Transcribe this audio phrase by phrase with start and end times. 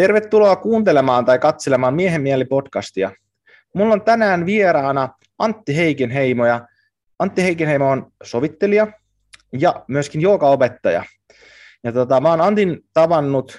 [0.00, 3.12] Tervetuloa kuuntelemaan tai katselemaan Miehen mieli podcastia.
[3.74, 6.68] Mulla on tänään vieraana Antti Heikinheimo ja
[7.18, 8.86] Antti Heikinheimo on sovittelija
[9.52, 11.04] ja myöskin joogaopettaja.
[11.84, 13.58] Ja tota, mä oon Antin tavannut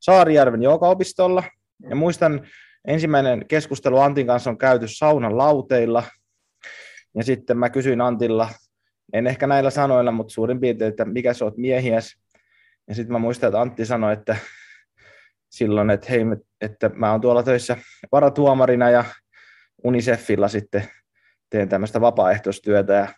[0.00, 1.42] Saarijärven joogaopistolla
[1.88, 2.46] ja muistan
[2.86, 6.02] ensimmäinen keskustelu Antin kanssa on käyty saunan lauteilla
[7.14, 8.48] ja sitten mä kysyin Antilla,
[9.12, 12.16] en ehkä näillä sanoilla, mutta suurin piirtein, että mikä sä oot miehiäs.
[12.88, 14.36] Ja sitten mä muistan, että Antti sanoi, että
[15.50, 16.20] silloin, että hei,
[16.60, 17.76] että mä oon tuolla töissä
[18.12, 19.04] varatuomarina ja
[19.84, 20.84] Unicefilla sitten
[21.50, 23.08] teen tämmöistä vapaaehtoistyötä ja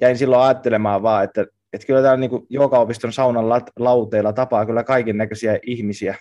[0.00, 3.48] jäin silloin ajattelemaan vaan, että, että kyllä täällä niin joka-opiston saunan
[3.78, 6.14] lauteilla tapaa kyllä kaiken näköisiä ihmisiä,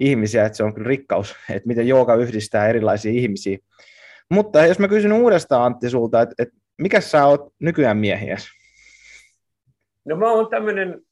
[0.00, 3.58] ihmisiä, että se on kyllä rikkaus, että miten jooga yhdistää erilaisia ihmisiä.
[4.30, 8.48] Mutta jos mä kysyn uudestaan Antti sulta, että, että mikä sä oot nykyään miehiäs?
[10.04, 11.02] No mä oon tämmöinen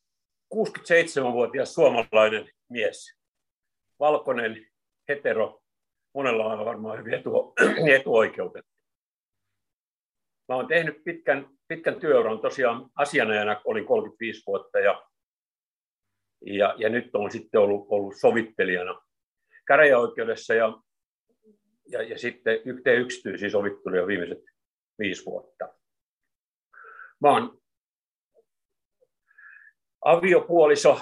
[0.54, 3.17] 67-vuotias suomalainen mies
[4.00, 4.66] valkoinen,
[5.08, 5.62] hetero,
[6.14, 7.54] monella on varmaan hyvin etu,
[7.96, 8.72] etuoikeutettu.
[10.48, 15.08] Mä olen tehnyt pitkän, pitkän työuran, tosiaan asianajana olin 35 vuotta ja,
[16.46, 19.02] ja, ja nyt olen sitten ollut, ollut sovittelijana
[19.66, 20.82] käräjäoikeudessa ja,
[21.88, 24.38] ja, ja sitten yhteen yksityisiä sovitteluja viimeiset
[24.98, 25.74] viisi vuotta.
[27.20, 27.50] Mä olen
[30.04, 31.00] aviopuoliso,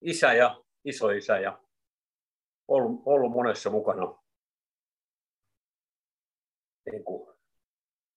[0.00, 1.58] isä ja isoisä ja
[2.68, 4.18] ollut, ollut monessa mukana.
[6.90, 7.36] Niin kuin,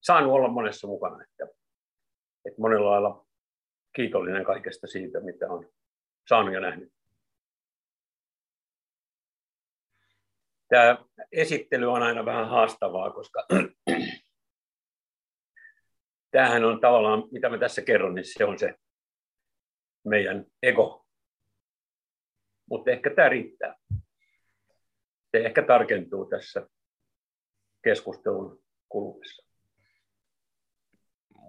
[0.02, 1.24] saanut olla monessa mukana.
[1.24, 1.46] Että,
[2.46, 3.26] että monella lailla
[3.96, 5.70] kiitollinen kaikesta siitä, mitä on
[6.30, 6.94] saanut ja nähnyt.
[10.70, 13.46] Tämä esittely on aina vähän haastavaa, koska
[16.32, 18.76] tämähän on tavallaan, mitä mä tässä kerron, niin se on se
[20.06, 21.06] meidän ego.
[22.70, 23.81] Mutta ehkä tämä riittää
[25.32, 26.68] se ehkä tarkentuu tässä
[27.84, 29.46] keskustelun kuluessa.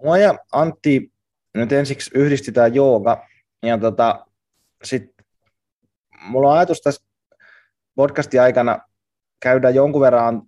[0.03, 1.11] Mua ja Antti
[1.53, 3.27] nyt ensiksi yhdistetään jooga.
[3.63, 4.25] Ja tota,
[4.83, 5.03] sit
[6.21, 7.05] mulla on ajatus tässä
[7.95, 8.79] podcastin aikana
[9.39, 10.41] käydä jonkun verran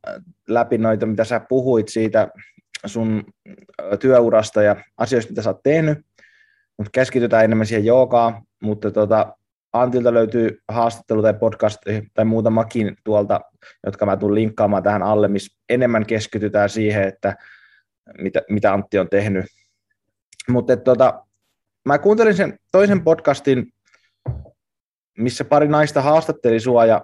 [0.48, 2.28] läpi noita, mitä sä puhuit siitä
[2.86, 3.24] sun
[4.00, 5.98] työurasta ja asioista, mitä sä oot tehnyt.
[6.78, 9.38] Mutta keskitytään enemmän siihen joogaan, mutta tota,
[9.82, 11.78] Antilta löytyy haastattelu tai podcast
[12.14, 13.42] tai muutamakin tuolta,
[13.86, 17.36] jotka mä tulen linkkaamaan tähän alle, missä enemmän keskitytään siihen, että
[18.18, 19.46] mitä, mitä Antti on tehnyt.
[20.50, 21.26] Mutta tota,
[21.86, 23.74] mä kuuntelin sen toisen podcastin,
[25.18, 27.02] missä pari naista haastatteli sua ja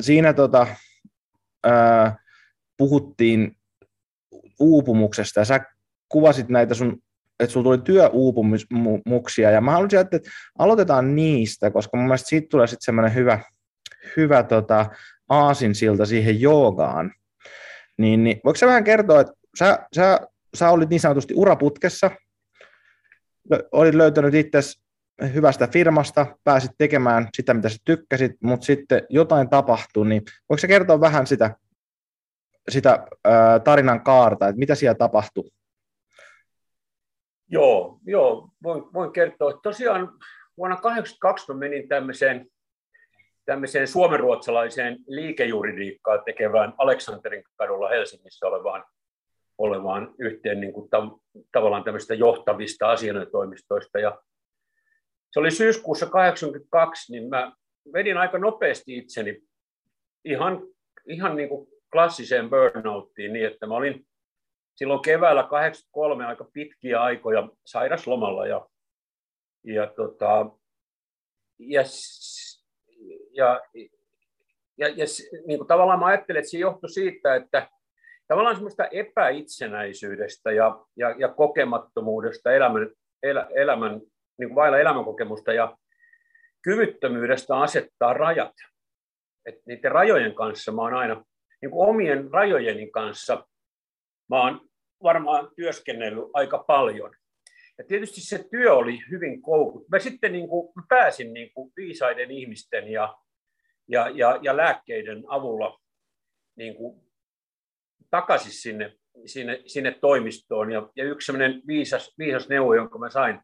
[0.00, 0.66] siinä tota,
[1.64, 2.16] ää,
[2.76, 3.56] puhuttiin
[4.60, 5.60] uupumuksesta ja sä
[6.08, 7.02] kuvasit näitä sun
[7.44, 10.18] että sulla tuli työuupumuksia, ja mä haluaisin, että
[10.58, 13.40] aloitetaan niistä, koska mun mielestä siitä tulee sitten semmoinen hyvä,
[14.16, 14.86] hyvä tota,
[15.28, 17.12] aasinsilta siihen joogaan.
[17.98, 20.20] Niin, niin voiko sä vähän kertoa, että sä, sä,
[20.54, 22.10] sä olit niin sanotusti uraputkessa,
[23.72, 24.60] olit löytänyt itse
[25.34, 30.66] hyvästä firmasta, pääsit tekemään sitä, mitä sä tykkäsit, mutta sitten jotain tapahtui, niin voiko sä
[30.66, 31.56] kertoa vähän sitä,
[32.68, 35.50] sitä ää, tarinan kaarta, että mitä siellä tapahtui?
[37.52, 39.60] Joo, joo voin, voin kertoa.
[39.62, 40.00] Tosiaan
[40.56, 42.46] vuonna 1982 menin tämmöiseen,
[43.44, 48.84] tämmöiseen suomenruotsalaiseen liikejuridiikkaa tekevään Aleksanterin kadulla Helsingissä olevaan,
[49.58, 53.98] olevaan yhteen niin kuin tav- tavallaan tämmöistä johtavista asianajotoimistoista.
[53.98, 54.22] Ja
[55.30, 57.52] se oli syyskuussa 1982, niin mä
[57.92, 59.42] vedin aika nopeasti itseni
[60.24, 60.62] ihan,
[61.06, 64.06] ihan niin kuin klassiseen burnouttiin niin, että mä olin
[64.74, 68.66] silloin keväällä 83 aika pitkiä aikoja sairaslomalla ja,
[69.64, 70.46] ja, tota,
[71.58, 71.82] ja,
[73.32, 73.60] ja,
[74.78, 75.06] ja, ja
[75.46, 77.68] niin kuin tavallaan mä ajattelen, että se johtui siitä, että
[78.28, 82.90] tavallaan semmoista epäitsenäisyydestä ja, ja, ja kokemattomuudesta elämän,
[83.22, 84.00] elä, elämän
[84.38, 85.76] niin kuin vailla elämänkokemusta ja
[86.62, 88.54] kyvyttömyydestä asettaa rajat.
[89.46, 91.24] Et niiden rajojen kanssa mä oon aina,
[91.62, 93.46] niin kuin omien rajojeni kanssa
[94.28, 94.68] mä oon
[95.02, 97.14] varmaan työskennellyt aika paljon.
[97.78, 99.88] Ja tietysti se työ oli hyvin koukut.
[99.88, 103.16] Mä sitten niin kuin, mä pääsin niin kuin viisaiden ihmisten ja,
[103.88, 105.80] ja, ja, ja lääkkeiden avulla
[106.56, 107.02] niin kuin
[108.10, 108.96] takaisin sinne,
[109.26, 110.72] sinne, sinne toimistoon.
[110.72, 113.40] Ja, ja yksi sellainen viisas, viisas neuvo, jonka mä sain,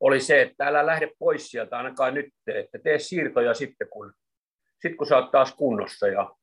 [0.00, 4.12] oli se, että älä lähde pois sieltä ainakaan nyt, että tee siirtoja sitten, kun,
[4.72, 6.08] sitten kun sä oot taas kunnossa.
[6.08, 6.36] Ja,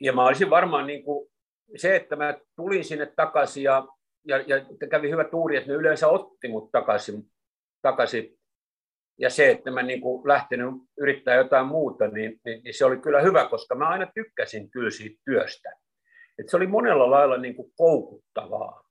[0.00, 1.28] ja mä olisin varmaan niin kuin
[1.76, 3.88] se, että mä tulin sinne takaisin ja,
[4.24, 7.22] ja, ja kävi hyvä tuuri, että ne yleensä otti mut takaisin,
[7.82, 8.38] takaisin
[9.18, 12.96] ja se, että mä niin kuin lähtenyt yrittää jotain muuta, niin, niin, niin, se oli
[12.96, 15.72] kyllä hyvä, koska mä aina tykkäsin kyllä siitä työstä.
[16.38, 18.84] Et se oli monella lailla niin kuin koukuttavaa.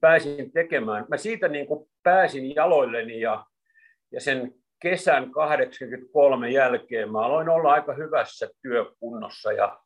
[0.00, 3.46] Pääsin tekemään, mä siitä niin kuin pääsin jaloilleni ja,
[4.12, 9.81] ja sen kesän 83 jälkeen mä aloin olla aika hyvässä työkunnossa ja,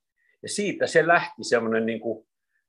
[0.46, 2.26] ja siitä se lähti semmoinen niin kuin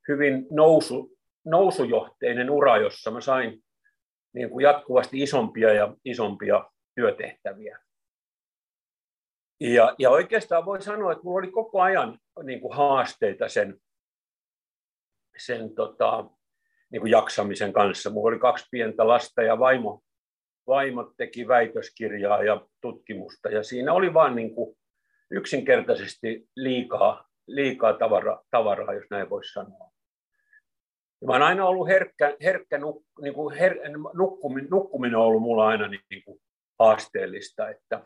[0.07, 3.63] hyvin nousu, nousujohteinen ura, jossa mä sain
[4.33, 7.79] niin kuin jatkuvasti isompia ja isompia työtehtäviä.
[9.59, 13.79] Ja, ja oikeastaan voi sanoa, että minulla oli koko ajan niin kuin haasteita sen,
[15.37, 16.29] sen tota,
[16.91, 18.09] niin kuin jaksamisen kanssa.
[18.09, 20.01] Minulla oli kaksi pientä lasta ja vaimo,
[20.67, 24.77] vaimo teki väitöskirjaa ja tutkimusta ja siinä oli vain niin kuin
[25.31, 29.91] yksinkertaisesti liikaa, liikaa tavara, tavaraa, jos näin voisi sanoa.
[31.21, 33.75] Ja mä olen aina ollut herkkä, herkkä nuk, niin kuin her,
[34.13, 36.41] nukkuminen, nukkuminen on ollut mulla aina niin kuin
[36.79, 37.69] haasteellista.
[37.69, 38.01] Että,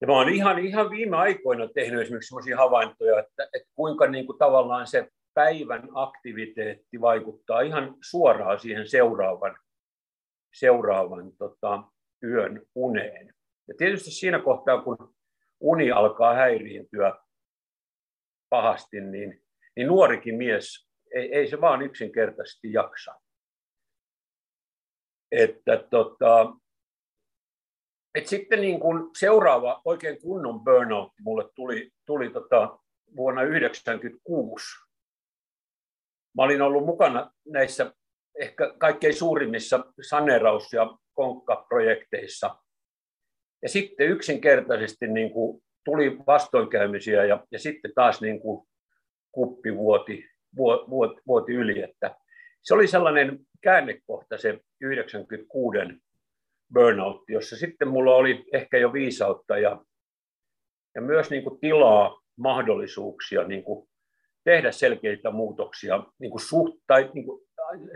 [0.00, 4.26] ja mä olen ihan, ihan viime aikoina tehnyt esimerkiksi sellaisia havaintoja, että, että kuinka niin
[4.26, 9.56] kuin tavallaan se päivän aktiviteetti vaikuttaa ihan suoraan siihen seuraavan,
[10.54, 11.82] seuraavan tota,
[12.22, 13.34] yön uneen.
[13.68, 15.14] Ja tietysti siinä kohtaa, kun
[15.60, 17.25] uni alkaa häiriintyä
[18.48, 19.42] pahasti, niin,
[19.76, 23.14] niin nuorikin mies ei, ei se vaan yksinkertaisesti jaksa.
[25.32, 26.56] Että tota,
[28.14, 32.78] et sitten niin kun seuraava oikein kunnon burnout mulle tuli, tuli tota
[33.16, 34.64] vuonna 1996.
[36.36, 37.92] Mä olin ollut mukana näissä
[38.40, 42.56] ehkä kaikkein suurimmissa saneraus- ja konkkaprojekteissa.
[43.62, 48.66] Ja sitten yksinkertaisesti niin kuin tuli vastoinkäymisiä ja, ja sitten taas niin kuin
[49.32, 50.24] kuppi vuoti
[51.26, 51.82] vuoti yli.
[51.82, 52.16] Että
[52.62, 55.78] se oli sellainen käännekohta se 96
[56.72, 59.84] burnout, jossa sitten mulla oli ehkä jo viisautta ja,
[60.94, 63.88] ja myös niin kuin tilaa, mahdollisuuksia niin kuin
[64.44, 67.46] tehdä selkeitä muutoksia, niin kuin suht, tai niin kuin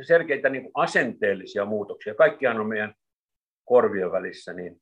[0.07, 2.15] selkeitä niin kuin asenteellisia muutoksia.
[2.15, 2.95] Kaikkihan on meidän
[3.65, 4.81] korvien välissä, niin,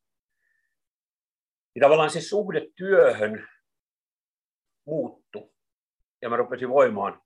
[1.79, 3.49] niin tavallaan se suhde työhön
[4.87, 5.55] muuttu
[6.23, 7.23] ja mä rupesin voimaan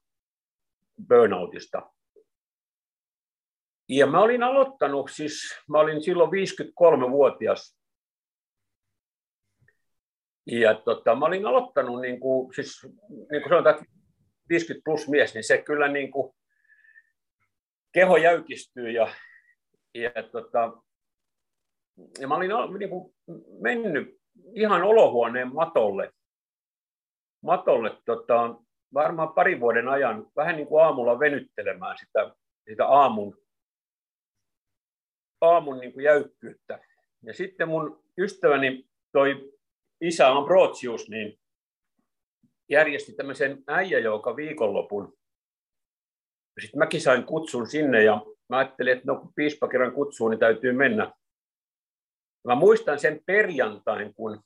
[1.08, 1.82] burnoutista.
[3.88, 7.78] Ja mä olin aloittanut, siis mä olin silloin 53-vuotias.
[10.46, 13.86] Ja tota, mä olin aloittanut, niin kuin, siis, niin kuin sanotaan,
[14.48, 16.36] 50 plus mies, niin se kyllä niin kuin,
[17.92, 19.14] keho jäykistyy ja,
[19.94, 20.82] ja, tota,
[22.20, 23.14] ja mä olin niin kuin,
[23.60, 24.20] mennyt
[24.54, 26.12] ihan olohuoneen matolle
[27.46, 28.54] matolle tota,
[28.94, 32.34] varmaan parin vuoden ajan vähän niin kuin aamulla venyttelemään sitä,
[32.70, 33.38] sitä aamun,
[35.40, 36.80] aamun niin kuin jäykkyyttä.
[37.22, 39.52] Ja sitten mun ystäväni, toi
[40.00, 41.38] isä Ambrosius, niin
[42.70, 45.18] järjesti tämmöisen äijäjoukan viikonlopun.
[46.60, 50.40] Sitten mäkin sain kutsun sinne ja mä ajattelin, että no kun piispa kerran kutsuu, niin
[50.40, 51.12] täytyy mennä.
[52.46, 54.42] Mä muistan sen perjantain, kun,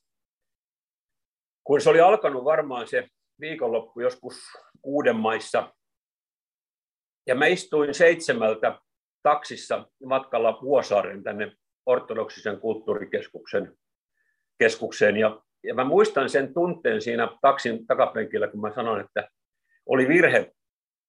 [1.64, 3.08] kun se oli alkanut varmaan se
[3.40, 4.34] viikonloppu joskus
[4.82, 5.74] kuuden maissa.
[7.26, 8.80] Ja mä istuin seitsemältä
[9.22, 11.52] taksissa matkalla Vuosaaren tänne
[11.86, 13.76] ortodoksisen kulttuurikeskuksen
[14.58, 15.16] keskukseen.
[15.16, 19.28] Ja, ja mä muistan sen tunteen siinä taksin takapenkillä, kun mä sanoin, että
[19.86, 20.52] oli virhe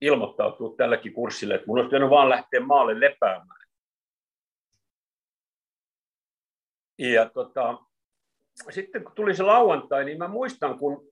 [0.02, 3.61] ilmoittautua tälläkin kurssille, että mun olisi pitänyt vaan lähteä maalle lepäämään.
[6.98, 7.78] Ja tota,
[8.70, 11.12] sitten kun tuli se lauantai, niin mä muistan, kun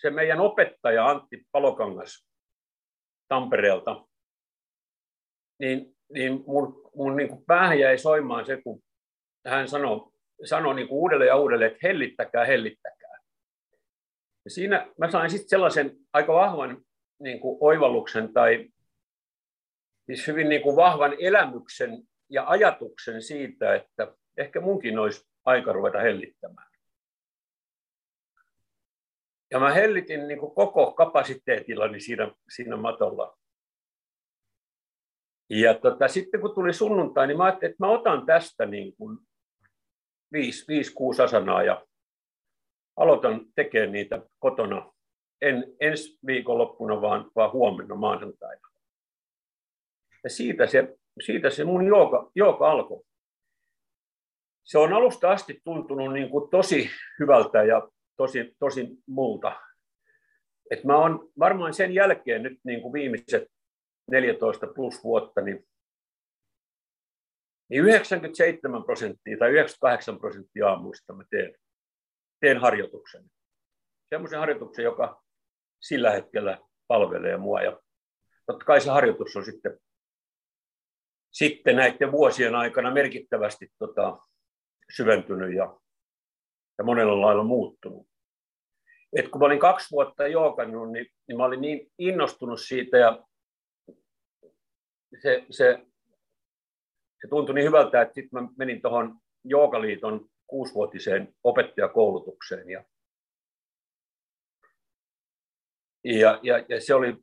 [0.00, 2.28] se meidän opettaja Antti Palokangas
[3.28, 4.06] Tampereelta,
[5.58, 8.82] niin, niin mun, mun niin kuin päähän jäi soimaan se, kun
[9.46, 10.12] hän sanoi,
[10.44, 13.18] sanoi niin kuin uudelleen ja uudelleen, että hellittäkää, hellittäkää.
[14.44, 16.82] Ja siinä mä sain sitten sellaisen aika vahvan
[17.18, 18.68] niin kuin oivalluksen tai
[20.06, 25.98] siis hyvin niin kuin vahvan elämyksen ja ajatuksen siitä, että ehkä munkin olisi aika ruveta
[25.98, 26.68] hellittämään.
[29.50, 33.38] Ja mä hellitin niin kuin koko kapasiteetillani siinä, siinä matolla.
[35.50, 39.18] Ja tota, sitten kun tuli sunnuntai, niin mä ajattelin, että mä otan tästä niin kuin
[40.32, 41.86] viisi, viisi kuusi asanaa ja
[42.96, 44.92] aloitan tekemään niitä kotona.
[45.40, 48.68] En ensi viikonloppuna, vaan, vaan huomenna maanantaina.
[50.24, 53.07] Ja siitä se, siitä se mun jooga, jooga alkoi.
[54.68, 59.60] Se on alusta asti tuntunut niin kuin tosi hyvältä ja tosi, tosi multa.
[60.70, 63.48] Et mä oon varmaan sen jälkeen nyt niin kuin viimeiset
[64.10, 65.66] 14 plus vuotta, niin,
[67.70, 71.54] niin 97 prosenttia tai 98 prosenttia aamuista mä teen,
[72.40, 73.24] teen harjoituksen.
[74.08, 75.22] Semmoisen harjoituksen, joka
[75.80, 77.62] sillä hetkellä palvelee mua.
[77.62, 77.80] Ja
[78.46, 79.78] totta kai se harjoitus on sitten,
[81.32, 84.18] sitten näiden vuosien aikana merkittävästi tota,
[84.96, 85.80] syventynyt ja,
[86.78, 88.06] ja monella lailla muuttunut.
[89.16, 93.24] Et kun mä olin kaksi vuotta joogannut, niin, niin mä olin niin innostunut siitä ja
[95.22, 95.86] se, se,
[97.20, 102.70] se tuntui niin hyvältä, että sitten mä menin tuohon Joogaliiton kuusivuotiseen opettajakoulutukseen.
[102.70, 102.84] Ja,
[106.04, 107.16] ja, ja, ja se oli,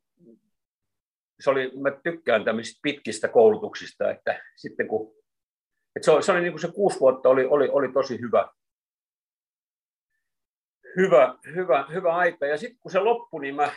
[1.40, 5.16] se oli, mä tykkään tämmöisistä pitkistä koulutuksista, että sitten kun,
[5.96, 8.50] että se, se, oli niin kuin se kuusi vuotta oli, oli, oli tosi hyvä,
[10.98, 12.46] hyvä, hyvä, hyvä aika.
[12.46, 13.72] Ja sitten kun se loppui, niin mä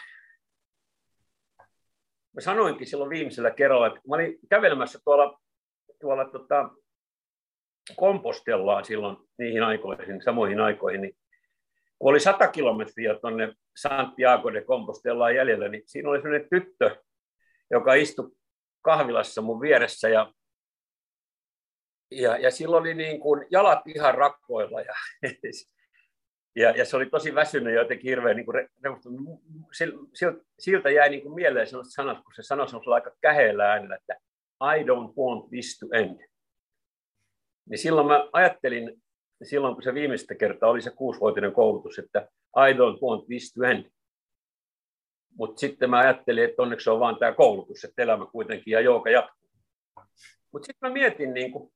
[2.39, 5.41] mä sanoinkin silloin viimeisellä kerralla, että mä olin kävelemässä tuolla,
[6.01, 6.71] tuolla tota,
[7.97, 11.17] kompostellaan silloin niihin aikoihin, samoihin aikoihin, niin
[11.99, 16.97] kun oli 100 kilometriä tuonne Santiago de Compostellaan jäljellä, niin siinä oli sellainen tyttö,
[17.71, 18.31] joka istui
[18.83, 20.33] kahvilassa mun vieressä ja,
[22.11, 24.95] ja, ja silloin oli niin kuin jalat ihan rakkoilla ja
[26.57, 28.69] Ja, ja se oli tosi väsynyt ja jotenkin hirveän, niin kuin,
[29.73, 29.99] siltä,
[30.59, 34.15] siltä jäi niin kuin mieleen sellaiset sanat, kun se sanoi semmoisella aika käheellä äänellä, että
[34.63, 36.29] I don't want this to end.
[37.71, 39.03] Niin silloin mä ajattelin,
[39.43, 43.63] silloin kun se viimeistä kertaa oli se kuusivuotinen koulutus, että I don't want this to
[43.65, 43.91] end.
[45.35, 49.11] Mutta sitten mä ajattelin, että onneksi on vaan tämä koulutus, että elämä kuitenkin ja jooga
[49.11, 49.51] jatkuu.
[50.53, 51.73] Mutta sitten mä mietin niin kuin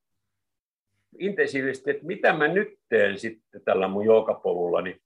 [1.19, 5.03] intensiivisesti, että mitä mä nyt teen sitten tällä mun joogapolulla, niin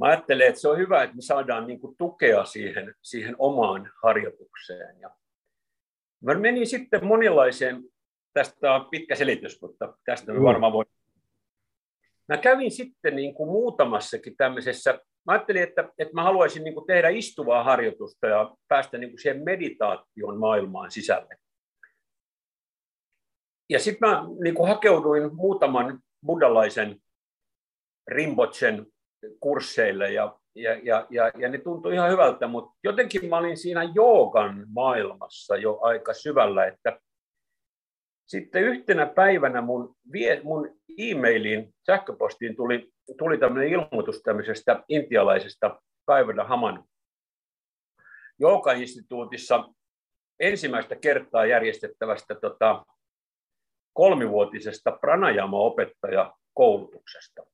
[0.00, 3.90] mä ajattelen, että se on hyvä, että me saadaan niin kuin tukea siihen, siihen omaan
[4.02, 5.00] harjoitukseen.
[5.00, 5.10] Ja
[6.24, 7.82] mä menin sitten monilaiseen,
[8.32, 10.84] tästä on pitkä selitys, mutta tästä me varmaan voi.
[12.28, 14.92] Mä kävin sitten niin kuin muutamassakin tämmöisessä,
[15.26, 19.20] mä ajattelin, että, että mä haluaisin niin kuin tehdä istuvaa harjoitusta ja päästä niin kuin
[19.20, 21.38] siihen meditaation maailmaan sisälle
[23.70, 26.96] ja sitten mä niin hakeuduin muutaman buddhalaisen
[28.08, 28.86] Rinpochen
[29.40, 33.82] kursseille ja, ja, ja, ja, ja ne tuntui ihan hyvältä, mutta jotenkin mä olin siinä
[33.94, 37.00] joogan maailmassa jo aika syvällä, että
[38.26, 46.44] sitten yhtenä päivänä mun, vie, mun e-mailiin, sähköpostiin tuli, tuli tämmöinen ilmoitus tämmöisestä intialaisesta Kaivada
[46.44, 46.84] Haman
[48.38, 49.68] Jooga-instituutissa
[50.40, 52.84] ensimmäistä kertaa järjestettävästä tota,
[53.96, 57.46] kolmivuotisesta pranajama-opettajakoulutuksesta.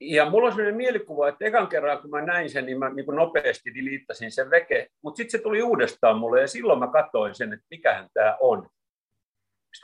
[0.00, 3.06] Ja mulla on sellainen mielikuva, että ekan kerran kun mä näin sen, niin mä niin
[3.06, 7.52] nopeasti diliittasin sen veke, mutta sitten se tuli uudestaan mulle ja silloin mä katsoin sen,
[7.52, 8.68] että mikähän tämä on.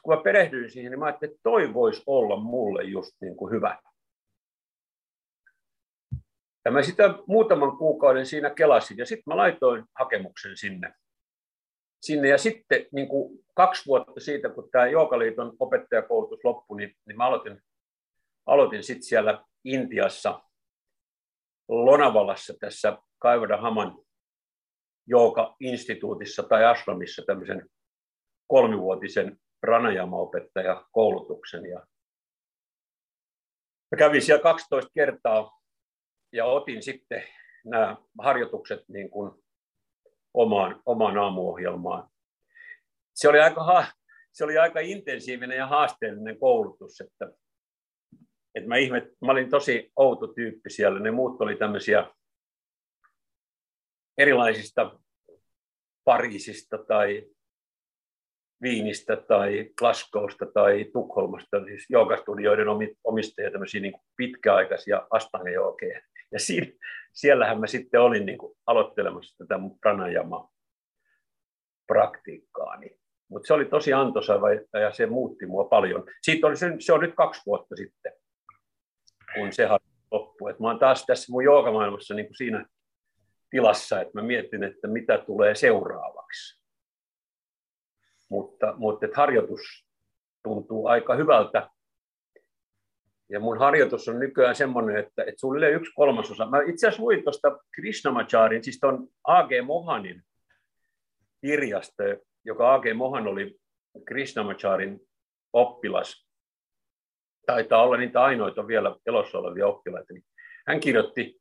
[0.03, 3.53] kun mä perehdyin siihen, niin mä ajattelin, että toi voisi olla mulle just niin kuin
[3.53, 3.79] hyvä.
[6.65, 10.95] Ja mä sitä muutaman kuukauden siinä kelasin ja sitten mä laitoin hakemuksen sinne.
[12.01, 12.29] Sinne.
[12.29, 17.27] Ja sitten niin kuin kaksi vuotta siitä, kun tämä Joukaliiton opettajakoulutus loppui, niin, niin mä
[17.27, 17.63] aloitin,
[18.47, 20.43] aloitin sitten siellä Intiassa
[21.69, 23.99] Lonavalassa tässä Kaivada Haman
[25.07, 27.69] Jooga-instituutissa tai ashramissa tämmöisen
[28.47, 31.67] kolmivuotisen pranajama-opettajakoulutuksen.
[31.67, 31.87] Ja
[33.91, 35.61] mä kävin siellä 12 kertaa
[36.33, 37.23] ja otin sitten
[37.65, 39.46] nämä harjoitukset niin kuin
[40.37, 42.09] omaan, omaan aamuohjelmaan.
[43.15, 43.87] Se oli, aika,
[44.33, 47.33] se oli aika intensiivinen ja haasteellinen koulutus, että,
[48.55, 51.01] että mä, ihmet, mä olin tosi outo tyyppi siellä.
[51.01, 52.11] Ne muut oli tämmöisiä
[54.19, 54.99] erilaisista
[56.05, 57.27] Pariisista tai
[58.63, 62.67] Viinistä tai Glasgowsta tai Tukholmasta, siis joogastudioiden
[63.05, 66.01] omistajia, tämmöisiä niin pitkäaikaisia astangajookeja.
[66.33, 66.67] Ja siinä,
[67.13, 70.51] siellähän mä sitten olin niin kuin aloittelemassa tätä mun pranajama
[71.87, 72.99] praktiikkaani.
[73.29, 74.41] Mutta se oli tosi antoisa
[74.81, 76.05] ja se muutti mua paljon.
[76.23, 78.13] Siitä oli se, se on nyt kaksi vuotta sitten,
[79.35, 79.69] kun se
[80.11, 80.51] loppui.
[80.51, 82.67] Et mä oon taas tässä mun joogamaailmassa niin kuin siinä
[83.51, 86.66] tilassa, että mä mietin, että mitä tulee seuraavaksi.
[88.29, 89.87] Mutta, mutta harjoitus
[90.43, 91.71] tuntuu aika hyvältä.
[93.29, 96.47] Ja mun harjoitus on nykyään semmoinen, että, että sulle yksi kolmasosa.
[96.47, 99.51] Mä itse asiassa luin tuosta Krishnamacharin, siis tuon A.G.
[99.65, 100.23] Mohanin
[101.41, 102.03] kirjasta,
[102.45, 102.85] joka A.G.
[102.95, 103.57] Mohan oli
[104.05, 105.01] Krishnamacharin
[105.53, 106.27] oppilas.
[107.47, 110.15] Taitaa olla niitä ainoita vielä elossa olevia oppilaita.
[110.67, 111.41] Hän kirjoitti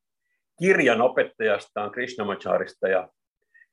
[0.60, 3.10] kirjan opettajastaan Krishnamacharista, ja,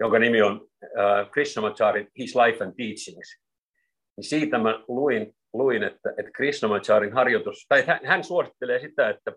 [0.01, 3.43] jonka nimi on uh, Krishnamachari, His Life and Teachings.
[4.17, 9.33] Niin siitä mä luin, luin että, että Krishnamacharin harjoitus, tai hän, hän suosittelee sitä, että,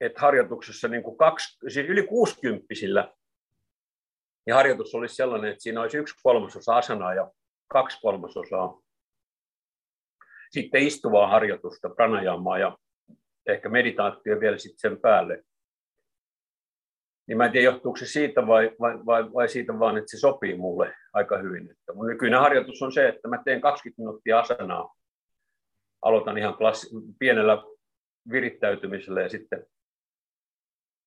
[0.00, 2.66] että harjoituksessa niin kuin kaksi, siis yli 60
[4.46, 7.30] niin harjoitus olisi sellainen, että siinä olisi yksi kolmasosa asanaa ja
[7.68, 8.80] kaksi kolmasosaa
[10.50, 12.78] sitten istuvaa harjoitusta, pranajamaa ja
[13.46, 15.42] ehkä meditaatio vielä sitten sen päälle
[17.30, 20.18] niin mä en tiedä, johtuuko se siitä vai, vai, vai, vai siitä vaan, että se
[20.18, 21.70] sopii mulle aika hyvin.
[21.70, 24.94] Että mun nykyinen harjoitus on se, että mä teen 20 minuuttia asanaa,
[26.02, 26.88] aloitan ihan klassi,
[27.18, 27.62] pienellä
[28.30, 29.66] virittäytymisellä ja sitten,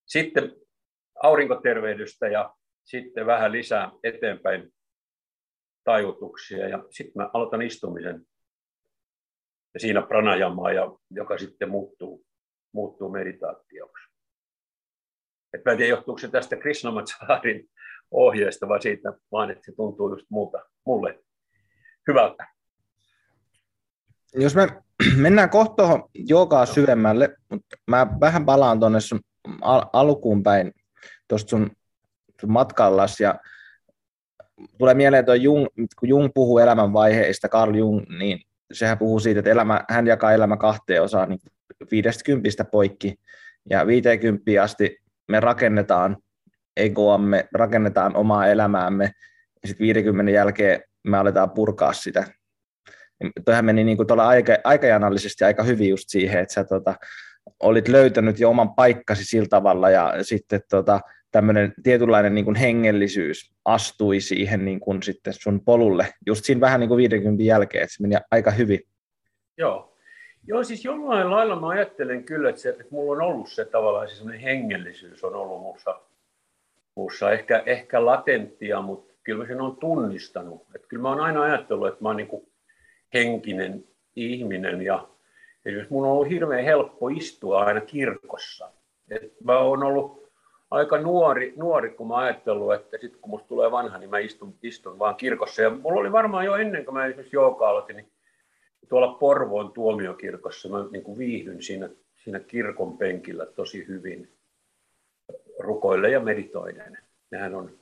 [0.06, 0.56] sitten
[1.24, 4.74] aurinkotervehdystä ja sitten vähän lisää eteenpäin
[5.84, 8.26] tajutuksia ja sitten mä aloitan istumisen
[9.74, 12.26] ja siinä pranajamaa, ja, joka sitten muuttuu,
[12.74, 14.03] muuttuu meditaatioksi.
[15.54, 17.70] Et mä en tiedä, johtuuko se tästä Krishnamacharin
[18.12, 21.20] ohjeesta vai siitä, vaan että se tuntuu just muuta, mulle
[22.08, 22.48] hyvältä.
[24.36, 24.68] Jos me
[25.18, 29.20] mennään kohta tuohon joogaa syvemmälle, mutta mä vähän palaan tuonne sun
[29.62, 30.72] al- alkuun päin
[31.28, 31.72] tuosta sun,
[32.42, 33.40] sun matkallas ja
[34.78, 35.66] tulee mieleen tuo Jung,
[36.00, 40.58] kun Jung puhuu elämänvaiheista, Carl Jung, niin sehän puhuu siitä, että elämä, hän jakaa elämä
[40.58, 41.40] kahteen osaan, niin
[41.92, 43.16] 50 poikki
[43.70, 46.18] ja 50 asti me rakennetaan
[46.78, 49.12] egoamme, rakennetaan omaa elämäämme,
[49.64, 52.24] ja sitten 50 jälkeen me aletaan purkaa sitä.
[53.46, 56.96] Tuohan meni niin kuin aika, aikajanallisesti aika hyvin just siihen, että sä tota,
[57.60, 61.00] olit löytänyt jo oman paikkasi sillä tavalla, ja sitten tota,
[61.32, 66.80] tämmöinen tietynlainen niin kuin hengellisyys astui siihen niin kuin sitten sun polulle, just siinä vähän
[66.80, 68.80] niin kuin 50 jälkeen, että se meni aika hyvin.
[69.58, 69.93] Joo,
[70.48, 74.10] Joo, siis jollain lailla mä ajattelen kyllä, että, se, että mulla on ollut se tavallaan
[74.10, 76.00] se semmoinen hengellisyys on ollut muussa,
[76.96, 80.62] muussa ehkä, ehkä latenttia, mutta kyllä mä sen on tunnistanut.
[80.76, 82.48] Että kyllä mä oon aina ajatellut, että mä oon niin
[83.14, 83.84] henkinen
[84.16, 85.08] ihminen ja
[85.66, 88.72] esimerkiksi mun on ollut hirveän helppo istua aina kirkossa.
[89.10, 90.24] Et mä oon ollut
[90.72, 94.56] aika nuori, nuori kun mä ajattellut, että sitten kun musta tulee vanha, niin mä istun,
[94.64, 95.62] istun vaan kirkossa.
[95.62, 98.13] Ja mulla oli varmaan jo ennen kuin mä esimerkiksi jooga aloitin, niin
[98.90, 101.90] tuolla Porvoon tuomiokirkossa mä niin kuin viihdyn siinä,
[102.24, 104.32] siinä kirkon penkillä tosi hyvin
[105.60, 106.98] rukoille ja meditoiden.
[107.32, 107.80] Nehän on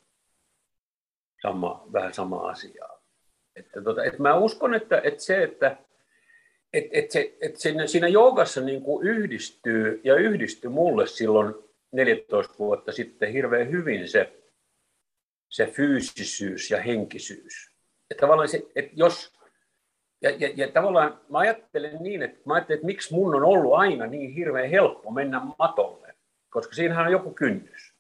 [1.42, 2.90] sama, vähän sama asia.
[3.56, 5.78] Että tota, että mä uskon, että, että se, että
[6.74, 11.56] et, et se, et siinä, siinä joogassa niin kuin yhdistyy ja yhdistyi mulle silloin
[11.92, 14.44] 14 vuotta sitten hirveän hyvin se,
[15.50, 17.72] se fyysisyys ja henkisyys.
[18.12, 19.34] Että tavallaan se, että jos,
[20.22, 23.74] ja, ja, ja tavallaan mä ajattelen niin, että mä ajattelen, että miksi mun on ollut
[23.74, 26.16] aina niin hirveän helppo mennä matolle,
[26.50, 27.94] koska siinähän on joku kynnys.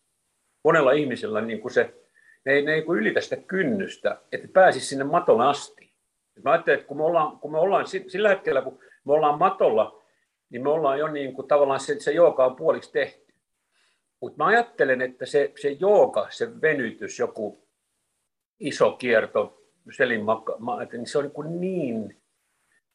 [0.63, 1.93] Monella ihmisellä niin kuin se,
[2.45, 5.93] ne ei, ne ei ylitä sitä kynnystä, että pääsisi sinne matolle asti.
[6.43, 10.03] Mä ajattelin, että kun me ollaan, kun me ollaan sillä hetkellä, kun me ollaan matolla,
[10.49, 13.34] niin me ollaan jo niin kuin tavallaan se, se jooga on puoliksi tehty.
[14.21, 17.67] Mutta mä ajattelen, että se, se jooga, se venytys, joku
[18.60, 19.61] iso kierto,
[19.97, 20.25] selin
[20.91, 22.21] niin se on niin, niin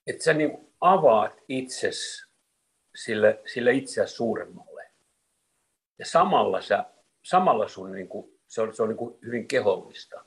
[0.06, 2.26] että sä niin avaat itses
[2.94, 4.90] sille, sille itseä suuremmalle.
[5.98, 6.84] Ja samalla, sä,
[7.22, 10.24] samalla sun niin kuin, se on, se on niin kuin hyvin kehollista.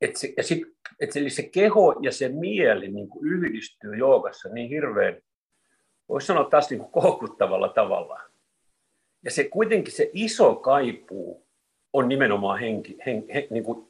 [0.00, 0.62] Et se, ja sit,
[1.00, 5.22] et eli se keho ja se mieli niin kuin yhdistyy joogassa niin hirveän,
[6.08, 8.20] voisi sanoa taas niin kuin koukuttavalla tavalla.
[9.24, 11.46] Ja se kuitenkin se iso kaipuu
[11.92, 13.89] on nimenomaan henki, hen, hen, niin kuin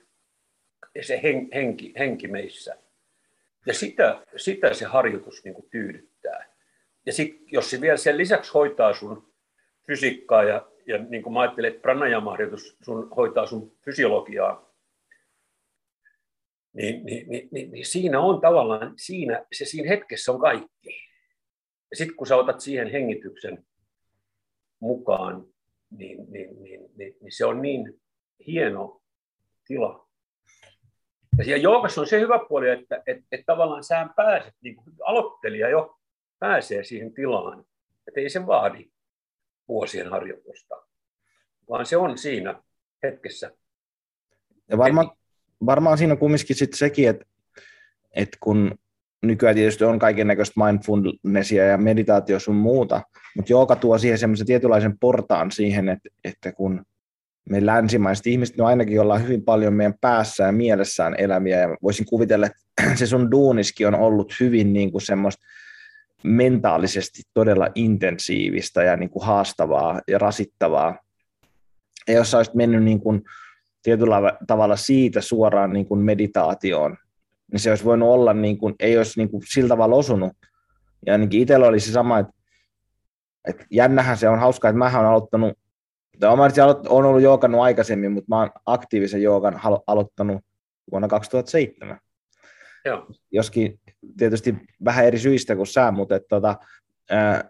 [1.02, 2.76] se hen, henki, henki meissä.
[3.66, 6.54] Ja sitä, sitä se harjoitus niin kuin tyydyttää.
[7.06, 9.32] Ja sit, jos se vielä sen lisäksi hoitaa sun
[9.86, 14.70] fysiikkaa ja, ja niin kuin mä ajattelen, että pranajama-harjoitus sun, hoitaa sun fysiologiaa,
[16.72, 21.00] niin, niin, niin, niin, niin siinä on tavallaan, siinä, se siinä hetkessä on kaikki.
[21.90, 23.64] Ja sitten kun sä otat siihen hengityksen
[24.80, 25.46] mukaan,
[25.90, 28.00] niin, niin, niin, niin, niin se on niin
[28.46, 29.02] hieno
[29.66, 30.09] tila.
[31.40, 34.96] Ja siellä joogassa on se hyvä puoli, että, että, että tavallaan sä pääset, niin kuin
[35.06, 35.98] aloittelija jo
[36.38, 37.64] pääsee siihen tilaan.
[38.08, 38.90] Että ei se vaadi
[39.68, 40.74] vuosien harjoitusta,
[41.70, 42.62] vaan se on siinä
[43.02, 43.50] hetkessä.
[44.68, 45.10] Ja varmaan,
[45.66, 47.24] varmaan siinä on kumminkin sitten sekin, että,
[48.12, 48.78] että kun
[49.22, 53.02] nykyään tietysti on kaiken näköistä mindfulnessia ja meditaatio sun muuta,
[53.36, 56.84] mutta jooga tuo siihen semmoisen tietynlaisen portaan siihen, että, että kun
[57.50, 62.06] me länsimaiset ihmiset, no ainakin ollaan hyvin paljon meidän päässä ja mielessään eläviä, ja voisin
[62.06, 62.58] kuvitella, että
[62.98, 65.42] se sun duuniski on ollut hyvin niin kuin semmoista
[66.24, 70.98] mentaalisesti todella intensiivistä ja niin kuin haastavaa ja rasittavaa.
[72.08, 73.22] Ja jos sä olisit mennyt niin kuin
[73.82, 76.96] tietyllä tavalla siitä suoraan niin kuin meditaatioon,
[77.52, 80.32] niin se olisi voinut olla, niin kuin, ei olisi niin kuin sillä tavalla osunut.
[81.06, 82.32] Ja ainakin itsellä oli se sama, että,
[83.48, 85.58] että jännähän se on hauskaa, että mä olen aloittanut
[86.20, 86.42] Mä
[86.88, 90.44] olen ollut joogannut aikaisemmin, mutta mä oon aktiivisen joogan aloittanut
[90.90, 92.00] vuonna 2007.
[92.84, 93.06] Joo.
[93.32, 93.80] Joskin
[94.18, 94.54] tietysti
[94.84, 96.56] vähän eri syistä kuin sä, mutta että, tota,
[97.10, 97.48] ää,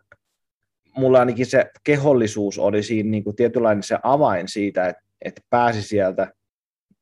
[0.96, 5.82] mulla ainakin se kehollisuus oli siinä niin kuin tietynlainen se avain siitä, että, että pääsi
[5.82, 6.32] sieltä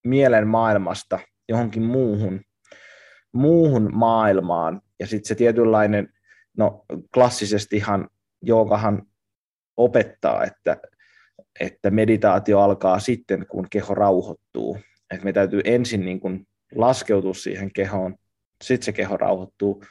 [0.04, 2.40] mielen maailmasta johonkin muuhun,
[3.32, 4.80] muuhun maailmaan.
[5.00, 6.08] Ja sitten se tietynlainen,
[6.56, 8.08] no klassisestihan
[8.42, 9.02] joogahan
[9.76, 10.76] opettaa, että
[11.60, 14.78] että meditaatio alkaa sitten, kun keho rauhoittuu.
[15.10, 18.14] Että me täytyy ensin niin kuin laskeutua siihen kehoon,
[18.64, 19.82] sitten se keho rauhoittuu,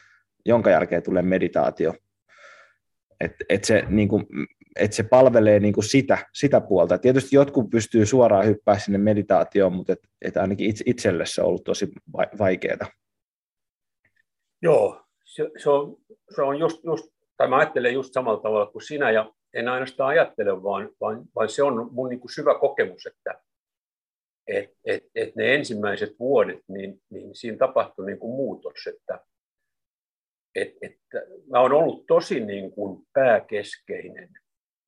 [0.45, 1.93] jonka jälkeen tulee meditaatio.
[3.19, 4.25] Että et se, niin kuin,
[4.75, 6.97] et se palvelee niin kuin sitä, sitä puolta.
[6.97, 11.47] Tietysti jotkut pystyy suoraan hyppää sinne meditaatioon, mutta et, et ainakin itse, itselle se on
[11.47, 11.91] ollut tosi
[12.39, 12.87] vaikeaa.
[14.61, 15.97] Joo, se, se, on,
[16.35, 17.05] se on just, just,
[17.37, 21.49] tai mä ajattelen just samalla tavalla kuin sinä, ja en ainoastaan ajattele, vaan, vaan, vaan
[21.49, 23.41] se on mun niin kuin syvä kokemus, että
[24.47, 29.25] et, et, et ne ensimmäiset vuodet, niin, niin siinä tapahtui niin kuin muutos, että
[30.55, 30.97] et, et,
[31.49, 34.29] mä olen ollut tosi niin kuin pääkeskeinen.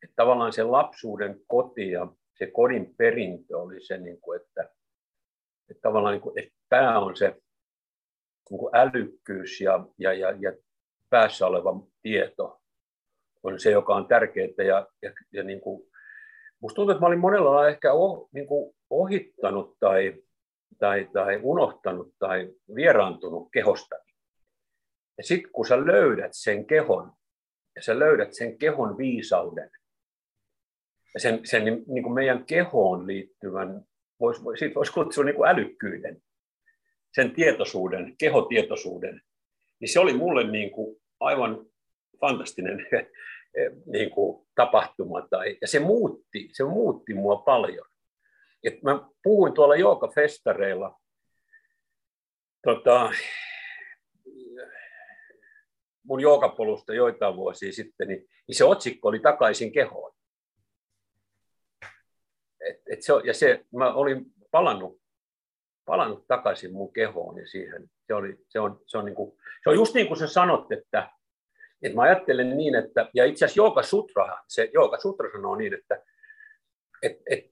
[0.03, 4.69] Että tavallaan se lapsuuden koti ja se kodin perintö oli se, niin kuin, että,
[5.69, 7.27] että tavallaan niin kuin, että pää on se
[8.49, 10.53] niin kuin älykkyys ja, ja, ja, ja
[11.09, 12.58] päässä oleva tieto
[13.43, 14.47] on se, joka on tärkeää.
[14.57, 15.89] Ja, ja, ja niin kuin,
[16.61, 20.23] musta tuntuu, että mä olin monella lailla ehkä oh, niin kuin ohittanut tai,
[20.79, 24.13] tai, tai unohtanut tai vieraantunut kehostani.
[25.17, 27.11] Ja sitten kun sä löydät sen kehon,
[27.75, 29.71] ja sä löydät sen kehon viisauden,
[31.13, 33.81] ja sen, sen niin kuin meidän kehoon liittyvän,
[34.19, 36.21] vois, siitä voisi kutsua niin kuin älykkyyden,
[37.15, 39.21] sen tietoisuuden, kehotietoisuuden,
[39.79, 41.65] niin se oli mulle niin kuin aivan
[42.19, 42.87] fantastinen
[43.93, 45.27] niin kuin tapahtuma.
[45.29, 47.85] Tai, ja se muutti, se muutti mua paljon.
[48.63, 50.99] Et mä puhuin tuolla joogafestareilla
[52.63, 53.11] tota,
[56.03, 60.11] mun joogapolusta joitain vuosia sitten, niin, niin se otsikko oli Takaisin kehoon.
[62.69, 65.01] Et, et se, ja se, mä olin palannut,
[65.85, 67.89] palannut takaisin mun kehoon ja siihen.
[68.07, 70.71] Se, oli, se, on, se, on niin kuin, se on just niin kuin sä sanot,
[70.71, 71.11] että
[71.83, 75.73] et mä ajattelen niin, että, ja itse asiassa Jooga Sutra, se Jooga Sutra sanoo niin,
[75.73, 76.03] että
[77.01, 77.45] et, et,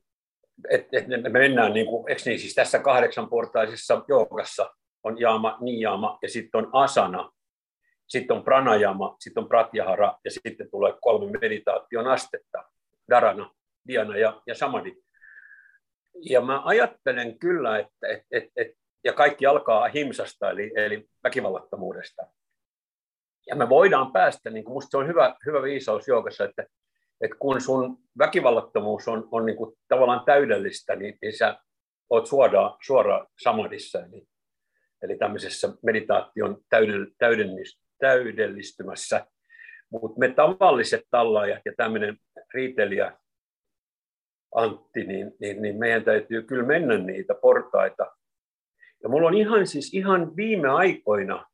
[0.69, 6.19] et, et me mennään, niin kuin, eikö niin, siis tässä kahdeksanportaisessa joogassa on jaama, nijaama
[6.21, 7.31] ja sitten on asana,
[8.07, 12.63] sitten on pranajama, sitten on pratyahara ja sitten tulee kolme meditaation astetta,
[13.11, 13.51] dharana,
[13.87, 15.03] diana ja, ja samadhi.
[16.21, 18.67] Ja mä ajattelen kyllä, että et, et, et,
[19.03, 22.27] ja kaikki alkaa himsasta, eli, eli väkivallattomuudesta.
[23.47, 26.65] Ja me voidaan päästä, niin kuin musta se on hyvä, hyvä viisaus joogassa, että,
[27.21, 31.57] että kun sun väkivallattomuus on, on niin kuin tavallaan täydellistä, niin, niin sä
[32.09, 34.27] oot suoraan, suoraan samadissa, eli,
[35.01, 37.05] eli tämmöisessä meditaation täydell,
[37.99, 39.25] täydellistymässä.
[39.89, 42.17] Mutta me tavalliset tallaajat ja tämmöinen
[42.53, 43.17] riitelijä
[44.55, 48.15] Antti, niin, niin, niin meidän täytyy kyllä mennä niitä portaita.
[49.03, 51.45] Ja mulla on ihan siis ihan viime aikoina,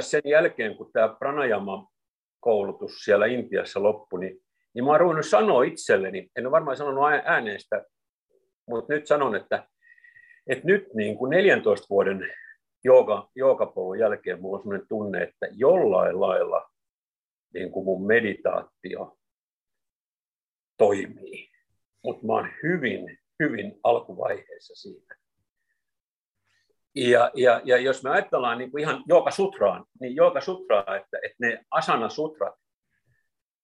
[0.00, 4.40] sen jälkeen kun tämä pranajama-koulutus siellä Intiassa loppui, niin,
[4.74, 7.84] niin mä oon ruvennut sanoa itselleni, en ole varmaan sanonut ääneen sitä,
[8.68, 9.68] mutta nyt sanon, että,
[10.46, 12.32] että nyt niin kuin 14 vuoden
[12.84, 16.70] jooga, joogapolun jälkeen mulla on sellainen tunne, että jollain lailla
[17.54, 19.18] niin kuin mun meditaatio
[20.76, 21.48] toimii.
[22.04, 25.16] Mutta mä oon hyvin, hyvin alkuvaiheessa siinä.
[26.96, 31.18] Ja, ja, ja jos me ajatellaan niin kuin ihan Jooga Sutraan, niin Jooga Sutraa, että,
[31.22, 32.54] että ne Asana Sutrat,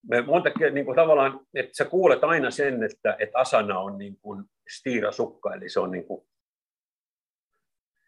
[0.08, 4.16] me monta niin kuin tavallaan, että sä kuulet aina sen, että, että asana on niin
[4.20, 4.44] kuin
[4.76, 6.26] stiira sukka, eli se on niin kuin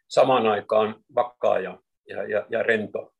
[0.09, 3.15] samaan aikaan vakkaa ja, ja, ja, ja rento.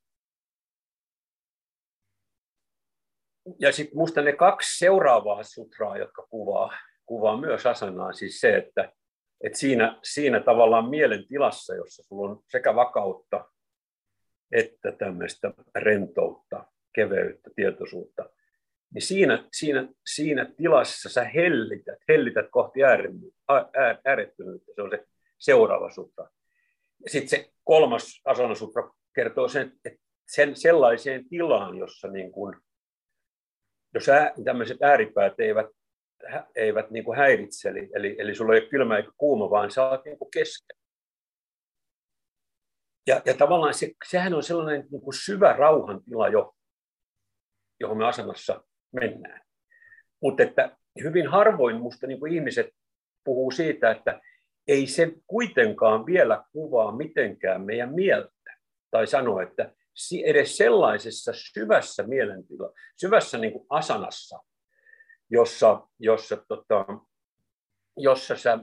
[3.59, 8.91] Ja sitten minusta ne kaksi seuraavaa sutraa, jotka kuvaa, kuvaa myös asanaa, siis se, että,
[9.41, 13.45] että siinä, siinä tavallaan mielentilassa, jossa sulla on sekä vakautta
[14.51, 18.29] että tämmöistä rentoutta, keveyttä, tietoisuutta,
[18.93, 22.79] niin siinä, siinä, siinä tilassa sä hellität, hellität kohti
[24.05, 24.71] äärettömyyttä.
[24.75, 25.05] Se on se
[25.37, 26.29] seuraava sutra.
[27.07, 32.55] Sitten se kolmas asanasutra kertoo sen, että sen sellaiseen tilaan, jossa niin kuin,
[33.93, 35.67] jos ää, tämmöiset ääripäät eivät,
[36.55, 39.89] eivät niin kuin häiritse, eli, eli, eli sulla ei ole kylmä eikä kuuma, vaan sä
[39.89, 40.77] oot niin kesken.
[43.07, 46.55] Ja, ja tavallaan se, sehän on sellainen niin kuin syvä rauhan tila jo,
[47.79, 49.41] johon me asemassa mennään.
[50.21, 52.69] Mutta että hyvin harvoin musta niin kuin ihmiset
[53.23, 54.21] puhuu siitä, että
[54.67, 58.29] ei se kuitenkaan vielä kuvaa mitenkään meidän mieltä.
[58.91, 59.73] Tai sanoa, että
[60.25, 64.39] edes sellaisessa syvässä mielentila, syvässä niin kuin asanassa,
[65.29, 66.85] jossa, jossa, tota,
[67.97, 68.59] jossa sä,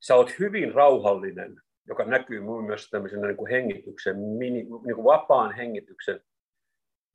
[0.00, 1.56] sä oot hyvin rauhallinen,
[1.88, 6.20] joka näkyy muun myös tämmöisenä niin kuin hengityksen, mini, niin kuin vapaan hengityksen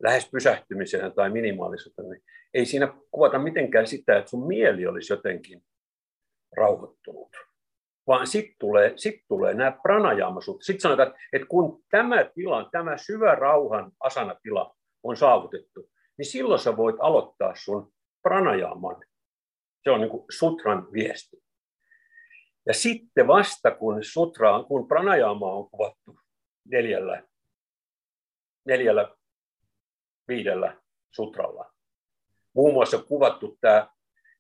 [0.04, 5.64] lähes pysähtymiseen tai minimaalisuuteen, niin ei siinä kuvata mitenkään sitä, että sun mieli olisi jotenkin
[6.58, 7.30] rauhoittunut.
[8.08, 10.64] Vaan sitten tulee, sit tulee nämä pranajamasut.
[10.64, 16.78] Sitten sanotaan, että kun tämä tila, tämä syvä rauhan asanatila on saavutettu, niin silloin sä
[16.78, 19.04] voit aloittaa sun pranajaman.
[19.84, 21.44] Se on niin kuin sutran viesti.
[22.66, 26.20] Ja sitten vasta kun sutra, kun pranajama on kuvattu
[26.66, 27.24] neljällä,
[28.66, 29.16] neljällä
[30.28, 30.82] viidellä
[31.12, 31.74] sutralla.
[32.54, 33.88] Muun muassa kuvattu tämä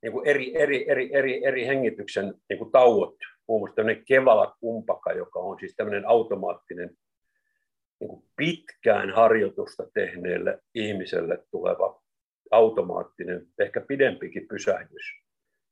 [0.02, 3.16] niin kuin eri, eri, eri, eri, eri hengityksen niin kuin tauot,
[3.48, 6.98] muun muassa tämmöinen kevala kumpaka, joka on siis tämmöinen automaattinen
[8.00, 12.03] niin kuin pitkään harjoitusta tehneelle ihmiselle tuleva
[12.54, 15.06] automaattinen, ehkä pidempikin pysähdys,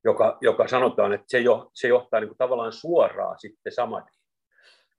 [0.04, 4.22] joka, joka sanotaan, että se, jo, se johtaa niin kuin tavallaan suoraan sitten samadhiin.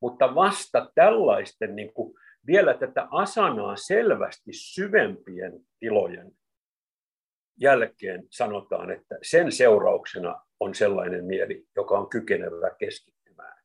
[0.00, 2.14] Mutta vasta tällaisten niin kuin
[2.46, 6.32] vielä tätä asanaa selvästi syvempien tilojen
[7.60, 13.62] jälkeen sanotaan, että sen seurauksena on sellainen mieli, joka on kykenevä keskittymään.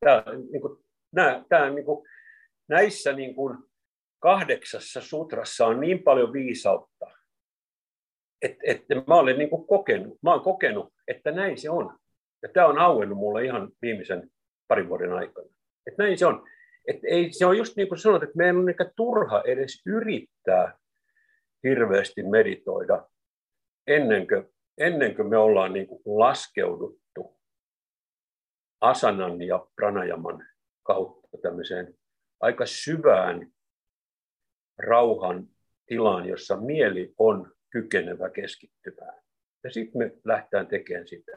[0.00, 2.08] Tämä, niin kuin, nämä, tämä, niin kuin,
[2.68, 3.58] näissä niin kuin,
[4.18, 6.89] kahdeksassa sutrassa on niin paljon viisautta,
[8.42, 11.98] että, että mä olen niin kuin kokenut, mä olen kokenut, että näin se on.
[12.42, 14.30] Ja tämä on auennut mulle ihan viimeisen
[14.68, 15.48] parin vuoden aikana.
[15.86, 16.46] Että näin se on.
[16.88, 20.78] Että ei, se on just niin kuin sanot, että meidän on ehkä turha edes yrittää
[21.64, 23.08] hirveästi meditoida
[23.86, 24.46] ennen kuin,
[24.78, 27.38] ennen kuin me ollaan niin kuin laskeuduttu
[28.80, 30.46] asanan ja pranajaman
[30.82, 31.94] kautta tämmöiseen
[32.40, 33.52] aika syvään
[34.78, 35.46] rauhan
[35.86, 39.22] tilaan, jossa mieli on kykenevä keskittymään.
[39.64, 41.32] Ja sitten me lähdetään tekemään sitä.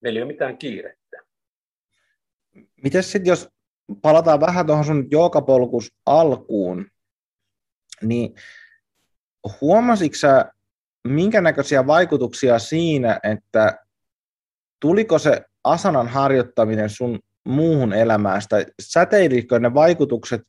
[0.00, 1.16] Meillä ei ole mitään kiirettä.
[2.82, 3.48] Miten sitten, jos
[4.02, 6.90] palataan vähän tuohon sun joogapolkus alkuun,
[8.02, 8.34] niin
[9.60, 10.52] huomasitko sä
[11.08, 13.78] minkä näköisiä vaikutuksia siinä, että
[14.80, 20.42] tuliko se asanan harjoittaminen sun muuhun elämään, tai säteilikö ne vaikutukset,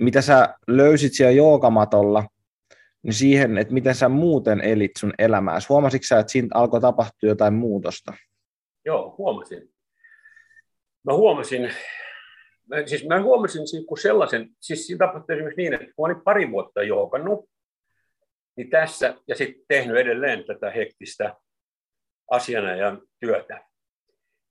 [0.00, 2.24] mitä sä löysit siellä joogamatolla,
[3.06, 5.68] niin siihen, että miten sä muuten elit sun elämääsi.
[5.68, 8.12] Huomasitko sä, että siinä alkoi tapahtua jotain muutosta?
[8.84, 9.74] Joo, huomasin.
[11.04, 11.62] mä huomasin,
[12.68, 13.62] mä, siis mä huomasin
[14.02, 17.48] sellaisen, siis siinä tapahtui esimerkiksi niin, että kun olin pari vuotta joogannut,
[18.56, 21.36] niin tässä ja sitten tehnyt edelleen tätä hektistä
[22.30, 23.64] asianajan työtä,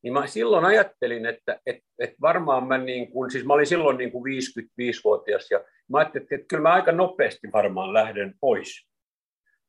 [0.06, 3.98] niin mä silloin ajattelin, että, että, että varmaan mä, niin kuin, siis mä olin silloin
[3.98, 8.88] niin kuin 55-vuotias ja mä ajattelin, että, kyllä mä aika nopeasti varmaan lähden pois,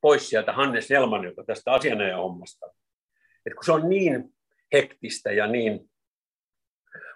[0.00, 2.66] pois sieltä Hannes Nelmanilta tästä asianajan hommasta.
[3.46, 4.24] Että kun se on niin
[4.72, 5.90] hektistä ja niin,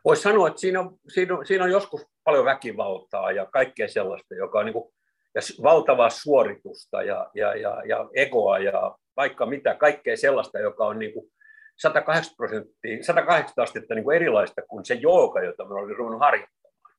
[0.04, 4.34] voisi sanoa, että siinä on, siinä, on, siinä on joskus paljon väkivaltaa ja kaikkea sellaista,
[4.34, 4.94] joka on niin kuin,
[5.34, 10.98] ja valtavaa suoritusta ja, ja, ja, ja egoa ja vaikka mitä, kaikkea sellaista, joka on
[10.98, 11.30] niin kuin
[11.82, 16.96] 180 prosenttia, 180 astetta niin kuin erilaista kuin se jooga, jota mä olin ruvennut harjoittamaan.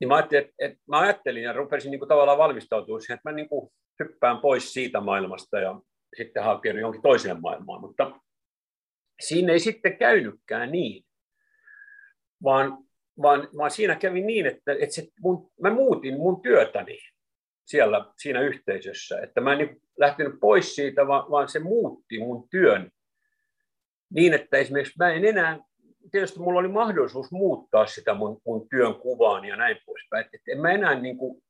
[0.00, 3.30] Niin mä ajattelin, että, että mä ajattelin ja rupesin niin kuin tavallaan valmistautua siihen, että
[3.30, 5.80] mä niin kuin hyppään pois siitä maailmasta ja
[6.16, 8.20] sitten hakeudun jonkin toiseen maailmaan, mutta
[9.20, 11.04] siinä ei sitten käynytkään niin,
[12.42, 12.78] vaan,
[13.22, 16.98] vaan, vaan siinä kävi niin, että, että se mun, mä muutin mun työtäni
[17.70, 19.20] siellä siinä yhteisössä.
[19.20, 22.90] Että mä en lähtenyt pois siitä, vaan, se muutti mun työn
[24.14, 25.58] niin, että esimerkiksi mä en enää,
[26.10, 30.24] tietysti mulla oli mahdollisuus muuttaa sitä mun, mun työn kuvaan ja näin poispäin.
[30.24, 31.42] Että et en mä enää niin kuin,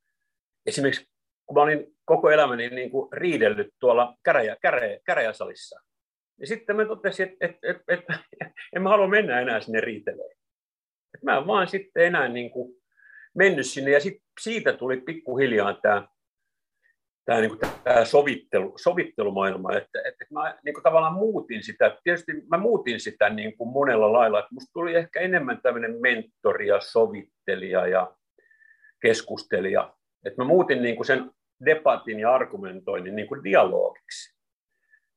[0.67, 1.07] esimerkiksi
[1.47, 5.81] kun mä olin koko elämäni niin kuin riidellyt tuolla käräjä, käräjä, käräjäsalissa,
[6.41, 10.37] ja sitten mä totesin, että, että, että, että en mä halua mennä enää sinne riiteleen.
[11.15, 12.80] Että mä vaan sitten enää niin kuin
[13.35, 16.09] mennyt sinne, ja sit siitä tuli pikkuhiljaa tämä
[17.31, 22.33] tämä, niin kuin, tämä sovittelu, sovittelumaailma, että, että mä niin kuin, tavallaan muutin sitä, tietysti
[22.51, 26.81] mä muutin sitä niin kuin monella lailla, että musta tuli ehkä enemmän tämmöinen mentori ja
[26.81, 28.17] sovittelija ja
[29.03, 29.95] keskustelija,
[30.27, 31.31] että mä muutin niin kuin sen
[31.65, 34.37] debatin ja argumentoinnin niin kuin dialogiksi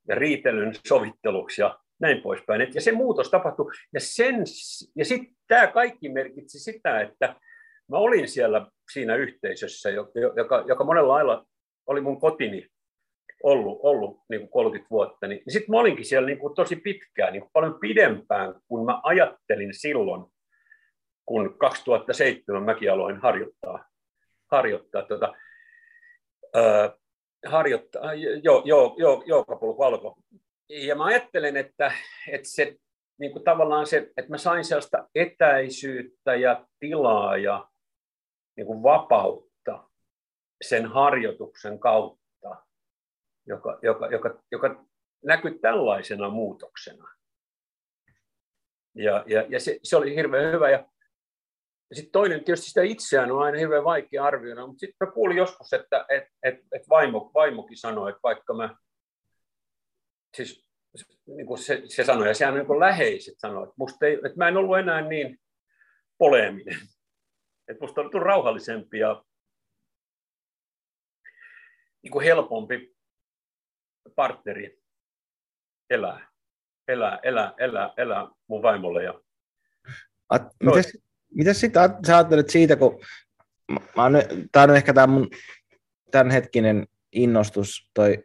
[0.08, 2.67] ja riitelyn sovitteluksi ja näin poispäin.
[2.73, 3.71] ja se muutos tapahtui.
[3.93, 4.36] Ja, sen,
[4.95, 7.36] ja sitten tämä kaikki merkitsi sitä, että
[7.89, 9.89] mä olin siellä siinä yhteisössä,
[10.36, 11.46] joka, joka monella lailla
[11.88, 12.67] oli mun kotini
[13.43, 16.76] ollut, ollut niin kuin 30 vuotta, niin, niin sitten mä olinkin siellä niin kuin tosi
[16.76, 20.26] pitkään, niin kuin paljon pidempään kuin mä ajattelin silloin,
[21.26, 23.89] kun 2007 mäkin aloin harjoittaa,
[24.52, 25.34] harjoittaa tota,
[26.54, 26.93] ää,
[27.46, 29.46] harjoittaa, joo, joo, joo,
[29.80, 30.13] alkoi.
[30.69, 31.91] Ja mä ajattelen, että,
[32.32, 32.76] että se
[33.19, 37.69] niin kuin tavallaan se, että mä sain sellaista etäisyyttä ja tilaa ja
[38.56, 39.89] niin kuin vapautta
[40.62, 42.56] sen harjoituksen kautta,
[43.46, 44.86] joka, joka, joka, joka
[45.26, 47.08] näkyi tällaisena muutoksena.
[48.96, 50.70] Ja, ja, ja se, se oli hirveän hyvä.
[50.70, 50.86] Ja,
[51.94, 56.06] sitten toinen, tietysti sitä itseään on aina hirveän vaikea arvioida, mutta sitten kuulin joskus, että
[56.10, 58.76] et, et, et vaimo, vaimokin sanoi, että vaikka mä,
[60.38, 60.68] siis
[61.26, 64.38] niin kuin se, se sanoi, ja sehän on niin läheiset sanoi, että, musta ei, että
[64.38, 65.39] mä en ollut enää niin
[66.18, 66.78] poleeminen.
[67.67, 69.26] Että musta on tullut rauhallisempi ja
[72.04, 72.95] niin kuin helpompi
[74.15, 74.80] partneri
[75.89, 76.28] elää,
[76.88, 79.04] elää, elää, elää, elää mun vaimolle.
[79.04, 79.21] Ja...
[80.63, 80.97] mitäs,
[81.34, 81.62] mitäs
[82.08, 82.99] sä ajattelet siitä, kun
[83.71, 84.13] mä oon,
[84.52, 85.30] tämä on ehkä tämä mun
[86.12, 88.23] tämänhetkinen innostus, toi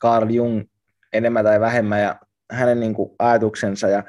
[0.00, 0.64] Carl Jung
[1.12, 4.04] enemmän tai vähemmän ja hänen niin kuin, ajatuksensa ja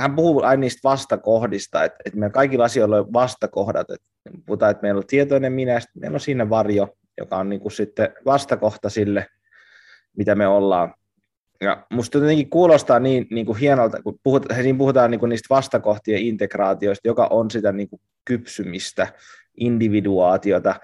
[0.00, 4.06] hän puhuu aina niistä vastakohdista, että, että meillä kaikilla asioilla on vastakohdat, että
[4.46, 7.72] puhutaan, että meillä on tietoinen minä, ja meillä on siinä varjo, joka on niin kuin
[7.72, 9.26] sitten vastakohta sille,
[10.16, 10.94] mitä me ollaan.
[11.60, 15.54] Ja musta jotenkin kuulostaa niin, niin kuin hienolta, kun puhutaan, siinä puhutaan niin kuin niistä
[15.54, 19.06] vastakohtien integraatioista, joka on sitä niin kuin kypsymistä,
[19.56, 20.74] individuaatiota.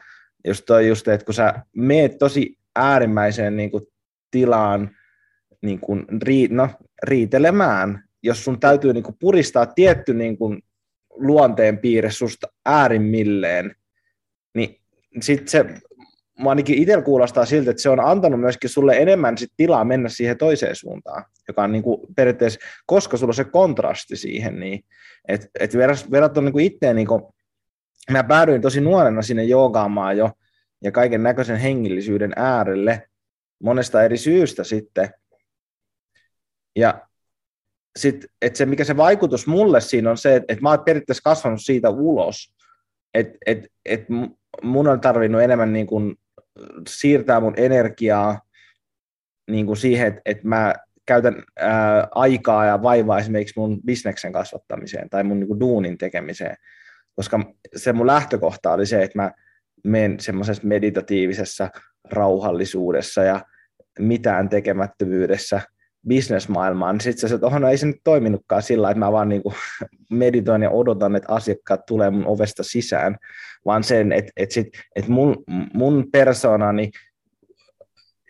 [0.46, 3.83] Just toi just, että kun sä meet tosi äärimmäiseen niin kuin
[4.31, 4.90] tilaan
[5.62, 6.07] niin kuin
[6.50, 6.68] no,
[7.02, 10.62] riitelemään, jos sun täytyy niin kuin puristaa tietty niin kuin
[11.10, 13.74] luonteen piirre susta äärimmilleen,
[14.54, 14.80] niin
[15.20, 15.64] sitten se
[16.42, 20.08] mä ainakin itsellä kuulostaa siltä, että se on antanut myöskin sulle enemmän sit tilaa mennä
[20.08, 24.85] siihen toiseen suuntaan, joka on niin kuin periaatteessa, koska sulla on se kontrasti siihen, niin
[25.29, 25.74] että et
[26.10, 27.22] verrattuna niin itteen, niin kuin,
[28.10, 30.31] mä päädyin tosi nuorena sinne joogaamaan jo
[30.85, 33.08] ja kaiken näköisen hengillisyyden äärelle
[33.62, 35.10] monesta eri syystä sitten.
[36.77, 37.06] Ja
[37.97, 41.23] sit, et se, mikä se vaikutus mulle siinä on se, että et mä oon periaatteessa
[41.25, 42.55] kasvanut siitä ulos,
[43.15, 44.05] että et, et
[44.63, 46.17] mun on tarvinnut enemmän niin kuin
[46.88, 48.40] siirtää mun energiaa
[49.51, 50.75] niin kuin siihen, että, että mä
[51.07, 56.57] käytän ää, aikaa ja vaivaa esimerkiksi mun bisneksen kasvattamiseen tai mun niin kuin duunin tekemiseen,
[57.15, 57.40] koska
[57.77, 59.33] se mun lähtökohta oli se, että mä
[59.85, 61.71] menen semmoisessa meditatiivisessa
[62.11, 63.40] rauhallisuudessa ja
[63.99, 65.61] mitään tekemättömyydessä
[66.09, 69.29] bisnesmaailmaan, niin sitten se, että oh, no ei se nyt toiminutkaan sillä että mä vaan
[69.29, 69.54] niin kuin
[70.11, 73.17] meditoin ja odotan, että asiakkaat tulee mun ovesta sisään,
[73.65, 76.90] vaan sen, että, että, sit, että mun, mun persoonani,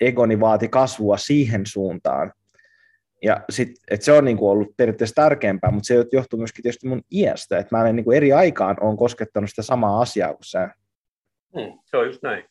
[0.00, 2.32] egoni vaati kasvua siihen suuntaan,
[3.22, 7.02] ja sit, et se on niinku ollut periaatteessa tärkeämpää, mutta se johtuu myöskin tietysti mun
[7.12, 10.70] iästä, että mä en niinku eri aikaan on koskettanut sitä samaa asiaa kuin sä.
[11.54, 12.44] Hmm, se on just näin.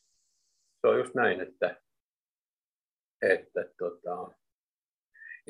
[0.81, 1.81] Se on just näin, että,
[3.21, 4.31] että tota,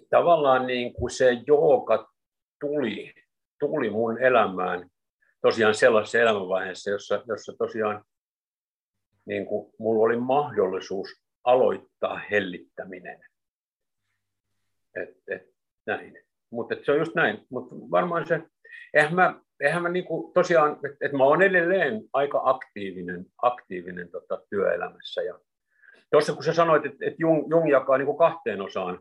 [0.09, 2.11] tavallaan niin kuin se jooga
[2.59, 3.13] tuli,
[3.59, 4.89] tuli mun elämään
[5.41, 8.03] tosiaan sellaisessa elämänvaiheessa, jossa, jossa tosiaan
[9.25, 11.09] niin kuin mulla oli mahdollisuus
[11.43, 13.19] aloittaa hellittäminen.
[14.95, 16.19] Et, et, näin.
[16.49, 17.45] Mutta se on just näin.
[17.49, 18.41] Mutta varmaan se,
[18.93, 24.41] eihän mä, eihän mä niinku, tosiaan, että et mä oon edelleen aika aktiivinen, aktiivinen tota,
[24.49, 25.21] työelämässä.
[25.21, 25.39] Ja
[26.11, 28.99] tuossa kun sä sanoit, että et Jung, Jung jakaa niinku kahteen osaan,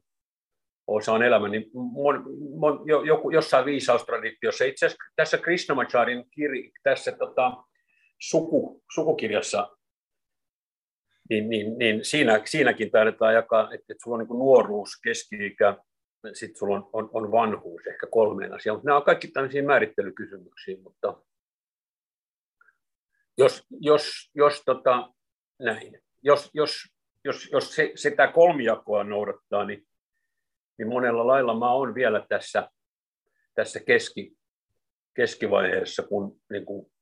[0.86, 2.24] osaan elämä, niin mon,
[2.58, 6.50] mon, jo, joku, jossain viisaustraditiossa, itse asiassa tässä Krishnamacharin kir,
[6.82, 7.64] tässä tota,
[8.18, 9.76] suku, sukukirjassa,
[11.30, 15.76] niin, niin, niin siinä, siinäkin taidetaan jakaa, että, että sulla on niin nuoruus, keski-ikä,
[16.32, 20.76] sitten sulla on, on, on vanhuus, ehkä kolmeen asiaan, mutta nämä on kaikki tämmöisiä määrittelykysymyksiä,
[20.82, 21.22] mutta
[23.38, 25.12] jos, jos, jos tota,
[25.58, 26.72] näin, jos, jos,
[27.24, 29.86] jos, jos se, sitä kolmijakoa noudattaa, niin
[30.78, 32.68] niin monella lailla mä olen vielä tässä,
[33.54, 34.32] tässä keski,
[35.14, 36.92] keskivaiheessa, kun niin kuin,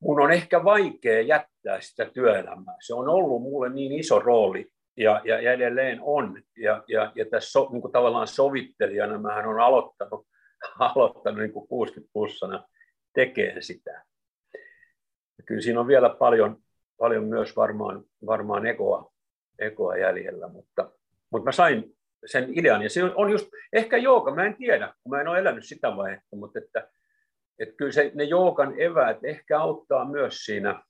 [0.00, 2.76] mun on ehkä vaikea jättää sitä työelämää.
[2.80, 4.66] Se on ollut mulle niin iso rooli
[4.96, 6.42] ja, ja, ja edelleen on.
[6.56, 10.26] Ja, ja, ja tässä so, niin kuin tavallaan sovittelijana mä on aloittanut,
[10.94, 12.68] aloittanut niin kuin 60 plussana
[13.14, 14.04] tekemään sitä.
[15.38, 16.56] Ja kyllä siinä on vielä paljon,
[16.98, 19.12] paljon myös varmaan, varmaan ekoa,
[19.58, 20.90] ekoa jäljellä, mutta,
[21.30, 22.82] mutta mä sain sen idean.
[22.82, 25.96] Ja se on just, ehkä jooga, mä en tiedä, kun mä en ole elänyt sitä
[25.96, 26.88] vaihetta, mutta että,
[27.58, 30.82] että kyllä se, ne joogan eväät ehkä auttaa myös siinä,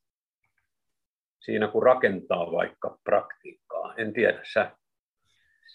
[1.41, 3.95] siinä, kun rakentaa vaikka praktiikkaa.
[3.97, 4.71] En tiedä, sä,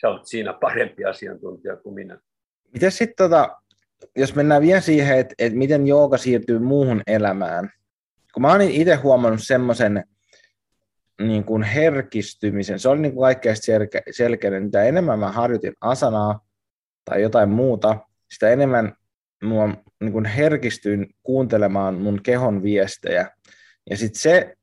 [0.02, 2.20] sä olet siinä parempi asiantuntija kuin minä.
[2.74, 3.58] Miten sitten, tota,
[4.16, 7.70] jos mennään vielä siihen, että, että miten jooga siirtyy muuhun elämään,
[8.34, 10.04] kun mä oon itse huomannut semmoisen,
[11.22, 12.80] niin kuin herkistymisen.
[12.80, 14.64] Se oli niin kuin kaikkein selke, selkeinen.
[14.64, 16.46] Mitä enemmän mä harjoitin asanaa
[17.06, 17.98] tai jotain muuta,
[18.34, 18.94] sitä enemmän
[19.44, 19.70] mua
[20.02, 23.30] niin kuin herkistyin kuuntelemaan mun kehon viestejä.
[23.90, 24.56] Ja sitten se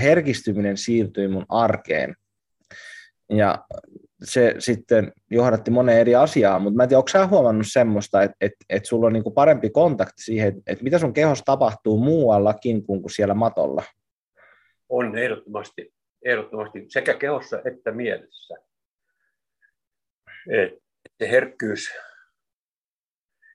[0.00, 2.16] herkistyminen siirtyi mun arkeen.
[3.30, 3.64] Ja
[4.24, 8.36] se sitten johdatti moneen eri asiaan, mutta mä en tiedä, onko sä huomannut semmoista, että,
[8.40, 11.98] että, että sulla on niin kuin parempi kontakti siihen, että, että mitä sun kehossa tapahtuu
[11.98, 13.82] muuallakin kuin siellä matolla?
[14.88, 18.54] On ehdottomasti, ehdottomasti sekä kehossa että mielessä.
[20.50, 20.82] Et
[21.18, 21.90] se herkkyys,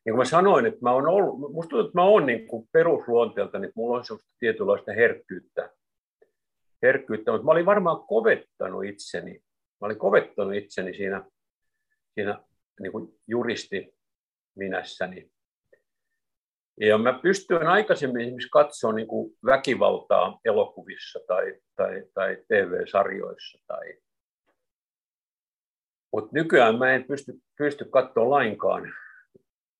[0.05, 2.69] niin kuin mä sanoin, että mä oon ollut, musta tuntuu, että mä oon niin kuin
[2.71, 5.69] perusluonteelta, niin mulla on sellaista tietynlaista herkkyyttä,
[6.81, 9.43] herkkyyttä, mutta mä olin varmaan kovettanut itseni,
[9.81, 11.25] mä olin kovettanut itseni siinä,
[12.13, 12.43] siinä
[12.79, 13.95] niin kuin juristi
[14.55, 15.32] minässäni
[16.79, 23.59] ja mä pystyin aikaisemmin esimerkiksi katsoa niin kuin väkivaltaa elokuvissa tai, tai, tai TV-sarjoissa.
[23.67, 23.93] Tai...
[26.13, 28.93] Mutta nykyään mä en pysty, pysty katsoa lainkaan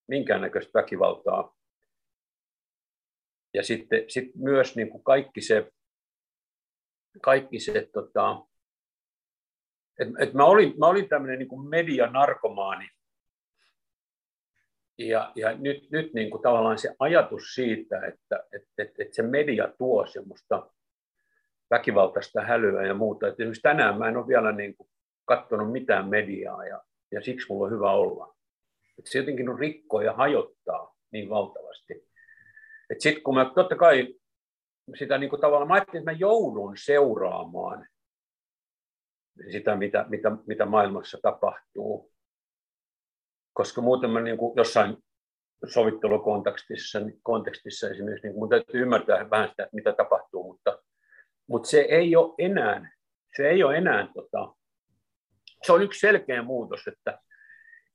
[0.08, 1.56] minkäännäköistä väkivaltaa.
[3.54, 5.72] Ja sitten sit myös niin kuin kaikki se,
[7.22, 8.46] kaikki se tota,
[10.00, 12.90] et, et mä olin, mä olin tämmöinen niin medianarkomaani
[14.98, 19.22] ja, ja nyt, nyt niin kuin tavallaan se ajatus siitä, että, että, että, että se
[19.22, 20.72] media tuo semmoista
[21.70, 23.28] väkivaltaista hälyä ja muuta.
[23.28, 24.90] Että esimerkiksi tänään mä en ole vielä niin kuin
[25.26, 26.82] katsonut mitään mediaa ja,
[27.12, 28.36] ja siksi mulla on hyvä olla.
[29.00, 32.08] Että se jotenkin on rikkoa ja hajottaa niin valtavasti.
[33.00, 34.16] Sitten kun mä totta kai
[35.00, 37.88] sitä niin kuin tavallaan, mä ajattelin, että mä joudun seuraamaan
[39.52, 42.13] sitä, mitä, mitä, mitä maailmassa tapahtuu
[43.54, 44.98] koska muuten mä niin kuin jossain
[45.68, 50.84] sovittelukontekstissa kontekstissa esimerkiksi, niin mun täytyy ymmärtää vähän sitä, mitä tapahtuu, mutta,
[51.48, 52.92] mutta se ei ole enää,
[53.38, 54.54] se ei ole enää, tota,
[55.64, 57.20] se on yksi selkeä muutos, että,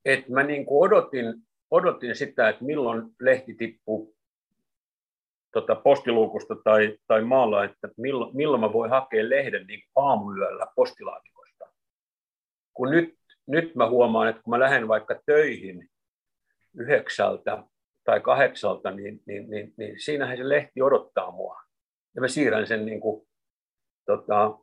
[0.05, 1.35] että mä niin kuin odotin,
[1.71, 4.17] odotin sitä, että milloin lehti tippuu
[5.53, 11.65] tota postiluukusta tai, tai maalla, että milloin, milloin mä voin hakea lehden niin aamuyöllä postilaatikosta.
[12.75, 13.18] Kun nyt
[13.49, 15.91] nyt mä huomaan, että kun mä lähden vaikka töihin
[16.79, 17.65] yhdeksältä
[18.05, 21.63] tai kahdeksalta, niin, niin, niin, niin siinähän se lehti odottaa mua.
[22.15, 23.29] Ja mä siirrän sen niin kuin,
[24.07, 24.59] tota,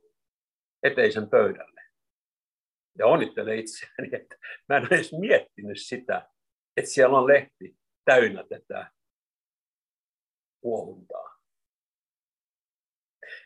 [0.82, 1.80] eteisen pöydälle.
[2.98, 4.36] ja onnittelen itseäni, että
[4.68, 6.30] mä en edes miettinyt sitä,
[6.76, 8.90] että siellä on lehti täynnä tätä
[10.60, 11.36] kuohuntaa.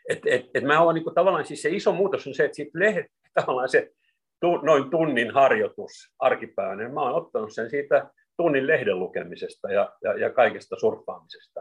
[0.08, 2.78] Et, et, et mä olen niin tavallaan siis se iso muutos on se, että siitä
[2.78, 3.92] lehet, tavallaan se
[4.40, 9.96] tu, noin tunnin harjoitus arkipäivänä, niin mä olen ottanut sen siitä tunnin lehden lukemisesta ja,
[10.02, 11.60] ja, ja kaikesta surffaamisesta.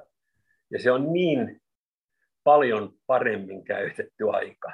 [0.71, 1.61] Ja se on niin
[2.43, 4.71] paljon paremmin käytetty aika.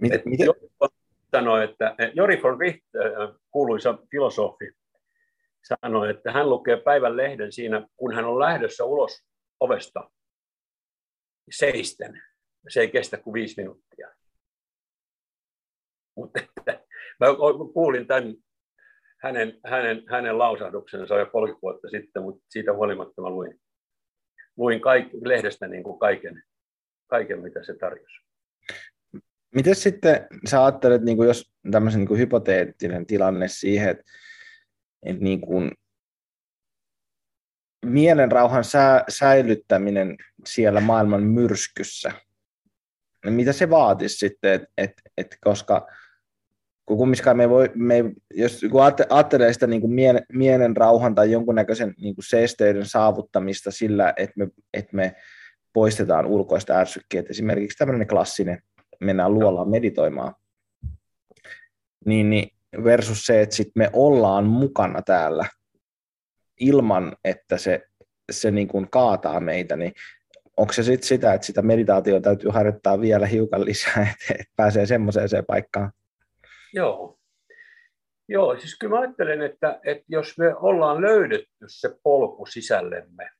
[0.00, 0.48] Miten, miten?
[1.30, 4.70] sanoi, että Jori von Richt, äh, kuuluisa filosofi,
[5.62, 9.24] sanoi, että hän lukee päivän lehden siinä, kun hän on lähdössä ulos
[9.60, 10.10] ovesta
[11.50, 12.22] seisten.
[12.68, 14.08] Se ei kestä kuin viisi minuuttia.
[16.16, 16.40] Mutta
[17.20, 17.26] mä
[17.74, 18.34] kuulin tämän
[19.22, 23.60] hänen, hänen, hänen lausahduksensa jo 30 vuotta sitten, mutta siitä huolimatta mä luin,
[24.56, 26.42] luin kaik, lehdestä niin kuin kaiken,
[27.06, 28.26] kaiken, mitä se tarjosi.
[29.54, 34.04] Miten sitten sä ajattelet, niin kuin jos tämmöisen niin kuin hypoteettinen tilanne siihen, että,
[35.02, 35.70] että niin kuin
[37.84, 42.12] mielenrauhan sä, säilyttäminen siellä maailman myrskyssä,
[43.24, 45.86] niin mitä se vaatisi sitten, että et, et, koska
[46.86, 51.32] kun kumminkaan me voi, me, jos kun ajattelee sitä niin kuin mielen, mielen rauhan tai
[51.32, 55.16] jonkunnäköisen niin kuin seesteyden saavuttamista sillä, että me, että me
[55.72, 58.62] poistetaan ulkoista ärsykkeet, esimerkiksi tämmöinen klassinen,
[59.00, 60.34] mennään luolaan meditoimaan,
[62.06, 62.48] niin, niin
[62.84, 65.46] versus se, että sit me ollaan mukana täällä
[66.60, 67.82] ilman, että se,
[68.32, 69.92] se niin kuin kaataa meitä, niin
[70.56, 74.86] onko se sitten sitä, että sitä meditaatiota täytyy harjoittaa vielä hiukan lisää, että, että pääsee
[74.86, 75.92] semmoiseen paikkaan?
[76.76, 77.18] Joo.
[78.28, 83.30] Joo, siis kyllä mä ajattelen, että, että jos me ollaan löydetty se polku sisällemme,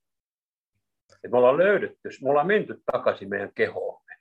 [1.15, 4.15] että me ollaan löydetty, me ollaan menty takaisin meidän kehoomme,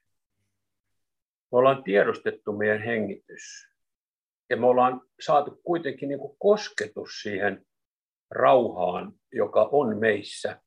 [1.52, 3.68] me ollaan tiedostettu meidän hengitys,
[4.50, 7.66] ja me ollaan saatu kuitenkin niin kuin kosketus siihen
[8.32, 10.62] rauhaan, joka on meissä,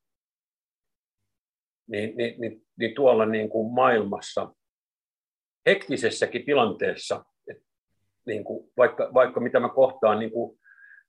[1.87, 4.55] niin, niin, niin, niin tuolla niin kuin maailmassa,
[5.69, 7.25] hektisessäkin tilanteessa,
[8.29, 10.59] niin kuin, vaikka, vaikka mitä mä kohtaan niin kuin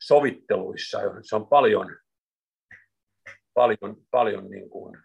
[0.03, 1.97] sovitteluissa, se on paljon,
[3.55, 4.99] paljon, paljon niin kuin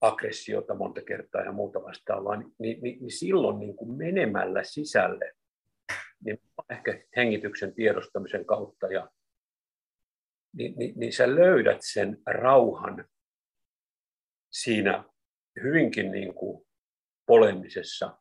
[0.00, 5.32] aggressiota monta kertaa ja muuta vastaavaa, niin, niin, niin, niin silloin niin kuin menemällä sisälle,
[6.24, 6.40] niin
[6.70, 9.10] ehkä hengityksen tiedostamisen kautta, ja,
[10.52, 13.04] niin, niin, niin sä löydät sen rauhan
[14.50, 15.04] siinä
[15.62, 16.66] hyvinkin niin kuin
[17.26, 18.18] polemisessa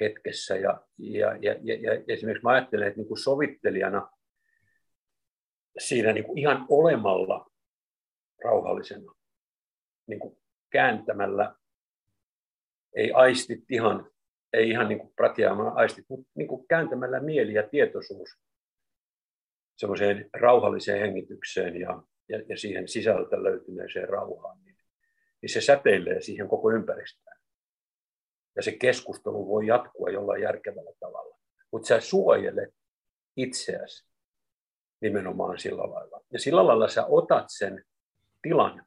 [0.00, 0.56] hetkessä.
[0.56, 4.10] Ja, ja, ja, ja, esimerkiksi mä ajattelen, että niin kuin sovittelijana
[5.78, 7.50] siinä niin kuin ihan olemalla
[8.44, 9.14] rauhallisena,
[10.06, 10.38] niin kuin
[10.70, 11.54] kääntämällä,
[12.96, 14.10] ei aistit ihan,
[14.52, 18.28] ei ihan niin kuin pratjaamaan aistit, mutta niin kuin kääntämällä mieli ja tietoisuus
[19.76, 24.76] semmoiseen rauhalliseen hengitykseen ja, ja, ja siihen sisältä löytyneeseen rauhaan, niin,
[25.42, 27.37] niin se säteilee siihen koko ympäristöön
[28.58, 31.38] ja se keskustelu voi jatkua jollain järkevällä tavalla.
[31.72, 32.74] Mutta sä suojelet
[33.36, 34.08] itseäsi
[35.00, 36.20] nimenomaan sillä lailla.
[36.32, 37.84] Ja sillä lailla sä otat sen
[38.42, 38.86] tilan,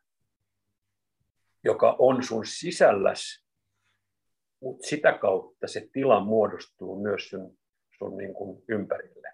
[1.63, 3.45] joka on sun sisälläs,
[4.61, 7.57] mutta sitä kautta se tila muodostuu myös sun,
[7.97, 9.33] sun niin kuin ympärille.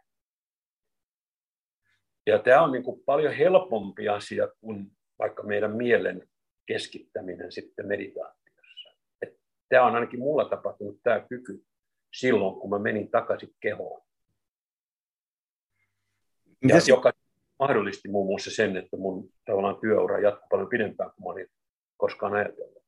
[2.25, 6.29] Ja tämä on niin kuin paljon helpompi asia kuin vaikka meidän mielen
[6.65, 8.46] keskittäminen sitten meditaatioon
[9.69, 11.63] tämä on ainakin mulla tapahtunut tämä kyky
[12.13, 14.01] silloin, kun mä menin takaisin kehoon.
[16.67, 17.13] Ja joka
[17.59, 21.47] mahdollisti muun muassa sen, että mun tavallaan työura jatkuu paljon pidempään kuin mä olin
[21.97, 22.83] koskaan ajatellut.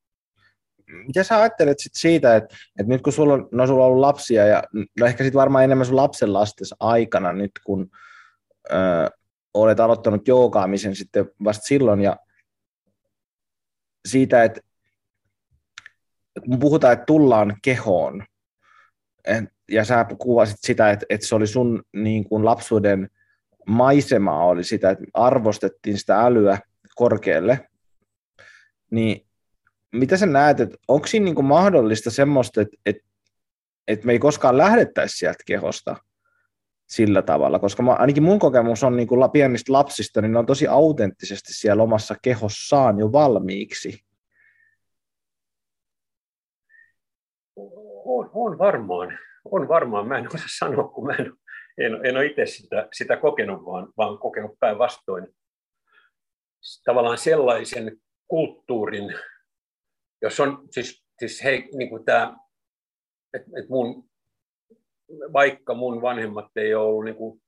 [1.07, 4.01] Mitä sä ajattelet sit siitä, että, että nyt kun sulla on, no sulla on ollut
[4.01, 4.63] lapsia ja
[4.99, 7.89] no ehkä sitten varmaan enemmän sun lapsen lastes aikana nyt, kun
[8.71, 8.75] ö,
[9.53, 12.17] olet aloittanut joogaamisen sitten vasta silloin ja
[14.07, 14.61] siitä, että
[16.45, 18.25] kun puhutaan, että tullaan kehoon,
[19.71, 23.09] ja sä kuvasit sitä, että, että se oli sun niin kuin lapsuuden
[23.67, 26.59] maisemaa, oli sitä, että arvostettiin sitä älyä
[26.95, 27.69] korkealle,
[28.91, 29.25] niin
[29.91, 33.03] mitä sä näet, että onko siinä niin kuin mahdollista semmoista, että, että,
[33.87, 35.95] että me ei koskaan lähdettäisi sieltä kehosta
[36.87, 40.45] sillä tavalla, koska mä, ainakin mun kokemus on niin kuin pienistä lapsista, niin ne on
[40.45, 44.03] tosi autenttisesti siellä omassa kehossaan jo valmiiksi.
[48.09, 49.19] On, on varmaan.
[49.45, 50.07] On varmaan.
[50.07, 51.33] Mä en osaa sanoa, kun mä en,
[51.77, 55.27] en, en ole itse sitä, sitä kokenut, vaan, vaan kokenut päinvastoin
[56.85, 57.97] tavallaan sellaisen
[58.27, 59.15] kulttuurin,
[60.21, 62.37] jos on siis, siis hei, niin kuin tämä,
[63.33, 64.09] että et mun
[65.33, 67.41] vaikka mun vanhemmat ei ole ollut niin kuin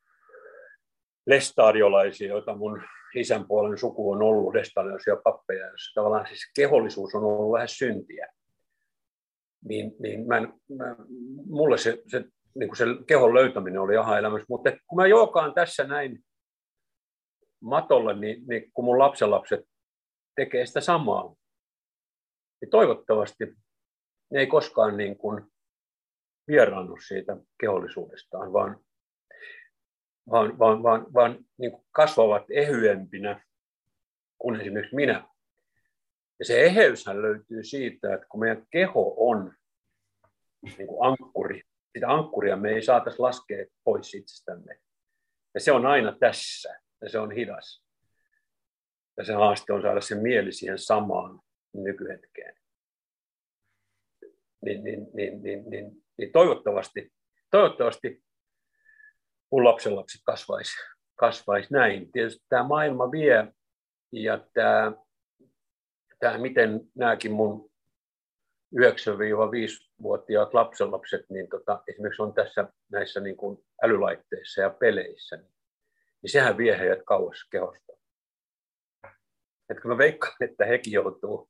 [1.28, 2.82] lestariolaisia, joita mun
[3.16, 8.28] isän puolen suku on ollut lestariolaisia pappeja, joissa tavallaan siis kehollisuus on ollut vähän syntiä.
[9.70, 10.41] Niin, niin mä,
[10.78, 10.95] mä,
[11.45, 12.20] mulle se, se,
[12.55, 16.24] niin kuin se kehon löytäminen oli aha-elämässä, mutta kun mä jookaan tässä näin
[17.62, 19.66] matolle, niin, niin kun mun lapsenlapset
[20.36, 21.36] tekee sitä samaa,
[22.62, 23.45] niin toivottavasti
[24.32, 25.51] ne ei koskaan niin kuin
[26.47, 28.80] vieraannu siitä kehollisuudestaan, vaan,
[30.30, 33.45] vaan, vaan, vaan, vaan niin kuin kasvavat ehyempinä
[34.38, 35.30] kuin esimerkiksi minä.
[36.41, 39.53] Ja se eheyshän löytyy siitä, että kun meidän keho on
[40.61, 41.61] niin kuin ankkuri,
[41.93, 44.79] sitä ankkuria me ei saataisi laskea pois itsestämme.
[45.53, 47.85] Ja se on aina tässä, ja se on hidas.
[49.17, 51.39] Ja se haaste on saada se mieli siihen samaan
[51.73, 52.55] nykyhetkeen.
[54.65, 57.13] Niin, niin, niin, niin, niin, niin toivottavasti,
[57.51, 58.23] toivottavasti
[59.51, 60.71] mun lapsenlapset kasvaisi,
[61.15, 62.11] kasvaisi näin.
[62.11, 63.53] Tietysti tämä maailma vie
[64.11, 64.91] ja tämä,
[66.22, 67.72] tämä miten nämäkin mun
[68.76, 75.53] 9-5-vuotiaat lapsenlapset niin tota, esimerkiksi on tässä näissä niin kuin älylaitteissa ja peleissä, niin,
[76.22, 77.93] niin sehän vie heidät kauas kehosta.
[79.69, 81.49] Että kun mä veikkaan, että hekin joutuu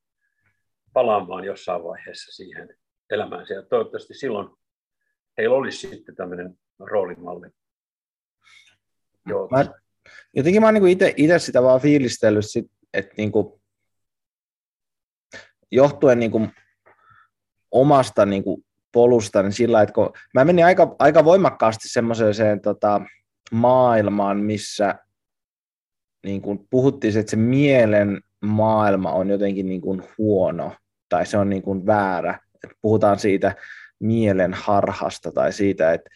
[0.93, 2.77] palaamaan jossain vaiheessa siihen
[3.09, 3.53] elämäänsä.
[3.53, 4.49] Ja toivottavasti silloin
[5.37, 7.47] heillä olisi sitten tämmöinen roolimalli.
[9.25, 9.47] Joo.
[9.47, 9.65] Mä,
[10.35, 12.45] jotenkin mä oon niin itse sitä vaan fiilistellyt,
[12.93, 13.60] että niin kuin,
[15.71, 16.51] johtuen niin kuin
[17.71, 23.01] omasta niin kuin polusta, niin sillä että kun mä menin aika, aika voimakkaasti semmoiseen tota,
[23.51, 24.95] maailmaan, missä
[26.25, 30.75] niin kuin puhuttiin, että se mielen maailma on jotenkin niin kuin huono
[31.09, 32.39] tai se on niin kuin väärä.
[32.63, 33.55] Että puhutaan siitä
[33.99, 36.09] mielen harhasta tai siitä, että,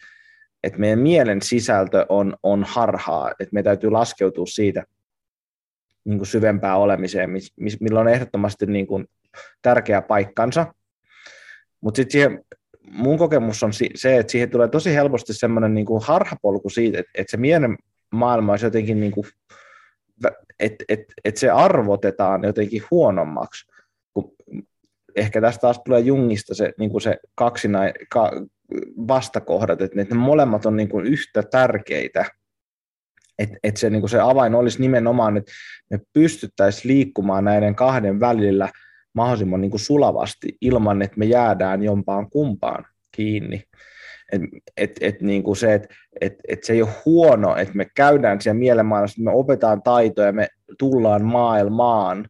[0.62, 4.84] että meidän mielen sisältö on, on harhaa, että me täytyy laskeutua siitä
[6.04, 7.30] niin kuin syvempää olemiseen,
[7.80, 9.06] millä on ehdottomasti niin kuin
[9.62, 10.74] tärkeä paikkansa.
[11.80, 12.44] Mutta sitten
[12.90, 17.10] mun kokemus on se, että siihen tulee tosi helposti semmoinen niin kuin harhapolku siitä, että,
[17.14, 17.76] että se mielen
[18.10, 19.26] maailma olisi jotenkin, niin kuin,
[20.60, 23.66] että, että, että se arvotetaan jotenkin huonommaksi.
[24.14, 24.32] Kun
[25.16, 28.32] ehkä tästä taas tulee Jungista se, niin kuin se kaksinai, ka,
[29.08, 32.24] vastakohdat, että ne molemmat on niin kuin yhtä tärkeitä.
[33.38, 35.52] Että et se, niin kuin se avain olisi nimenomaan, että
[35.90, 38.68] me pystyttäisiin liikkumaan näiden kahden välillä–
[39.16, 43.62] mahdollisimman niin kuin sulavasti ilman, että me jäädään jompaan kumpaan kiinni.
[44.32, 44.42] Et,
[44.76, 45.88] et, et niin kuin se, että
[46.20, 50.48] et, et se ei ole huono, että me käydään siellä mielenmaailmassa, me opetaan taitoja, me
[50.78, 52.28] tullaan maailmaan,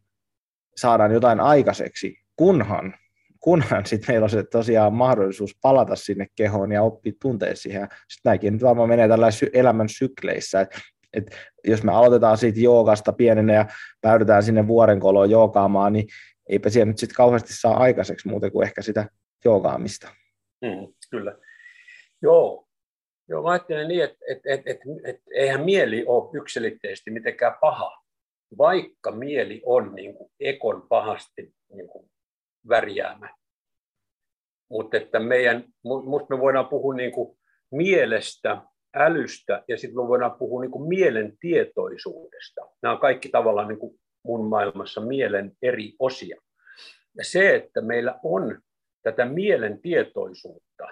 [0.77, 2.93] saadaan jotain aikaiseksi, kunhan,
[3.39, 7.81] kunhan sitten meillä on se tosiaan mahdollisuus palata sinne kehoon ja oppia tuntea siihen.
[7.81, 10.79] Sitten näinkin nyt varmaan menee tällä elämän sykleissä, että
[11.13, 11.35] et
[11.67, 13.65] jos me aloitetaan siitä joogasta pienenä ja
[14.01, 16.07] päädytään sinne vuorenkoloon joogaamaan, niin
[16.49, 19.09] eipä siellä nyt sitten kauheasti saa aikaiseksi muuten kuin ehkä sitä
[19.45, 20.07] joogaamista.
[20.61, 21.37] Mm, kyllä.
[22.21, 22.67] Joo.
[23.29, 28.03] Joo, mä ajattelen niin, että et, et, et, et, eihän mieli ole yksilitteisesti mitenkään paha,
[28.57, 32.11] vaikka mieli on niin kuin ekon pahasti niin kuin
[32.69, 33.29] värjäämä.
[34.69, 37.37] Mutta että meidän, musta me voidaan puhua niin kuin
[37.71, 38.61] mielestä,
[38.95, 42.61] älystä ja sitten me voidaan puhua niin kuin mielen tietoisuudesta.
[42.81, 46.41] Nämä on kaikki tavallaan niin kuin mun maailmassa mielen eri osia.
[47.17, 48.61] Ja se, että meillä on
[49.03, 50.87] tätä mielen tietoisuutta,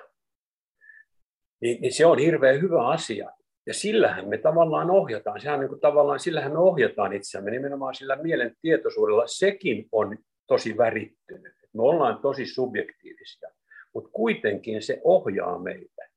[1.61, 3.31] niin, niin se on hirveän hyvä asia.
[3.67, 8.15] Ja sillähän me tavallaan ohjataan, sehän niin kuin tavallaan sillähän me ohjataan itseämme nimenomaan sillä
[8.15, 9.27] mielen tietoisuudella.
[9.27, 10.17] Sekin on
[10.47, 11.53] tosi värittynyt.
[11.73, 13.49] Me ollaan tosi subjektiivisia,
[13.93, 16.07] mutta kuitenkin se ohjaa meitä.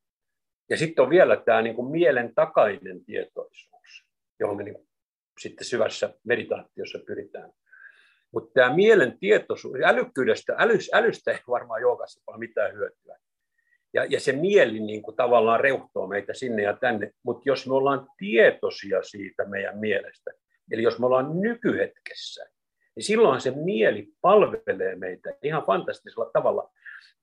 [0.70, 4.06] Ja sitten on vielä tämä niin kuin mielen takainen tietoisuus,
[4.40, 4.87] johon me niin
[5.38, 7.52] sitten syvässä meditaatiossa pyritään.
[8.32, 13.18] Mutta tämä mielen tietoisuus, älykkyydestä, älys, älystä ei varmaan joogassa ole mitään hyötyä.
[13.94, 17.10] Ja, ja se mieli niin kuin tavallaan reuhtoo meitä sinne ja tänne.
[17.22, 20.30] Mutta jos me ollaan tietoisia siitä meidän mielestä,
[20.70, 22.46] eli jos me ollaan nykyhetkessä,
[22.96, 26.70] niin silloin se mieli palvelee meitä ihan fantastisella tavalla.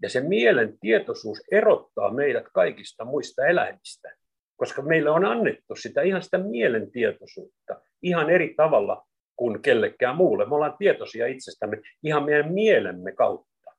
[0.02, 4.12] Ja se mielen tietoisuus erottaa meidät kaikista muista eläimistä
[4.56, 10.46] koska meille on annettu sitä ihan sitä mielentietoisuutta ihan eri tavalla kuin kellekään muulle.
[10.46, 13.72] Me ollaan tietoisia itsestämme ihan meidän mielemme kautta.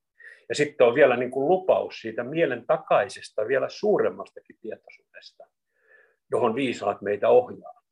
[0.49, 5.45] Ja sitten on vielä niin kuin lupaus siitä mielen takaisesta, vielä suuremmastakin tietoisuudesta,
[6.31, 7.83] johon viisaat meitä ohjaa.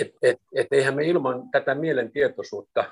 [0.00, 2.84] Et, et, et eihän me ilman tätä mielentietoisuutta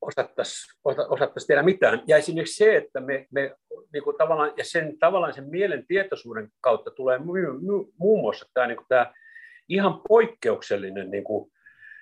[0.00, 0.78] osattaisiin
[1.08, 2.02] osattais tehdä mitään.
[2.06, 3.56] Ja esimerkiksi se, että me, me
[3.92, 7.18] niin kuin tavallaan, ja sen, tavallaan sen mielen tietoisuuden kautta tulee
[7.98, 9.12] muun muassa tämä, niin kuin tämä
[9.68, 11.50] ihan poikkeuksellinen niin kuin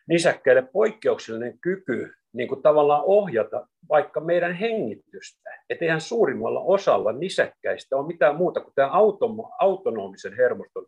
[0.08, 5.50] nisäkkäille poikkeuksellinen kyky niin kuin tavallaan ohjata vaikka meidän hengitystä.
[5.70, 8.90] Että eihän suurimmalla osalla nisäkkäistä ole mitään muuta kuin tämä
[9.58, 10.86] autonomisen hermoston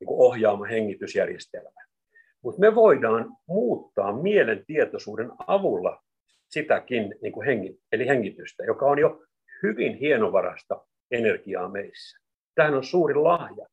[0.00, 1.84] niin kuin ohjaama hengitysjärjestelmä.
[2.42, 6.02] Mutta me voidaan muuttaa mielen tietoisuuden avulla
[6.48, 9.22] sitäkin niin kuin hengi, eli hengitystä, joka on jo
[9.62, 12.18] hyvin hienovarasta energiaa meissä.
[12.54, 13.66] Tähän on suuri lahja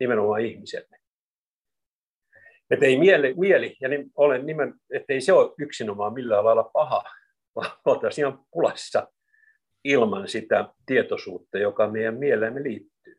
[0.00, 0.96] nimenomaan ihmiselle.
[2.70, 6.70] Että ei mieli, mieli ja niin olen nimen, että ei se ole yksinomaan millään lailla
[6.72, 7.04] paha,
[7.56, 9.08] vaan oltaisiin ihan pulassa
[9.84, 13.16] ilman sitä tietoisuutta, joka meidän mieleemme liittyy.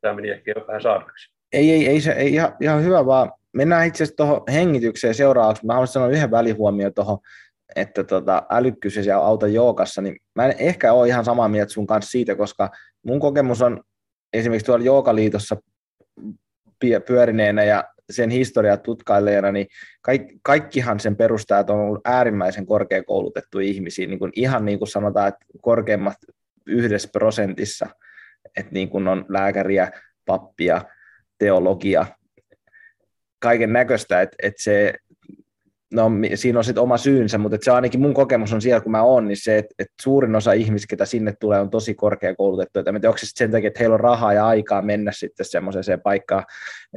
[0.00, 1.34] Tämä meni ehkä jo vähän saarnaksi.
[1.52, 5.66] Ei, ei, ei se ei ihan, ihan hyvä, vaan mennään itse asiassa tuohon hengitykseen seuraavaksi.
[5.66, 7.18] Mä haluaisin sanoa yhden välihuomioon tuohon,
[7.76, 11.86] että tota, älykkyys ja auta jookassa, niin mä en ehkä ole ihan samaa mieltä sun
[11.86, 12.70] kanssa siitä, koska
[13.02, 13.82] mun kokemus on
[14.32, 15.56] esimerkiksi tuolla Jookaliitossa
[17.06, 19.66] pyörineenä ja sen historiaa tutkailleena, niin
[20.02, 25.28] kaikki, kaikkihan sen perustajat on ollut äärimmäisen korkeakoulutettu ihmisiä, niin kuin ihan niin kuin sanotaan,
[25.28, 26.16] että korkeimmat
[26.66, 27.86] yhdessä prosentissa,
[28.56, 29.90] että niin kuin on lääkäriä,
[30.26, 30.82] pappia,
[31.38, 32.06] teologia,
[33.38, 34.94] kaiken näköistä, että, että se,
[35.92, 39.02] no siinä on sitten oma syynsä, mutta se ainakin mun kokemus on siellä, kun mä
[39.02, 42.78] oon, niin se, että, että suurin osa ihmisistä, ketä sinne tulee, on tosi korkeakoulutettu.
[42.80, 46.44] Että onko se sen takia, että heillä on rahaa ja aikaa mennä sitten semmoiseen paikkaan,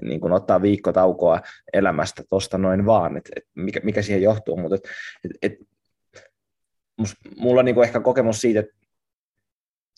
[0.01, 1.41] niin kuin ottaa viikkotaukoa
[1.73, 4.89] elämästä tuosta noin vaan, että, että mikä, mikä siihen johtuu, mutta että,
[5.23, 5.65] että, että
[7.37, 8.73] mulla on niin kuin ehkä kokemus siitä, että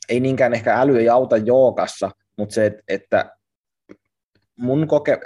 [0.09, 3.31] ei niinkään ehkä äly ei auta jookassa, mutta se, että, että
[4.55, 5.19] mun koke,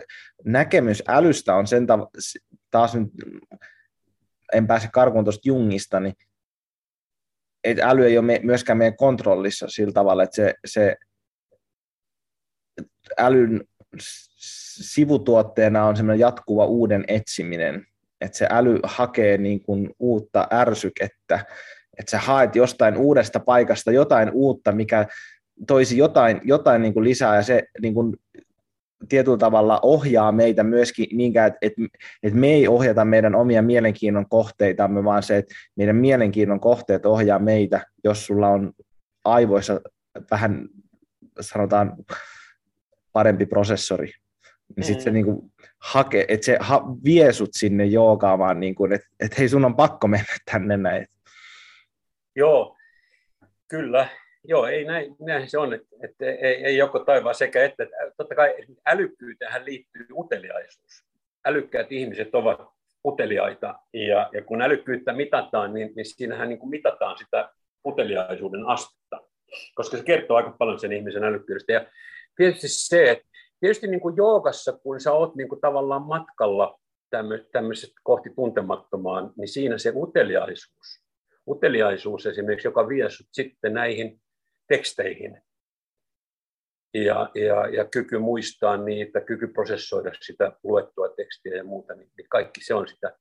[0.45, 2.09] näkemys älystä on sen tav-
[2.93, 3.11] nyt,
[4.53, 6.13] en pääse karkuun tuosta Jungista, niin
[7.63, 10.95] että äly ei ole myöskään meidän kontrollissa sillä tavalla, että se, se
[13.17, 13.63] älyn
[14.80, 17.88] sivutuotteena on semmoinen jatkuva uuden etsiminen,
[18.21, 21.45] että se äly hakee niin kuin uutta ärsykettä,
[21.99, 25.07] että sä haet jostain uudesta paikasta jotain uutta, mikä
[25.67, 28.17] toisi jotain, jotain niin kuin lisää ja se niin kuin
[29.09, 31.81] tietyllä tavalla ohjaa meitä myöskin niinkään, että, että,
[32.23, 37.39] että me ei ohjata meidän omia mielenkiinnon kohteitamme, vaan se, että meidän mielenkiinnon kohteet ohjaa
[37.39, 38.73] meitä, jos sulla on
[39.23, 39.81] aivoissa
[40.31, 40.69] vähän,
[41.39, 41.93] sanotaan,
[43.13, 44.11] parempi prosessori,
[44.75, 45.13] niin sitten se mm.
[45.13, 49.75] niinku hake, että se ha, vie sut sinne joogaamaan, niinku, että et hei sun on
[49.75, 51.07] pakko mennä tänne näin.
[52.35, 52.77] Joo,
[53.67, 54.09] kyllä.
[54.47, 57.83] Joo, ei näin, näin se on, että, että ei, ei joko taivaa sekä että.
[57.83, 58.53] että totta kai
[58.85, 61.03] älykkyyteen liittyy uteliaisuus.
[61.45, 62.61] Älykkäät ihmiset ovat
[63.05, 67.49] uteliaita, ja, ja kun älykkyyttä mitataan, niin, niin siinähän niin kuin mitataan sitä
[67.85, 69.21] uteliaisuuden astetta,
[69.75, 71.73] koska se kertoo aika paljon sen ihmisen älykkyydestä.
[71.73, 71.85] Ja
[72.35, 73.25] tietysti se, että
[73.59, 76.79] tietysti niin kuin joogassa, kun sä oot niin kuin tavallaan matkalla
[77.51, 81.03] tämmöiset kohti tuntemattomaan, niin siinä se uteliaisuus,
[81.47, 84.21] uteliaisuus esimerkiksi, joka vie sut sitten näihin
[84.68, 85.41] teksteihin.
[86.93, 92.30] Ja, ja, ja kyky muistaa niitä, kyky prosessoida sitä luettua tekstiä ja muuta, niin, niin
[92.30, 93.18] kaikki se on sitä,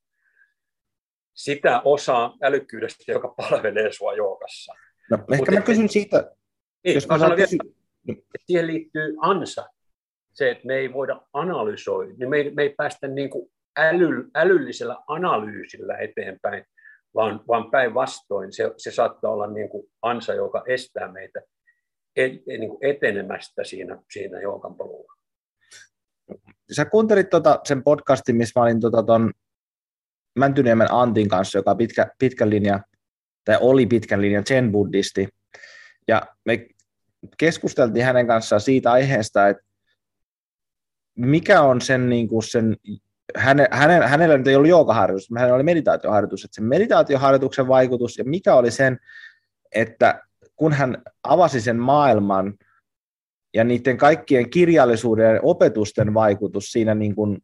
[1.35, 4.75] sitä osaa älykkyydestä, joka palvelee sua joogassa.
[5.11, 6.33] No, ehkä Mut mä kysyn siitä,
[6.85, 7.59] niin, jos mä sanon kysy...
[8.07, 9.67] vielä, siihen liittyy ansa,
[10.33, 14.31] se, että me ei voida analysoida, niin me ei, me ei päästä niin kuin äly,
[14.35, 16.65] älyllisellä analyysillä eteenpäin,
[17.17, 21.41] vaan, vaan päinvastoin se, se saattaa olla niin kuin ansa, joka estää meitä
[22.17, 25.12] et, niin kuin etenemästä siinä, siinä joukan polulla.
[26.73, 29.33] Sä kuuntelit tota, sen podcastin, missä mä olin tota, ton
[30.39, 32.81] Mäntyniemen Antin kanssa, joka pitkä, pitkän linja,
[33.45, 35.29] tai oli pitkän linjan zen buddhisti.
[36.09, 36.67] Ja me
[37.39, 39.62] keskusteltiin hänen kanssaan siitä aiheesta, että
[41.17, 42.77] mikä on sen, niin kuin sen
[43.37, 48.24] häne, häne, hänellä nyt ei ollut joogaharjoitus, hänellä oli meditaatioharjoitus, että sen meditaatioharjoituksen vaikutus ja
[48.24, 48.99] mikä oli sen,
[49.74, 50.22] että
[50.57, 52.55] kun hän avasi sen maailman
[53.55, 57.39] ja niiden kaikkien kirjallisuuden ja opetusten vaikutus siinä niin kuin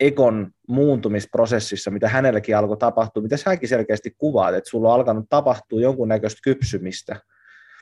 [0.00, 5.80] ekon muuntumisprosessissa, mitä hänelläkin alkoi tapahtua, mitä säkin selkeästi kuvaat, että sulla on alkanut tapahtua
[5.80, 7.20] jonkunnäköistä kypsymistä.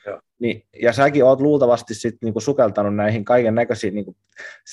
[0.06, 4.16] Ja, niin, ja säkin oot luultavasti sit niinku sukeltanut näihin kaiken näköisiin, niinku,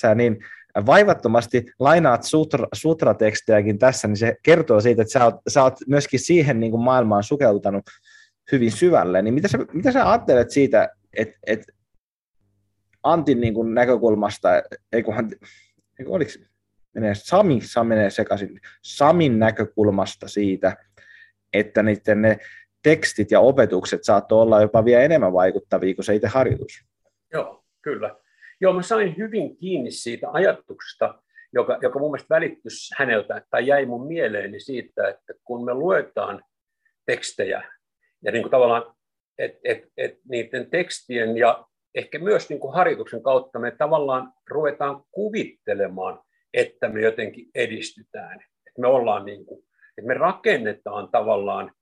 [0.00, 0.38] sä niin
[0.86, 6.20] vaivattomasti lainaat sutra, sutratekstejäkin tässä, niin se kertoo siitä, että sä oot, sä oot myöskin
[6.20, 7.84] siihen niin kuin maailmaan sukeltanut
[8.52, 9.22] hyvin syvälle.
[9.22, 11.72] Niin mitä sä, mitä sä ajattelet siitä, että, että
[13.02, 14.48] Antin niin kuin näkökulmasta,
[14.92, 15.30] ei kunhan,
[16.06, 16.30] oliko,
[16.94, 20.76] menee, Sami, Sami menee sekaisin, Samin näkökulmasta siitä,
[21.52, 22.38] että niiden ne
[22.82, 26.84] tekstit ja opetukset saattoi olla jopa vielä enemmän vaikuttavia kuin se itse harjoitus.
[27.32, 28.16] Joo, kyllä.
[28.60, 33.86] Joo, mä sain hyvin kiinni siitä ajatuksesta, joka, joka mun mielestä välittyi häneltä tai jäi
[33.86, 36.44] mun mieleeni siitä, että kun me luetaan
[37.06, 37.62] tekstejä
[38.24, 38.94] ja niin kuin tavallaan,
[39.38, 45.02] että et, et niiden tekstien ja ehkä myös niin kuin harjoituksen kautta me tavallaan ruvetaan
[45.10, 46.20] kuvittelemaan,
[46.54, 49.64] että me jotenkin edistytään, että me ollaan niin kuin,
[49.98, 51.72] että me rakennetaan tavallaan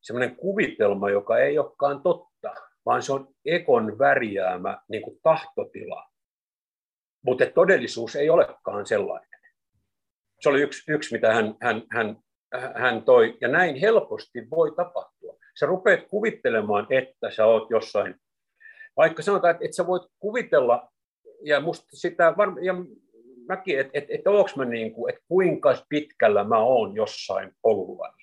[0.00, 2.27] semmoinen kuvitelma, joka ei olekaan totta,
[2.88, 6.10] vaan se on ekon värjäämä niin kuin tahtotila.
[7.22, 9.40] Mutta todellisuus ei olekaan sellainen.
[10.40, 12.16] Se oli yksi, yksi mitä hän, hän, hän,
[12.74, 13.38] hän toi.
[13.40, 15.38] Ja näin helposti voi tapahtua.
[15.60, 18.14] Sä rupeat kuvittelemaan, että sä oot jossain,
[18.96, 20.92] vaikka sanotaan, että, että sä voit kuvitella,
[21.42, 22.74] ja musta sitä varmaan, ja
[23.48, 28.14] mäkin, että, että, että, mä niin kuin, että kuinka pitkällä mä oon jossain polulla.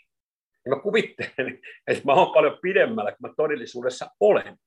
[0.65, 4.57] Ja mä kuvittelen, että mä oon paljon pidemmällä kuin mä todellisuudessa olen.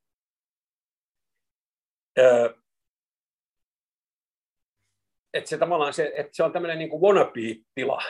[5.35, 8.03] että se tavallaan se, että se on tämmöinen niin wannabe-tila.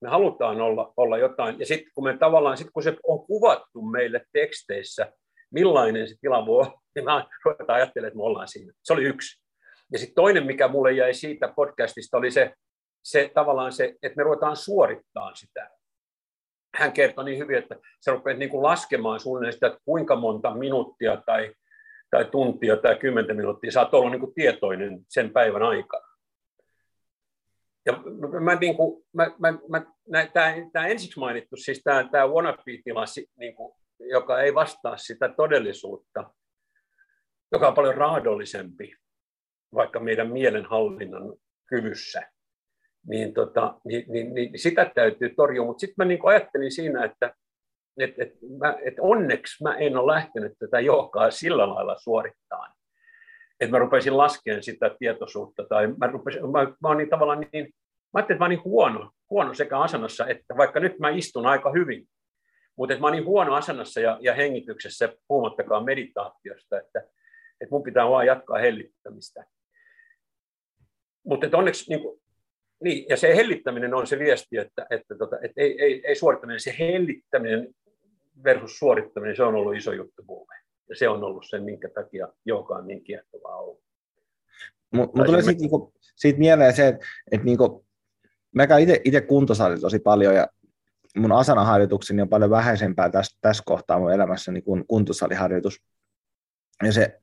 [0.00, 1.60] Me halutaan olla, olla jotain.
[1.60, 5.12] Ja sitten kun me tavallaan, sit kun se on kuvattu meille teksteissä,
[5.50, 8.72] millainen se tila voi olla, niin mä ruvetaan ajattelemaan, että me ollaan siinä.
[8.82, 9.42] Se oli yksi.
[9.92, 12.54] Ja sitten toinen, mikä mulle jäi siitä podcastista, oli se,
[13.02, 15.70] se tavallaan se, että me ruvetaan suorittamaan sitä
[16.74, 20.54] hän kertoi niin hyvin, että sä rupeat niin kuin laskemaan suunnilleen sitä, että kuinka monta
[20.54, 21.54] minuuttia tai,
[22.10, 26.06] tai tuntia tai kymmentä minuuttia sä oot ollut niin kuin tietoinen sen päivän aikana.
[27.86, 27.92] Ja
[28.40, 33.04] mä, niin kuin, mä, mä, mä, tämä, tämä ensiksi mainittu, siis tämä, tämä wannabe-tila,
[33.36, 36.30] niin kuin, joka ei vastaa sitä todellisuutta,
[37.52, 38.94] joka on paljon raadollisempi,
[39.74, 41.34] vaikka meidän mielenhallinnan
[41.66, 42.31] kyvyssä,
[43.08, 45.66] niin, tota, niin, niin, niin sitä täytyy torjua.
[45.66, 47.34] Mutta sitten mä niin ajattelin siinä, että
[47.98, 52.72] et, et, mä, et onneksi mä en ole lähtenyt tätä johkaa sillä lailla suorittamaan,
[53.60, 57.64] että mä rupesin laskemaan sitä tietoisuutta, tai mä, rupesin, mä, mä olen niin tavallaan niin,
[57.64, 61.46] mä ajattelin, että mä olen niin huono, huono sekä asennossa, että vaikka nyt mä istun
[61.46, 62.08] aika hyvin,
[62.76, 66.98] mutta mä olen niin huono asennossa ja, ja hengityksessä, puhumattakaan meditaatiosta, että,
[67.60, 69.44] että mun pitää vaan jatkaa hellittämistä.
[71.26, 72.21] Mutta onneksi niin kuin,
[72.82, 76.60] niin, ja se hellittäminen on se viesti, että, että, tota, että ei, ei, ei suorittaminen,
[76.60, 77.74] se hellittäminen
[78.44, 80.54] versus suorittaminen, se on ollut iso juttu mulle.
[80.88, 83.82] Ja se on ollut se, minkä takia joka on niin kiehtovaa ollut.
[84.92, 87.86] Mutta tulee siitä, niinku, siitä mieleen se, että, että niinku,
[88.54, 90.48] mä käyn itse kuntosalilla tosi paljon ja
[91.16, 95.82] mun asanaharjoitukseni on paljon vähäisempää tässä, tässä kohtaa mun elämässäni kuin kuntosaliharjoitus.
[96.82, 97.20] Ja se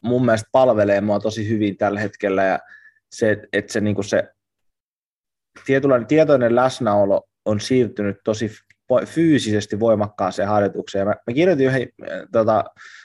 [0.00, 2.58] mun mielestä palvelee mua tosi hyvin tällä hetkellä ja
[3.12, 4.33] se, että se, niin se
[5.66, 8.50] tietynlainen tietoinen läsnäolo on siirtynyt tosi
[9.06, 11.06] fyysisesti voimakkaaseen harjoitukseen.
[11.06, 12.64] Mä, mä kirjoitin yhden äh, tota,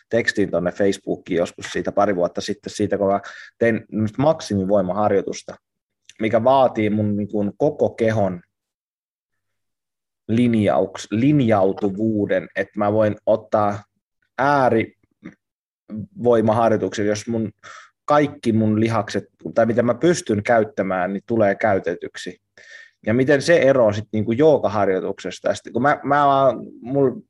[0.09, 3.21] tekstin tuonne Facebookiin joskus siitä pari vuotta sitten siitä, kun mä
[3.57, 3.85] tein
[4.17, 5.55] maksimivoimaharjoitusta,
[6.19, 8.41] mikä vaatii mun niin kuin, koko kehon
[10.27, 13.83] linjauks, linjautuvuuden, että mä voin ottaa
[14.37, 17.51] äärivoimaharjoituksen, jos mun
[18.09, 22.41] kaikki mun lihakset, tai mitä mä pystyn käyttämään, niin tulee käytetyksi.
[23.05, 25.53] Ja miten se ero sitten niinku joogaharjoituksesta.
[25.53, 26.25] Sitten, kun mä, mä
[26.81, 27.21] mulla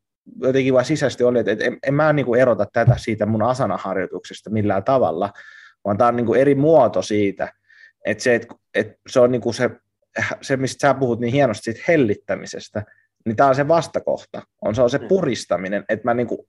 [0.42, 4.84] jotenkin vaan sisäisesti oli, että en, en mä niinku erota tätä siitä mun asanaharjoituksesta millään
[4.84, 5.30] tavalla,
[5.86, 7.54] vaan tämä on niinku eri muoto siitä,
[8.06, 9.70] että se, et, et se on niinku se,
[10.42, 12.84] se, mistä sä puhut niin hienosti siitä hellittämisestä,
[13.26, 15.08] niin tämä on se vastakohta, on se, on se mm.
[15.08, 16.48] puristaminen, että mä niinku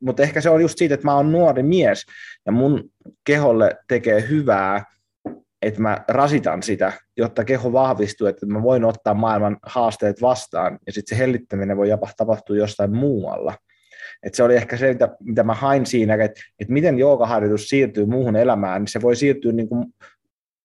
[0.00, 2.04] mutta ehkä se on just siitä, että mä oon nuori mies
[2.46, 2.90] ja mun
[3.24, 4.84] keholle tekee hyvää,
[5.62, 10.92] että mä rasitan sitä, jotta keho vahvistuu, että mä voin ottaa maailman haasteet vastaan ja
[10.92, 13.54] sitten se hellittäminen voi jopa tapahtua jostain muualla.
[14.22, 18.36] Et se oli ehkä se, mitä, mä hain siinä, että, että miten joogaharjoitus siirtyy muuhun
[18.36, 19.86] elämään, niin se voi siirtyä niin kuin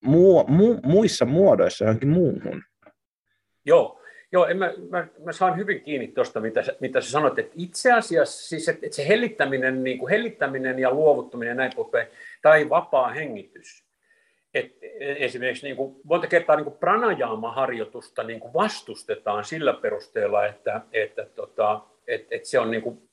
[0.05, 2.64] muu, mu, muissa muodoissa johonkin muuhun.
[3.66, 3.99] Joo,
[4.34, 7.92] Joo, en mä, mä, mä saan hyvin kiinni tuosta, mitä, mitä sä sanoit, että itse
[7.92, 12.08] asiassa siis, että, että se hellittäminen, niin kuin hellittäminen ja luovuttaminen ja näin poispäin,
[12.42, 13.84] tai vapaa hengitys,
[14.54, 21.26] et esimerkiksi niin kuin, monta kertaa niin pranajaama-harjoitusta niin kuin vastustetaan sillä perusteella, että, että,
[21.36, 23.10] tota, että, että se on niin kuin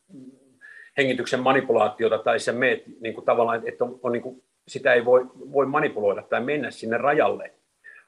[0.99, 5.05] hengityksen manipulaatiota tai se meet niin kuin tavallaan, että on, on niin kuin, sitä ei
[5.05, 7.53] voi, voi manipuloida tai mennä sinne rajalle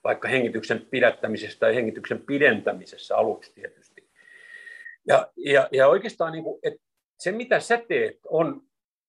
[0.05, 4.11] vaikka hengityksen pidättämisessä tai hengityksen pidentämisessä aluksi tietysti.
[5.09, 6.81] Ja, ja, ja oikeastaan niin kuin, että
[7.19, 8.63] se, mitä sä teet, on,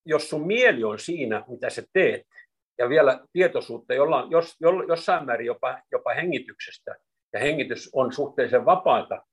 [0.06, 2.28] jos sun mieli on siinä, mitä sä teet,
[2.78, 6.96] ja vielä tietoisuutta jolla, jos, jossain määrin jopa, jopa hengityksestä,
[7.34, 9.26] ja hengitys on suhteellisen vapaata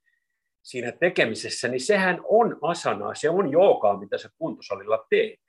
[0.63, 5.41] siinä tekemisessä, niin sehän on asanaa, se on jookaa, mitä sä kuntosalilla teet.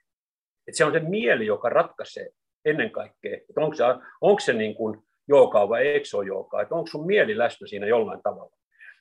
[0.68, 2.28] Et se on se mieli, joka ratkaisee
[2.64, 3.84] ennen kaikkea, että onko se,
[4.20, 5.02] onko se niin kuin
[5.32, 8.56] jookaa vai eikö se ole jookaa, että onko sun mieli läsnä siinä jollain tavalla.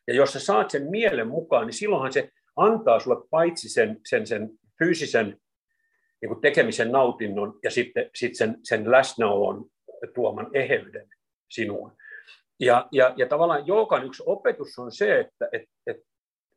[0.07, 4.27] Ja jos sä saat sen mielen mukaan, niin silloinhan se antaa sulle paitsi sen, sen,
[4.27, 5.37] sen fyysisen
[6.21, 9.65] niin tekemisen nautinnon ja sitten sit sen, sen läsnäolon
[10.13, 11.07] tuoman eheyden
[11.49, 11.91] sinuun.
[12.59, 15.97] Ja, ja, ja tavallaan joogan yksi opetus on se, että et, et,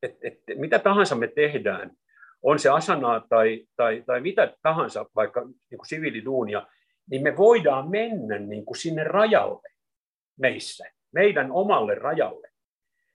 [0.02, 1.90] et, et, mitä tahansa me tehdään,
[2.42, 6.66] on se asanaa tai, tai, tai mitä tahansa, vaikka niin siviiliduunia,
[7.10, 9.68] niin me voidaan mennä niin kuin sinne rajalle
[10.40, 12.48] meissä, meidän omalle rajalle.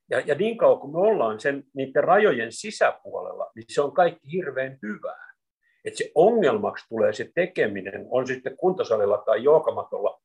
[0.10, 4.32] Ja, ja niin kauan kun me ollaan sen, niiden rajojen sisäpuolella, niin se on kaikki
[4.32, 5.30] hirveän hyvää.
[5.86, 10.22] Että se ongelmaksi tulee se tekeminen, on sitten kuntosalilla tai jookamatolla,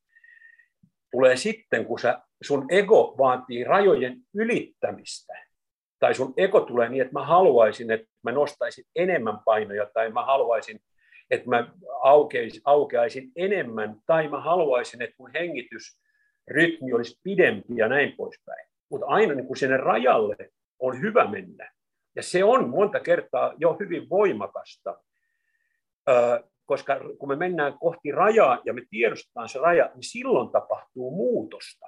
[1.12, 5.35] tulee sitten, kun sä, sun ego vaatii rajojen ylittämistä.
[5.99, 10.25] Tai sun ego tulee niin, että mä haluaisin, että mä nostaisin enemmän painoja, tai mä
[10.25, 10.81] haluaisin,
[11.31, 11.72] että mä
[12.03, 18.68] aukeaisin, aukeaisin enemmän, tai mä haluaisin, että mun hengitysrytmi olisi pidempi ja näin poispäin.
[18.91, 20.37] Mutta aina niin kun sinne rajalle
[20.79, 21.72] on hyvä mennä.
[22.16, 24.99] Ja se on monta kertaa jo hyvin voimakasta,
[26.66, 31.87] koska kun me mennään kohti rajaa ja me tiedostetaan se raja, niin silloin tapahtuu muutosta.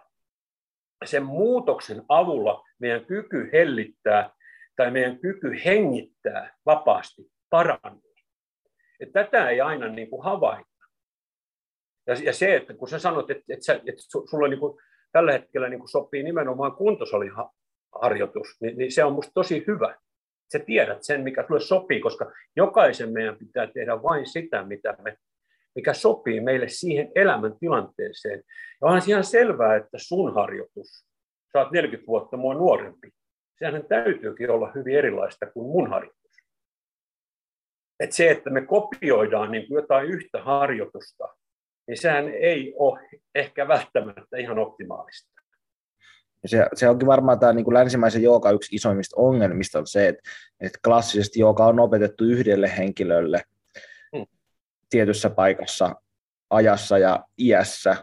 [1.05, 4.30] Sen muutoksen avulla meidän kyky hellittää
[4.76, 8.05] tai meidän kyky hengittää vapaasti paranee.
[9.01, 10.70] Et tätä ei aina niin kuin havaita.
[12.07, 14.78] Ja, ja se, että kun sä sanot, että, että, että, että sulla niin kuin,
[15.12, 19.97] tällä hetkellä niin kuin sopii nimenomaan kuntosaliharjoitus, niin, niin se on minusta tosi hyvä.
[20.53, 25.16] Sä tiedät sen, mikä sulle sopii, koska jokaisen meidän pitää tehdä vain sitä, mitä me,
[25.74, 28.42] mikä sopii meille siihen elämäntilanteeseen.
[28.80, 31.07] Ja onhan ihan selvää, että sun harjoitus,
[31.53, 33.11] sä oot 40 vuotta mua nuorempi,
[33.59, 36.26] sehän täytyykin olla hyvin erilaista kuin mun harjoitus.
[38.01, 41.28] Et se, että me kopioidaan niin kuin jotain yhtä harjoitusta,
[41.86, 43.01] niin sehän ei ole
[43.34, 45.36] ehkä välttämättä ihan optimaalista.
[46.47, 50.30] Se, se onkin varmaan tämä niin kuin länsimaisen jooga yksi isoimmista ongelmista on se, että,
[50.61, 53.42] että klassisesti jooga on opetettu yhdelle henkilölle
[54.16, 54.26] hmm.
[54.90, 55.94] tietyssä paikassa,
[56.51, 57.97] ajassa ja iässä,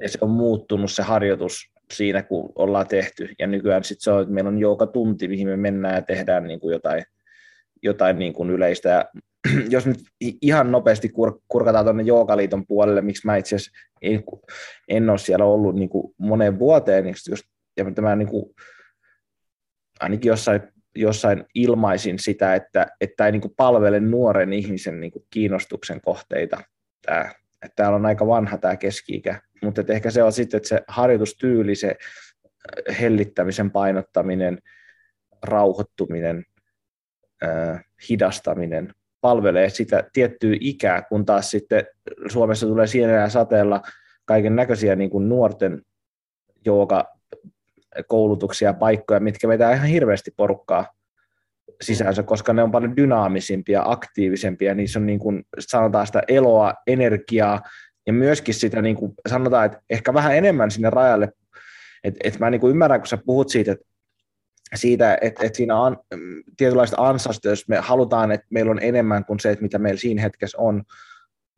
[0.00, 4.22] ja se on muuttunut se harjoitus siinä, kun ollaan tehty, ja nykyään sitten se on,
[4.22, 7.04] että meillä on jooga tunti, mihin me mennään ja tehdään niin kuin jotain,
[7.86, 9.04] jotain niin kuin yleistä, ja
[9.74, 14.24] jos nyt ihan nopeasti kur, kurkataan tuonne Jookaliiton puolelle, miksi mä itse asiassa en,
[14.88, 17.44] en ole siellä ollut niin kuin moneen vuoteen, niin just
[17.76, 18.54] ja tämä niin kuin,
[20.00, 20.60] ainakin jossain,
[20.96, 26.60] jossain ilmaisin sitä, että, että ei niin kuin palvele nuoren ihmisen niin kuin kiinnostuksen kohteita.
[27.06, 27.20] Tämä,
[27.62, 30.80] että täällä on aika vanha tämä keski-ikä, mutta että ehkä se on sitten, että se
[30.88, 31.96] harjoitustyyli, se
[32.88, 34.58] äh, hellittämisen painottaminen,
[35.42, 36.44] rauhoittuminen,
[38.08, 41.86] hidastaminen palvelee sitä tiettyä ikää, kun taas sitten
[42.28, 43.82] Suomessa tulee siinä sateella
[44.24, 45.82] kaiken näköisiä niin kuin nuorten
[46.64, 47.04] jooga
[48.06, 50.86] koulutuksia ja paikkoja, mitkä vetää ihan hirveästi porukkaa
[51.82, 57.60] sisäänsä, koska ne on paljon dynaamisimpia, aktiivisempia, niissä on niin kuin, sanotaan sitä eloa, energiaa
[58.06, 61.32] ja myöskin sitä niin kuin, sanotaan, että ehkä vähän enemmän sinne rajalle,
[62.04, 63.86] että et mä niin kuin ymmärrän, kun sä puhut siitä, että
[64.74, 65.96] siitä, että, että siinä on
[66.56, 70.22] tietynlaista ansasta, jos me halutaan, että meillä on enemmän kuin se, että mitä meillä siinä
[70.22, 70.82] hetkessä on,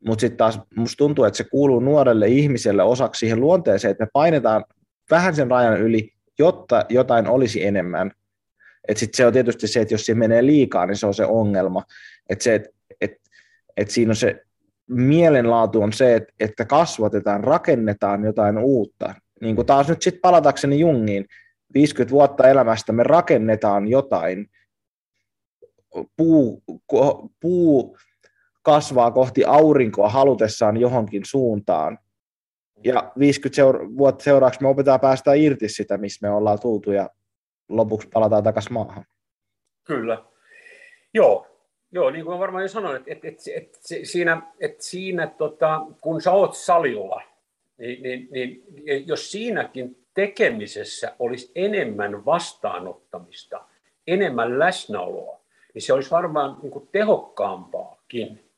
[0.05, 4.09] mutta sitten taas musta tuntuu, että se kuuluu nuorelle ihmiselle osaksi siihen luonteeseen, että me
[4.13, 4.65] painetaan
[5.11, 8.11] vähän sen rajan yli, jotta jotain olisi enemmän.
[8.87, 11.25] Et sit se on tietysti se, että jos se menee liikaa, niin se on se
[11.25, 11.83] ongelma.
[12.29, 12.65] Et se, et,
[13.01, 13.11] et,
[13.77, 14.41] et siinä on se
[14.89, 19.15] mielenlaatu on se, että, että kasvatetaan, rakennetaan jotain uutta.
[19.41, 21.25] Niin kuin taas nyt sitten palatakseni Jungiin,
[21.73, 24.49] 50 vuotta elämästä me rakennetaan jotain.
[26.17, 26.63] Puu,
[27.39, 27.97] puu
[28.61, 31.97] kasvaa kohti aurinkoa halutessaan johonkin suuntaan
[32.83, 37.09] ja 50 seura- vuotta seuraavaksi me opetaan päästä irti sitä, missä me ollaan tultu ja
[37.69, 39.05] lopuksi palataan takaisin maahan.
[39.83, 40.23] Kyllä.
[41.13, 41.49] Joo,
[41.91, 46.21] Joo, niin kuin varmaan jo sanoin, että, että, että, että siinä, että siinä tota, kun
[46.21, 47.21] sä oot salilla,
[47.77, 53.61] niin, niin, niin jos siinäkin tekemisessä olisi enemmän vastaanottamista,
[54.07, 55.39] enemmän läsnäoloa,
[55.73, 58.49] niin se olisi varmaan niin kuin tehokkaampaakin.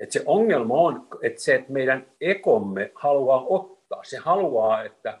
[0.00, 5.18] Että se ongelma on, että se, että meidän ekomme haluaa ottaa, se haluaa, että,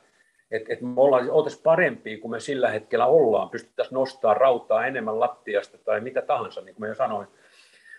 [0.50, 5.20] että, että me ollaan, oltaisiin parempia kuin me sillä hetkellä ollaan, pystyttäisiin nostamaan rautaa enemmän
[5.20, 7.28] lattiasta tai mitä tahansa, niin kuin mä jo sanoin.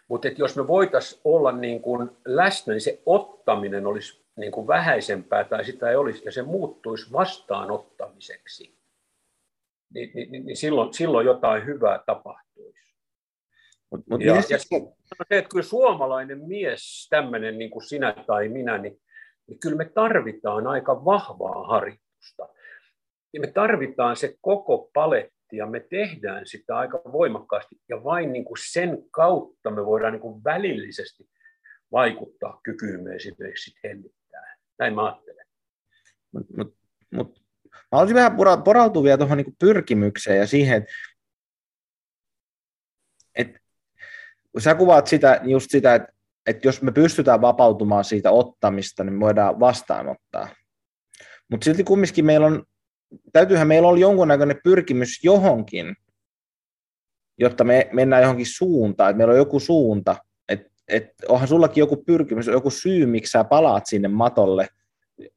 [0.08, 5.44] Mutta jos me voitaisiin olla niin kuin läsnä, niin se ottaminen olisi niin kuin vähäisempää
[5.44, 8.78] tai sitä ei olisi, ja se muuttuisi vastaanottamiseksi,
[9.94, 12.96] niin, niin, niin, niin silloin, silloin jotain hyvää tapahtuisi.
[13.92, 14.68] Mut, mut ja, ja se, se,
[15.30, 19.02] että kyllä suomalainen mies, tämmöinen niin kuin sinä tai minä, niin,
[19.48, 22.50] niin kyllä me tarvitaan aika vahvaa harjoitusta.
[23.34, 28.46] Ja me tarvitaan se koko paletti ja me tehdään sitä aika voimakkaasti ja vain niin
[28.46, 31.30] kuin sen kautta me voidaan niin kuin välillisesti
[31.92, 34.21] vaikuttaa kykyymme esimerkiksi hellittää.
[34.80, 35.46] Näin mä ajattelen.
[36.32, 36.76] Mut, mut,
[37.12, 37.42] mut,
[37.74, 40.92] mä haluaisin vähän porautua vielä tuohon niin pyrkimykseen ja siihen, että
[43.36, 43.58] et,
[44.52, 46.14] kun sä kuvaat sitä, just sitä, että,
[46.46, 50.48] että jos me pystytään vapautumaan siitä ottamista, niin me voidaan vastaanottaa.
[51.50, 52.64] Mutta silti kumminkin meillä on,
[53.34, 55.96] täytyyhän meillä olla jonkunnäköinen pyrkimys johonkin,
[57.38, 60.16] jotta me mennään johonkin suuntaan, että meillä on joku suunta,
[60.92, 64.68] et onhan sullakin joku pyrkimys, joku syy, miksi sä palaat sinne matolle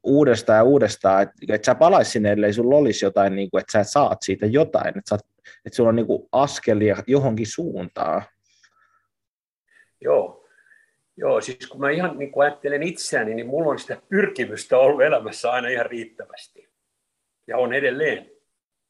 [0.03, 3.71] uudestaan ja uudestaan, että et sä palaisit sinne, ellei sulla olisi jotain, niin kuin, että
[3.71, 5.15] sä saat siitä jotain, että,
[5.65, 8.23] että sulla on niin kuin askelia johonkin suuntaan.
[10.01, 10.45] Joo,
[11.17, 15.01] Joo, siis kun mä ihan niin kuin ajattelen itseäni, niin mulla on sitä pyrkimystä ollut
[15.01, 16.69] elämässä aina ihan riittävästi.
[17.47, 18.31] Ja on edelleen.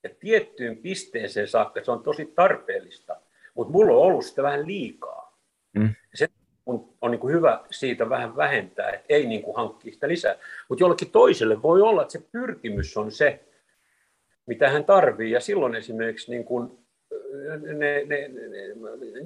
[0.03, 3.22] Ja tiettyyn pisteeseen saakka se on tosi tarpeellista.
[3.55, 5.39] Mutta mulla on ollut sitä vähän liikaa.
[5.76, 5.95] Mm.
[6.13, 6.28] Se
[6.66, 10.36] on, on niin kuin hyvä siitä vähän vähentää, että ei niin kuin hankkia sitä lisää.
[10.70, 13.43] Mutta jollekin toiselle voi olla, että se pyrkimys on se,
[14.45, 15.32] mitä hän tarvii.
[15.32, 16.86] Ja silloin esimerkiksi niin kuin
[17.61, 18.30] ne, ne, ne,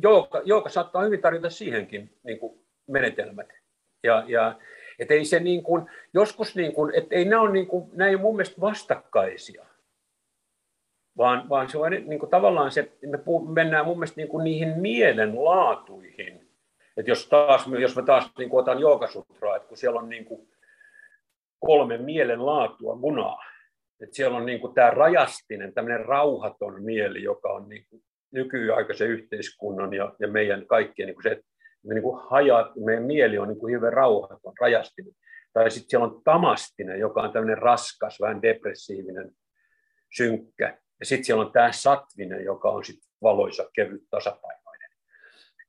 [0.02, 3.50] joka, joka saattaa hyvin tarjota siihenkin niin kuin menetelmät.
[4.04, 4.60] Ja, ja
[5.00, 8.08] et ei se niin kuin, joskus niin kuin, et ei nämä ole, niin kuin, nämä
[8.08, 9.66] ei ole mun mielestä vastakkaisia,
[11.18, 13.20] vaan, vaan se on niin kuin, tavallaan se, me
[13.54, 16.49] mennään mun mielestä niin kuin niihin mielenlaatuihin,
[17.00, 20.26] että jos, taas, jos mä taas niin kuin otan Joogasutraa, että kun siellä on niin
[20.26, 20.50] kuin
[21.60, 23.44] kolme mielenlaatua munaa,
[24.02, 29.10] että siellä on niin kuin tämä rajastinen, tämmöinen rauhaton mieli, joka on niin kuin nykyaikaisen
[29.10, 31.46] yhteiskunnan ja, ja meidän kaikkien niin kuin se, että
[31.84, 35.14] me niin kuin hajat, meidän mieli on niin kuin hyvin rauhaton, rajastinen.
[35.54, 39.32] Tai sitten siellä on tamastinen, joka on tämmöinen raskas, vähän depressiivinen,
[40.18, 40.78] synkkä.
[41.00, 44.59] Ja sitten siellä on tämä satvinen, joka on sitten valoisa, kevyt, tasapaino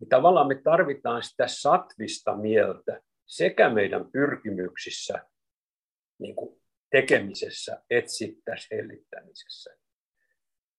[0.01, 5.27] niin tavallaan me tarvitaan sitä satvista mieltä sekä meidän pyrkimyksissä,
[6.19, 9.71] niin kuin tekemisessä, etsittäessä, hellittämisessä.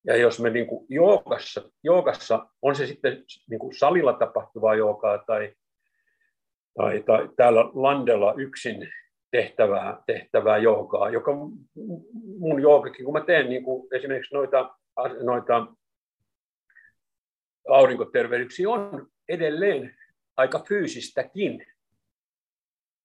[0.06, 5.18] Ja jos me niin kuin joogassa, joogassa, on se sitten niin kuin salilla tapahtuvaa joogaa
[5.18, 5.54] tai,
[6.78, 8.90] tai, tai täällä landella yksin
[9.32, 11.32] tehtävää, tehtävää joogaa, joka
[12.40, 14.76] mun joogakin, kun mä teen niin kuin esimerkiksi noita,
[15.24, 15.68] noita
[17.70, 19.96] aurinkoterveydyksiä on edelleen
[20.38, 21.66] aika fyysistäkin.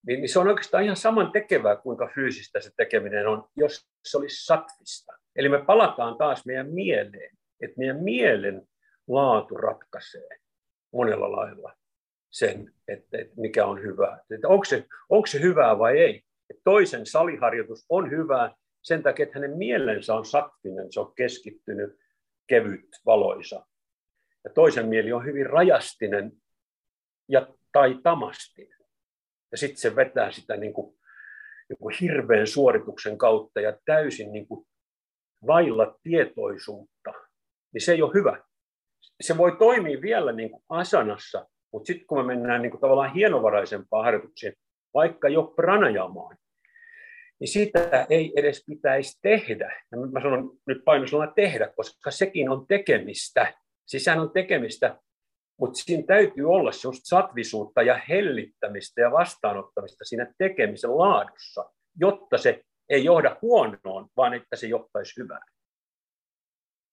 [0.07, 4.19] Niin, niin se on oikeastaan ihan saman tekevää, kuinka fyysistä se tekeminen on, jos se
[4.19, 5.13] olisi satvista.
[5.37, 8.69] Eli me palataan taas meidän mieleen, että meidän mielen
[9.09, 10.29] laatu ratkaisee
[10.93, 11.73] monella lailla
[12.31, 14.21] sen, että, mikä on hyvää.
[14.31, 16.23] Että onko, se, onko se hyvää vai ei.
[16.51, 21.99] Että toisen saliharjoitus on hyvää sen takia, että hänen mielensä on satvinen, se on keskittynyt,
[22.47, 23.67] kevyt, valoisa
[24.47, 26.33] ja toisen mieli on hyvin rajastinen
[27.29, 28.79] ja, tai tamastinen.
[29.51, 30.97] Ja sitten se vetää sitä niin kuin,
[31.69, 34.67] niin kuin hirveän suorituksen kautta ja täysin niin kuin
[35.47, 37.13] vailla tietoisuutta,
[37.73, 38.43] niin se ei ole hyvä.
[39.21, 43.15] Se voi toimia vielä niin kuin asanassa, mutta sitten kun me mennään niin kuin tavallaan
[43.15, 44.55] hienovaraisempaan harjoitukseen,
[44.95, 46.37] vaikka jo pranajamaan,
[47.41, 49.83] niin sitä ei edes pitäisi tehdä.
[49.93, 53.55] Ja mä sanon nyt painosanalla tehdä, koska sekin on tekemistä.
[53.87, 54.99] Sehän on tekemistä,
[55.61, 62.63] mutta siinä täytyy olla sellaista satvisuutta ja hellittämistä ja vastaanottamista siinä tekemisen laadussa, jotta se
[62.89, 65.43] ei johda huonoon, vaan että se johtaisi hyvään.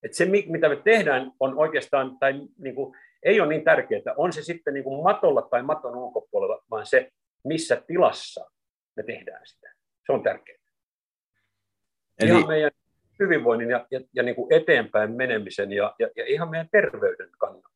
[0.03, 4.33] Et se, mitä me tehdään, on oikeastaan, tai niin kuin, ei ole niin tärkeää, on
[4.33, 7.09] se sitten niin kuin matolla tai maton ulkopuolella, vaan se,
[7.43, 8.51] missä tilassa
[8.95, 9.73] me tehdään sitä.
[10.05, 10.57] Se on tärkeää.
[12.19, 12.29] Eli...
[12.29, 12.71] Ihan meidän
[13.19, 17.69] hyvinvoinnin ja, ja, ja niin kuin eteenpäin menemisen ja, ja, ja ihan meidän terveyden kannalta.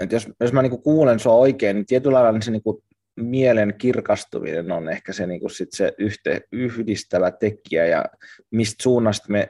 [0.00, 2.82] Et jos, jos mä niin kuulen sua oikein, niin tietyllä lailla niin se niin kuin
[3.16, 8.04] mielen kirkastuminen on ehkä se, niin kuin sit se yhte, yhdistävä tekijä ja
[8.50, 9.48] mistä suunnasta me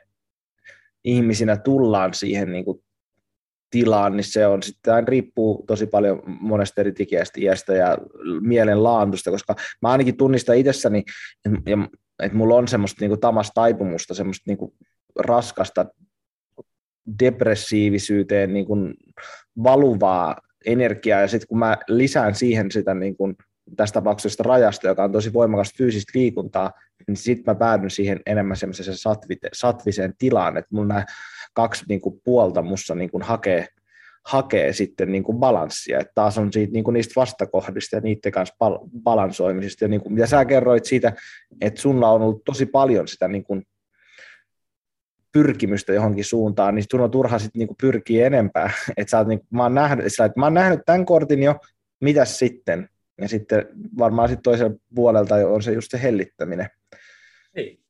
[1.05, 2.85] ihmisinä tullaan siihen niin kuin
[3.71, 7.99] tilaan, niin se on sitten riippuu tosi paljon monesta eri tekijästä, iästä ja
[8.41, 11.05] mielen laantusta, koska mä ainakin tunnistan itsessäni,
[11.67, 11.79] ja
[12.23, 14.75] että mulla on semmoista niinku tamasta taipumusta, semmoista niinku
[15.19, 15.87] raskasta
[17.21, 18.77] depressiivisyyteen niinku
[19.63, 20.37] valuvaa
[20.67, 23.33] energiaa, ja sitten kun mä lisään siihen sitä niinku
[23.77, 26.73] tässä tapauksessa rajasta, joka on tosi voimakas fyysistä liikuntaa,
[27.07, 28.97] niin sitten mä päädyn siihen enemmän semmoiseen
[29.53, 31.05] satviseen tilaan, että mun nämä
[31.53, 33.69] kaksi niin kuin, puolta mussa niin kuin, hakee,
[34.29, 38.33] hakee sitten niin kuin balanssia, että taas on siitä, niin kuin niistä vastakohdista ja niiden
[38.33, 41.13] kanssa bal- balansoimisista, ja niin kuin, mitä sä kerroit siitä,
[41.61, 43.63] että sulla on ollut tosi paljon sitä niin kuin,
[45.33, 48.71] pyrkimystä johonkin suuntaan, niin sun on turha sitten niinku pyrkiä enempää.
[48.97, 51.61] Et sä oot niinku, mä, oon nähnyt, sillä, että mä oon nähnyt tämän kortin jo,
[52.01, 52.89] mitäs sitten?
[53.21, 53.67] Ja sitten
[53.99, 56.71] varmaan sitten toisella puolelta on se just se hellittäminen.
[57.57, 57.81] Niin.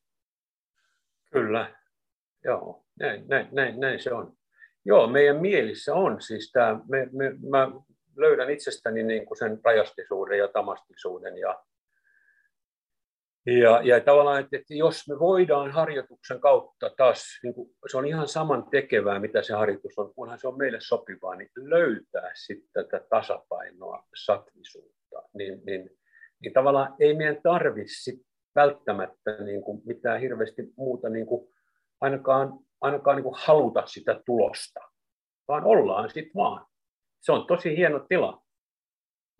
[1.31, 1.75] Kyllä.
[2.43, 4.38] Joo, näin, näin, näin, näin se on.
[4.85, 6.21] Joo, meidän mielissä on.
[6.21, 7.71] Siis tämä, me, me, mä
[8.15, 11.63] löydän itsestäni niin kuin sen rajastisuuden ja tamastisuuden ja
[13.45, 18.27] ja, ja tavallaan, että, jos me voidaan harjoituksen kautta taas, niin kuin, se on ihan
[18.27, 23.05] saman tekevää, mitä se harjoitus on, kunhan se on meille sopivaa, niin löytää sitten tätä
[23.09, 25.89] tasapainoa, satvisuutta, niin, niin,
[26.41, 28.11] niin tavallaan ei meidän tarvitse
[28.55, 31.53] välttämättä niin kuin mitään hirveästi muuta niin kuin
[32.01, 34.79] ainakaan, ainakaan niin kuin haluta sitä tulosta,
[35.47, 36.65] vaan ollaan sitten vaan.
[37.19, 38.43] Se on tosi hieno tila.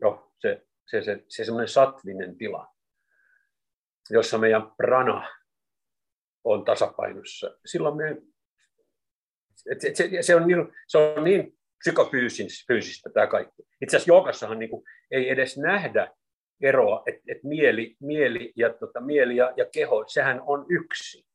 [0.02, 2.68] Joo, se, se, se, se semmoinen satvinen tila
[4.10, 5.28] jossa meidän prana
[6.44, 7.58] on tasapainossa.
[7.66, 8.10] Silloin me,
[9.72, 13.64] et, et, se, se, on niin, se on niin psykofyysistä tämä kaikki.
[13.82, 16.16] Itse asiassa joogassahan niin kuin, ei edes nähdä
[16.62, 21.29] eroa, että et mieli, mieli, ja, tota, mieli ja, ja keho, sehän on yksi.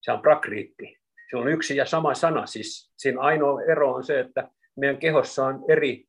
[0.00, 0.96] Se on prakriitti.
[1.30, 2.46] Se on yksi ja sama sana.
[2.46, 6.04] Siis siinä ainoa ero on se, että meidän kehossa on eri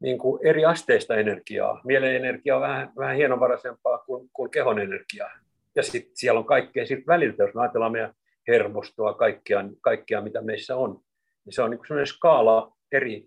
[0.00, 1.80] niin kuin eri asteista energiaa.
[1.84, 5.30] Mielen energia on vähän, vähän hienovaraisempaa kuin, kuin kehon energiaa.
[5.76, 8.14] Ja sitten siellä on kaikkea sit väliltä, jos me ajatellaan meidän
[8.48, 11.00] hermostoa, kaikkea, kaikkea mitä meissä on.
[11.44, 13.26] Niin se on niin sellainen skaala eri,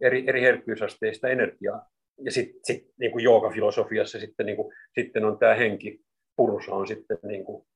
[0.00, 1.90] eri, eri herkkyysasteista energiaa.
[2.24, 6.00] Ja sitten sit, niin kuin joogafilosofiassa sitten, niin kuin, sitten on tämä henki,
[6.36, 7.66] purusa on sitten niin kuin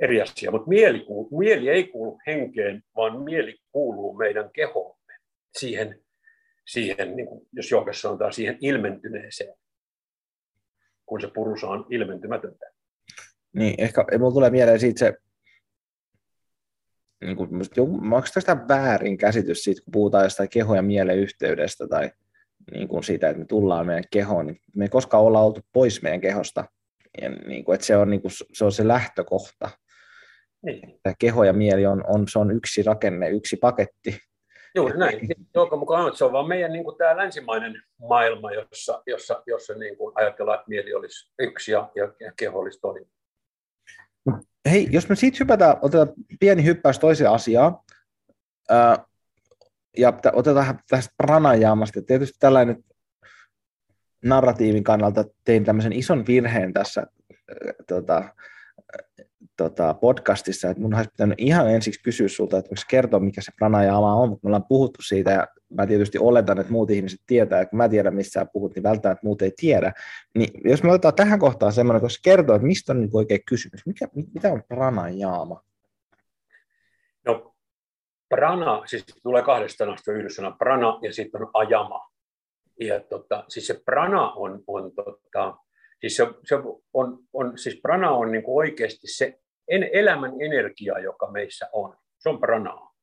[0.00, 0.50] eri asia.
[0.50, 1.06] Mutta mieli,
[1.38, 5.14] mieli ei kuulu henkeen, vaan mieli kuuluu meidän kehoomme,
[5.58, 6.02] siihen
[6.68, 9.54] siihen, niin kuin, jos joogassa sanotaan, siihen ilmentyneeseen,
[11.06, 12.66] kun se purusa on ilmentymätöntä.
[13.52, 15.14] Niin, ehkä minulla tulee mieleen siitä se,
[17.24, 17.50] niin kuin,
[18.14, 22.10] onko sitä väärin käsitys siitä, kun puhutaan jostain keho- ja mielen yhteydestä tai
[22.72, 26.02] niin kuin siitä, että me tullaan meidän kehoon, niin me ei koskaan olla oltu pois
[26.02, 26.64] meidän kehosta.
[27.22, 29.70] Ja niin kuin, että se, on, niin kuin, se on se lähtökohta.
[30.62, 31.00] Niin.
[31.18, 34.18] keho ja mieli on, on, se on yksi rakenne, yksi paketti,
[34.74, 35.28] Juuri näin.
[35.54, 39.74] Jouko mukaan on, se on vaan meidän niin kuin tämä länsimainen maailma, jossa, jossa, jossa
[39.74, 43.06] niin kuin ajatellaan, että mieli olisi yksi ja, ja, ja keho olisi toinen.
[44.70, 47.78] Hei, jos me siitä hypätään, otetaan pieni hyppäys toiseen asiaan,
[48.68, 49.04] ää,
[49.98, 52.02] ja otetaan tästä pranajaamasta.
[52.02, 52.84] Tietysti tällainen
[54.24, 57.06] narratiivin kannalta tein tämmöisen ison virheen tässä
[57.88, 58.34] tota,
[59.62, 63.52] tota, podcastissa, että mun olisi pitänyt ihan ensiksi kysyä sulta, että voisi kertoa, mikä se
[63.56, 67.58] pranajama on, mutta me ollaan puhuttu siitä, ja mä tietysti oletan, että muut ihmiset tietää,
[67.58, 69.92] ja kun mä tiedän, missä sä puhut, niin välttämättä muut ei tiedä.
[70.34, 73.86] Niin jos me otetaan tähän kohtaan semmoinen, koska kertoo, että mistä on niin oikein kysymys,
[73.86, 75.62] mikä, mitä on pranajaama?
[77.26, 77.54] No,
[78.28, 82.08] prana, siis tulee kahdesta sanasta yhdessä sana prana, ja sitten on ajama.
[82.80, 85.56] Ja tota, siis se prana on, on tota,
[86.02, 86.54] Siis, se, se
[86.94, 91.96] on, on, siis prana on niin oikeasti se en, elämän energia, joka meissä on.
[92.18, 92.94] Se on pranaa,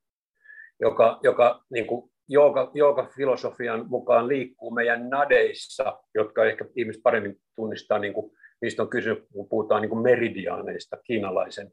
[0.80, 8.00] joka, joka niin kuin jooga, jooga-filosofian mukaan liikkuu meidän nadeissa, jotka ehkä ihmiset paremmin tunnistaa,
[8.00, 8.32] niin kuin,
[8.62, 11.72] niistä on kysymys, kun puhutaan niin kuin meridiaaneista, kiinalaisen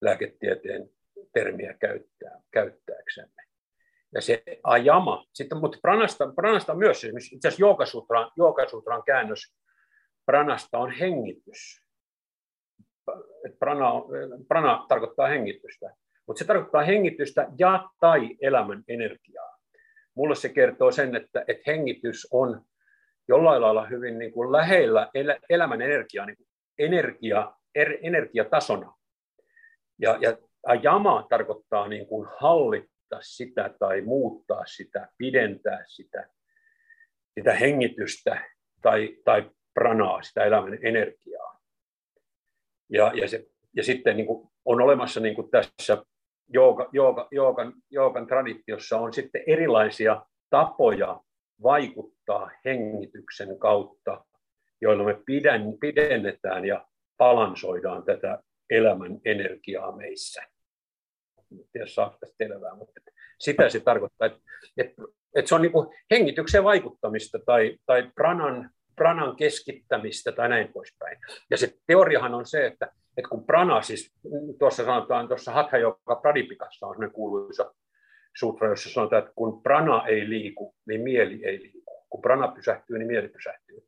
[0.00, 0.90] lääketieteen
[1.32, 3.42] termiä käyttää, käyttääksemme.
[4.14, 9.54] Ja se ajama, sitten, mutta pranasta, pranasta myös, itse asiassa Joogasutran, Joogasutran käännös
[10.26, 11.83] pranasta on hengitys.
[13.58, 13.92] Prana,
[14.48, 15.94] prana tarkoittaa hengitystä,
[16.26, 19.58] mutta se tarkoittaa hengitystä ja tai elämän energiaa.
[20.14, 22.62] Mulle se kertoo sen, että, että hengitys on
[23.28, 25.10] jollain lailla hyvin niin kuin lähellä
[25.50, 26.48] elämän energiaa, niin kuin
[26.78, 28.94] energia, er, energiatasona.
[29.98, 30.36] Ja, ja
[30.66, 36.28] ajama tarkoittaa niin kuin hallittaa sitä tai muuttaa sitä, pidentää sitä,
[37.34, 38.50] sitä hengitystä
[38.82, 41.53] tai, tai pranaa, sitä elämän energiaa.
[42.94, 43.46] Ja, ja, se,
[43.76, 46.04] ja sitten niin kuin on olemassa niin kuin tässä
[46.48, 47.28] jooga, jooga,
[47.90, 51.20] joogan, traditiossa on sitten erilaisia tapoja
[51.62, 54.24] vaikuttaa hengityksen kautta,
[54.80, 56.86] joilla me pidän, pidennetään ja
[57.18, 60.42] balansoidaan tätä elämän energiaa meissä.
[61.52, 62.44] En tiedä, saako tästä
[62.76, 63.00] mutta
[63.38, 64.40] sitä se tarkoittaa, että,
[64.76, 65.02] että
[65.34, 71.18] että se on niin kuin hengitykseen vaikuttamista tai, tai pranan, pranan keskittämistä tai näin poispäin.
[71.50, 74.14] Ja se teoriahan on se, että, että kun prana, siis
[74.58, 77.74] tuossa sanotaan, tuossa Hatha joka Pradipikassa on sellainen kuuluisa
[78.36, 82.06] sutra, jossa sanotaan, että kun prana ei liiku, niin mieli ei liiku.
[82.10, 83.84] Kun prana pysähtyy, niin mieli pysähtyy.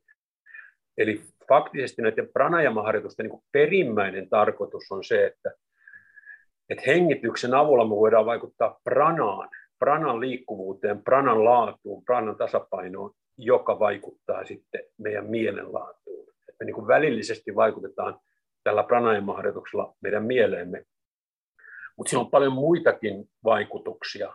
[0.97, 5.51] Eli faktisesti näiden pranajamaharjoitusten niin perimmäinen tarkoitus on se, että,
[6.69, 14.45] että hengityksen avulla me voidaan vaikuttaa pranaan, pranan liikkuvuuteen, pranan laatuun, pranan tasapainoon, joka vaikuttaa
[14.45, 16.33] sitten meidän mielenlaatuun.
[16.59, 18.19] Me niin kuin välillisesti vaikutetaan
[18.63, 20.85] tällä pranajamaharjoituksella meidän mieleemme.
[21.97, 24.33] Mutta sillä on paljon muitakin vaikutuksia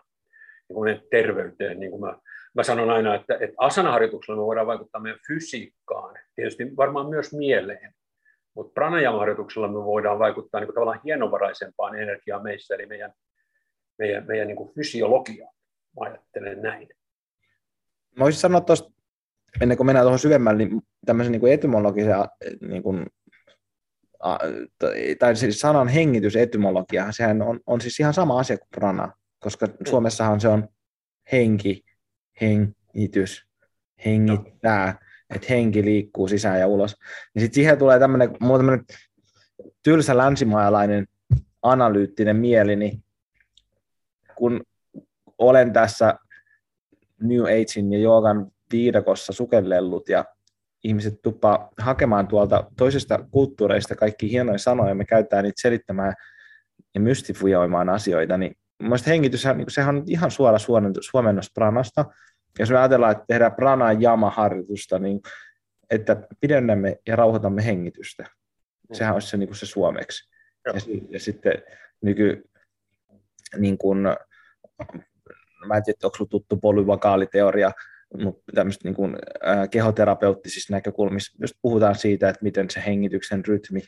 [0.69, 1.81] niin kuin terveyteen.
[1.81, 2.19] Niin kuin mä,
[2.55, 7.95] mä sanon aina, että, että asanaharjoituksella me voidaan vaikuttaa meidän fysiikkaan, tietysti varmaan myös mieleen.
[8.55, 13.13] Mutta pranajamaharjoituksella me voidaan vaikuttaa niin kuin tavallaan hienovaraisempaan energiaan meissä, eli meidän
[13.99, 15.49] meidän, meidän niin kuin fysiologia.
[16.01, 16.89] Mä ajattelen näin.
[18.17, 18.92] Mä voisin sanoa tuosta,
[19.61, 22.15] ennen kuin mennään tuohon syvemmälle, niin tämmöisen niin kuin etymologisen
[22.69, 23.07] niin kuin,
[25.19, 29.67] tai siis sanan hengitys etymologia, sehän on, on siis ihan sama asia kuin prana, koska
[29.67, 29.73] mm.
[29.89, 30.69] Suomessahan se on
[31.33, 31.85] henki,
[32.41, 33.47] hengitys,
[34.05, 34.99] hengittää,
[35.35, 36.97] että henki liikkuu sisään ja ulos.
[37.35, 38.85] Niin sitten siihen tulee tämmöinen, tämmöinen
[39.83, 41.07] tylsä länsimaalainen
[41.63, 43.05] analyyttinen mieli, niin
[44.35, 44.63] kun
[45.39, 46.15] olen tässä
[47.23, 50.25] New Agein ja joogan viidakossa sukellellut ja
[50.85, 56.15] ihmiset tuppaa hakemaan tuolta toisesta kulttuureista kaikki hienoja sanoja, me käytetään niitä selittämään
[56.95, 60.59] ja mystifioimaan asioita, niin mielestäni hengitys, niin sehän on ihan suora
[61.01, 62.05] suomennos pranasta.
[62.59, 65.21] Jos me ajatellaan, että tehdään prana jama harjoitusta, niin
[65.91, 68.25] että pidennämme ja rauhoitamme hengitystä.
[68.93, 70.31] Sehän olisi se, niin kuin se suomeksi.
[70.67, 70.73] Ja,
[71.09, 71.53] ja sitten
[72.03, 72.43] nyky,
[73.57, 73.99] niin kuin,
[75.67, 77.73] mä en tiedä, onko tuttu polyvakaaliteoria,
[78.55, 79.17] tämmöistä niin kuin,
[79.47, 83.81] äh, kehoterapeuttisissa näkökulmissa just puhutaan siitä, että miten se hengityksen rytmi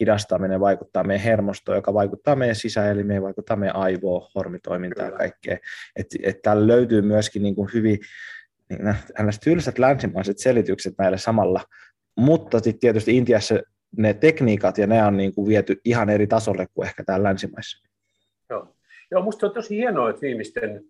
[0.00, 5.58] hidastaminen vaikuttaa meidän hermostoon, joka vaikuttaa meidän sisäelimeen, vaikuttaa meidän aivoon, hormitoimintaan ja kaikkea.
[5.96, 7.98] Että et täällä löytyy myöskin niin kuin hyvin
[8.70, 8.80] niin,
[9.44, 11.64] tylsät länsimaiset selitykset näille samalla,
[12.16, 13.54] mutta sitten tietysti Intiassa
[13.96, 17.88] ne tekniikat ja ne on niin kuin viety ihan eri tasolle kuin ehkä täällä länsimaissa.
[18.50, 18.76] Joo.
[19.10, 20.84] Joo, musta on tosi hienoa, että viimeisten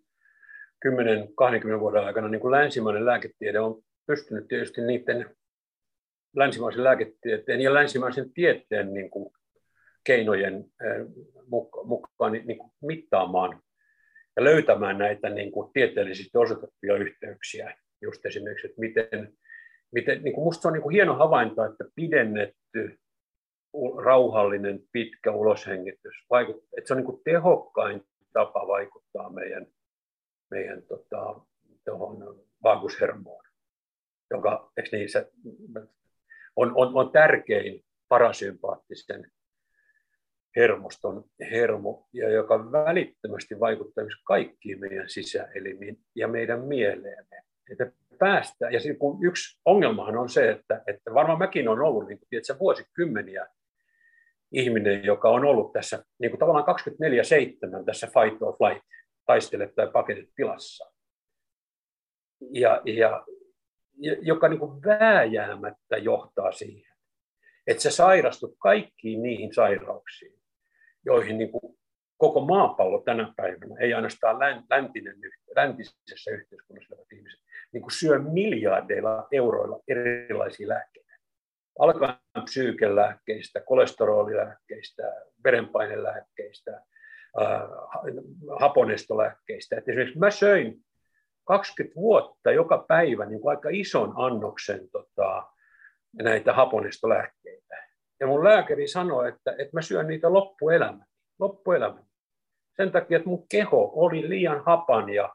[0.87, 5.37] 10-20 vuoden aikana niin kuin länsimainen lääketiede on pystynyt tietysti niiden
[6.37, 9.33] länsimaisen lääketieteen ja länsimaisen tieteen niin kuin
[10.05, 10.65] keinojen
[11.85, 13.63] mukaan niin kuin mittaamaan
[14.37, 17.77] ja löytämään näitä niin kuin tieteellisesti osoitettuja yhteyksiä.
[18.03, 19.33] Just esimerkiksi, että miten,
[19.93, 22.99] miten niin kuin musta on niin kuin hieno havainto, että pidennetty
[24.05, 28.03] rauhallinen, pitkä uloshengitys, vaikut, että se on niin kuin tehokkain
[28.33, 29.67] tapa vaikuttaa meidän,
[30.51, 31.41] meidän tota,
[31.85, 33.45] tuohon vagushermoon,
[34.31, 35.31] joka niin, se
[36.57, 39.31] on, on, on tärkein parasympaattisen
[40.57, 47.43] hermoston hermo, ja joka välittömästi vaikuttaa myös kaikkiin meidän sisäelimiin ja meidän mieleemme.
[47.73, 52.19] Että päästä, ja kun yksi ongelmahan on se, että, että varmaan mäkin on ollut niin
[52.19, 53.47] kuin, vuosikymmeniä
[54.53, 56.65] ihminen, joka on ollut tässä niin kuin tavallaan
[57.81, 58.87] 24-7 tässä fight or flight,
[59.31, 60.93] taistele tai paketit tilassa.
[62.53, 63.27] Ja, ja,
[64.23, 66.97] joka niin kuin vääjäämättä johtaa siihen,
[67.67, 70.41] että sä sairastut kaikkiin niihin sairauksiin,
[71.05, 71.79] joihin niin kuin
[72.17, 74.39] koko maapallo tänä päivänä, ei ainoastaan
[74.71, 75.17] läntinen,
[75.57, 77.41] läntisessä yhteiskunnassa olevat ihmiset,
[77.73, 81.11] niin kuin syö miljardeilla euroilla erilaisia lääkkeitä
[81.79, 85.03] alkaen psyykelääkkeistä, kolesterolilääkkeistä,
[85.45, 86.83] verenpainelääkkeistä,
[88.61, 89.77] haponestolääkkeistä.
[89.77, 90.85] Et esimerkiksi mä söin
[91.45, 95.43] 20 vuotta joka päivä niin aika ison annoksen tota,
[96.23, 97.77] näitä haponestolääkkeitä.
[98.21, 101.07] Ja mun lääkäri sanoi, että, että mä syön niitä loppuelämän.
[101.39, 102.05] loppuelämän.
[102.77, 105.35] Sen takia, että mun keho oli liian hapan ja,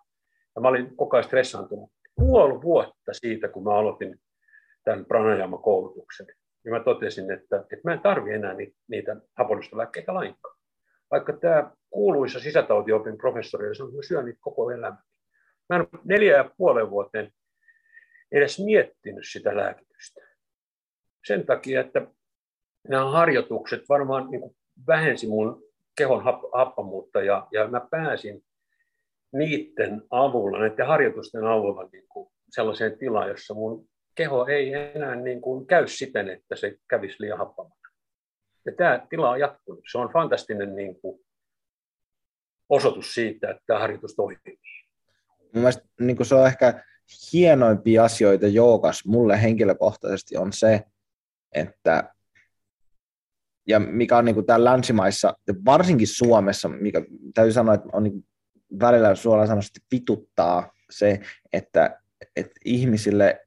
[0.55, 1.91] ja mä olin koko ajan stressaantunut.
[2.15, 4.19] Puoli vuotta siitä, kun mä aloitin
[4.83, 6.27] tämän pranajama-koulutuksen.
[6.65, 8.55] Ja mä totesin, että, että mä en tarvi enää
[8.87, 10.54] niitä, haponostolääkkeitä lainkaan.
[11.11, 14.97] Vaikka tämä kuuluisa sisätautiopin professori sanoi, että syön niitä koko elämä.
[15.69, 17.31] Mä en neljä ja puolen vuoteen
[18.31, 20.21] edes miettinyt sitä lääkitystä.
[21.25, 22.07] Sen takia, että
[22.87, 24.55] nämä harjoitukset varmaan niin
[24.87, 25.63] vähensi mun
[25.97, 26.23] kehon
[26.53, 28.45] happamuutta ja, ja mä pääsin
[29.33, 35.41] niiden avulla, näiden harjoitusten avulla niin kuin sellaiseen tilaan, jossa mun keho ei enää niin
[35.41, 37.84] kuin käy siten, että se kävisi liian happamana.
[38.65, 39.83] Ja tämä tila on jatkunut.
[39.91, 41.19] Se on fantastinen niin kuin
[42.69, 44.59] osoitus siitä, että tämä harjoitus toimii.
[45.39, 46.83] Mun mielestä niin se on ehkä
[47.33, 50.83] hienoimpia asioita joogas mulle henkilökohtaisesti on se,
[51.51, 52.15] että
[53.67, 57.01] ja mikä on niin kuin täällä länsimaissa, ja varsinkin Suomessa, mikä
[57.33, 58.25] täytyy sanoa, että on niin
[58.79, 61.19] välillä suoraan sanoisesti vituttaa se,
[61.53, 61.99] että,
[62.35, 63.39] että ihmisille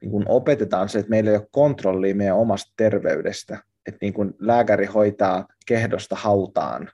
[0.00, 4.34] niin kuin opetetaan se, että meillä ei ole kontrollia meidän omasta terveydestä, että niin kuin
[4.38, 6.90] lääkäri hoitaa kehdosta hautaan,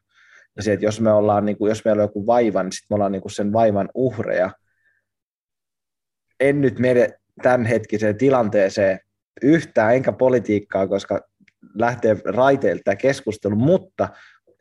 [0.57, 2.87] ja se, että jos, me ollaan, niin kuin, jos meillä on joku vaiva, niin sitten
[2.91, 4.51] me ollaan niin kuin sen vaivan uhreja.
[6.41, 9.01] En nyt mene tämänhetkiseen tilanteeseen
[9.43, 11.21] yhtään, enkä politiikkaa, koska
[11.75, 14.09] lähtee raiteilta keskustelu, mutta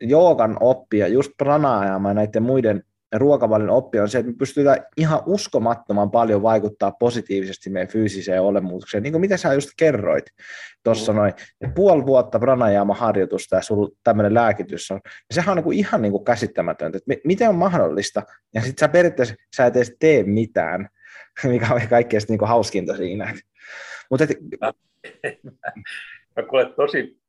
[0.00, 2.82] joogan oppia, just pranayama näiden muiden
[3.16, 9.02] ruokavalion oppia on se, että me pystytään ihan uskomattoman paljon vaikuttaa positiivisesti meidän fyysiseen olemukseen,
[9.02, 10.24] niin kuin mitä sä just kerroit
[10.84, 11.16] tuossa mm.
[11.18, 11.32] noin,
[11.74, 16.12] puoli vuotta pranayama-harjoitusta ja sulla tämmöinen lääkitys on, niin sehän on niin kuin ihan niin
[16.12, 18.22] kuin käsittämätöntä, että miten on mahdollista,
[18.54, 20.88] ja sitten sä periaatteessa sä et edes tee mitään,
[21.44, 23.34] mikä on kaikkein niin kuin hauskinta siinä.
[24.10, 24.38] Mutta et...
[26.36, 27.20] Mä kuulen tosi,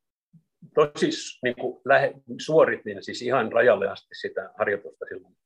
[0.74, 1.10] tosi
[1.44, 5.39] niin kuin lähe, suoritin siis ihan rajalle asti sitä harjoitusta silloin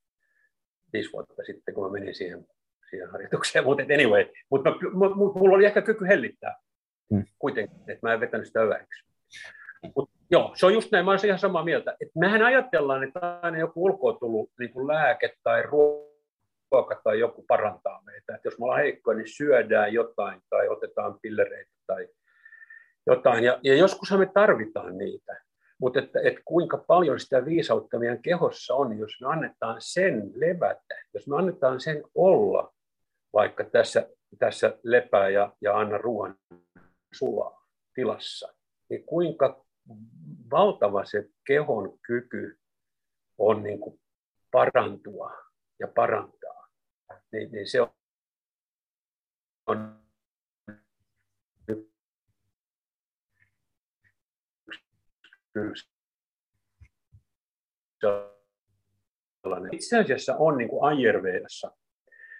[0.94, 2.48] viisi vuotta sitten, kun mä menin siihen,
[2.90, 3.66] siihen harjoitukseen.
[3.68, 4.70] Mutta anyway, mutta
[5.40, 6.58] mulla oli ehkä kyky hellittää
[7.14, 7.26] hmm.
[7.40, 9.06] kuitenkin, että mä en vetänyt sitä överiksi.
[9.96, 11.92] Mut, joo, se on just näin, mä olen ihan samaa mieltä.
[11.92, 17.46] Että mehän ajatellaan, että aina joku ulkoa tullut niin kuin lääke tai ruoka tai joku
[17.48, 18.36] parantaa meitä.
[18.36, 22.08] Että jos me ollaan heikkoja, niin syödään jotain tai otetaan pillereitä tai
[23.08, 23.44] jotain.
[23.44, 25.43] Ja, ja joskus me tarvitaan niitä.
[25.84, 30.96] Mutta että, että kuinka paljon sitä viisautta meidän kehossa on, jos me annetaan sen levätä,
[31.14, 32.74] jos me annetaan sen olla,
[33.34, 36.36] vaikka tässä, tässä lepää ja, ja anna ruoan
[37.14, 38.54] sulaa tilassa,
[38.90, 39.66] niin kuinka
[40.52, 42.60] valtava se kehon kyky
[43.38, 44.00] on niin kuin
[44.52, 45.32] parantua
[45.80, 46.68] ja parantaa,
[47.32, 47.82] niin, niin se
[49.68, 50.03] on
[59.72, 61.72] itse asiassa on niin kuin Ayurvedassa.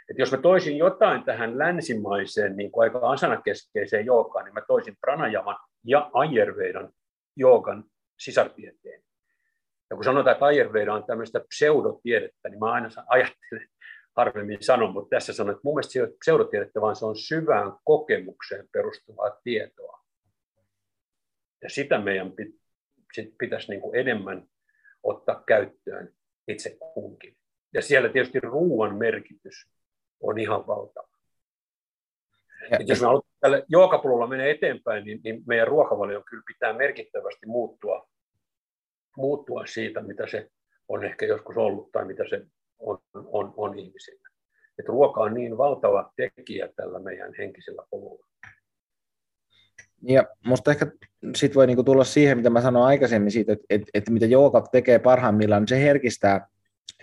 [0.10, 4.98] Että jos mä toisin jotain tähän länsimaiseen niin kuin aika asanakeskeiseen joogaan, niin mä toisin
[5.02, 6.94] pranajaman ja Ayurvedan
[7.36, 7.84] joogan
[8.20, 9.04] sisartieteen.
[9.90, 13.68] Ja kun sanotaan, että Ayurveda on tämmöistä pseudotiedettä, niin mä aina ajattelen,
[14.18, 17.16] harvemmin sanon, mutta tässä sanon, että mun mielestä se ei ole pseudotiedettä, vaan se on
[17.16, 20.04] syvään kokemukseen perustuvaa tietoa.
[21.62, 22.32] Ja sitä meidän
[23.14, 24.48] sit pitäisi niin kuin enemmän
[25.04, 26.14] ottaa käyttöön
[26.48, 27.38] itse kunkin.
[27.74, 29.68] Ja siellä tietysti ruoan merkitys
[30.22, 31.14] on ihan valtava.
[32.72, 37.46] Ja, jos me haluamme tällä juokapululla mennä eteenpäin, niin, niin meidän ruokavalio kyllä pitää merkittävästi
[37.46, 38.10] muuttua,
[39.18, 40.50] muuttua siitä, mitä se
[40.88, 42.46] on ehkä joskus ollut tai mitä se
[42.80, 44.30] on, on, on ihmisillä.
[44.80, 48.28] Et ruoka on niin valtava tekijä tällä meidän henkisellä polulla.
[50.04, 50.92] Ja musta ehkä
[51.36, 54.62] sit voi niinku tulla siihen, mitä mä sanoin aikaisemmin siitä, että, että, että mitä jooga
[54.62, 56.48] tekee parhaimmillaan, niin se herkistää,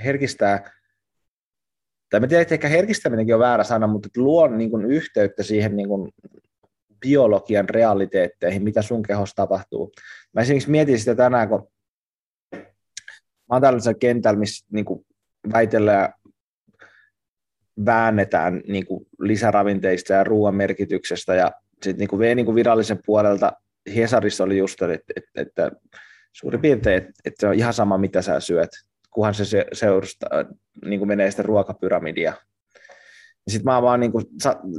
[0.05, 0.71] herkistää
[2.11, 5.43] tai mä tiedän, että ehkä herkistäminenkin on väärä sana, mutta että luo niin kuin yhteyttä
[5.43, 6.13] siihen niin kuin
[7.01, 9.93] biologian realiteetteihin, mitä sun kehossa tapahtuu.
[10.33, 11.69] Mä esimerkiksi mietin sitä tänään, kun
[13.51, 15.07] mä oon tällaisella kentällä, missä niin kuin
[15.53, 16.13] väitellään ja
[17.87, 21.51] väännetään niin kuin lisäravinteista ja ruoan merkityksestä ja
[21.83, 23.53] sitten niin kuin niin kuin virallisen puolelta.
[23.97, 25.71] Hesarissa oli just, että, että, että
[26.33, 28.71] suurin piirtein, että, että se on ihan sama, mitä sä syöt,
[29.11, 30.27] kunhan se seurasta,
[30.85, 32.33] niin kuin menee sitä ruokapyramidia.
[33.49, 34.25] Sitten mä vaan niin kuin,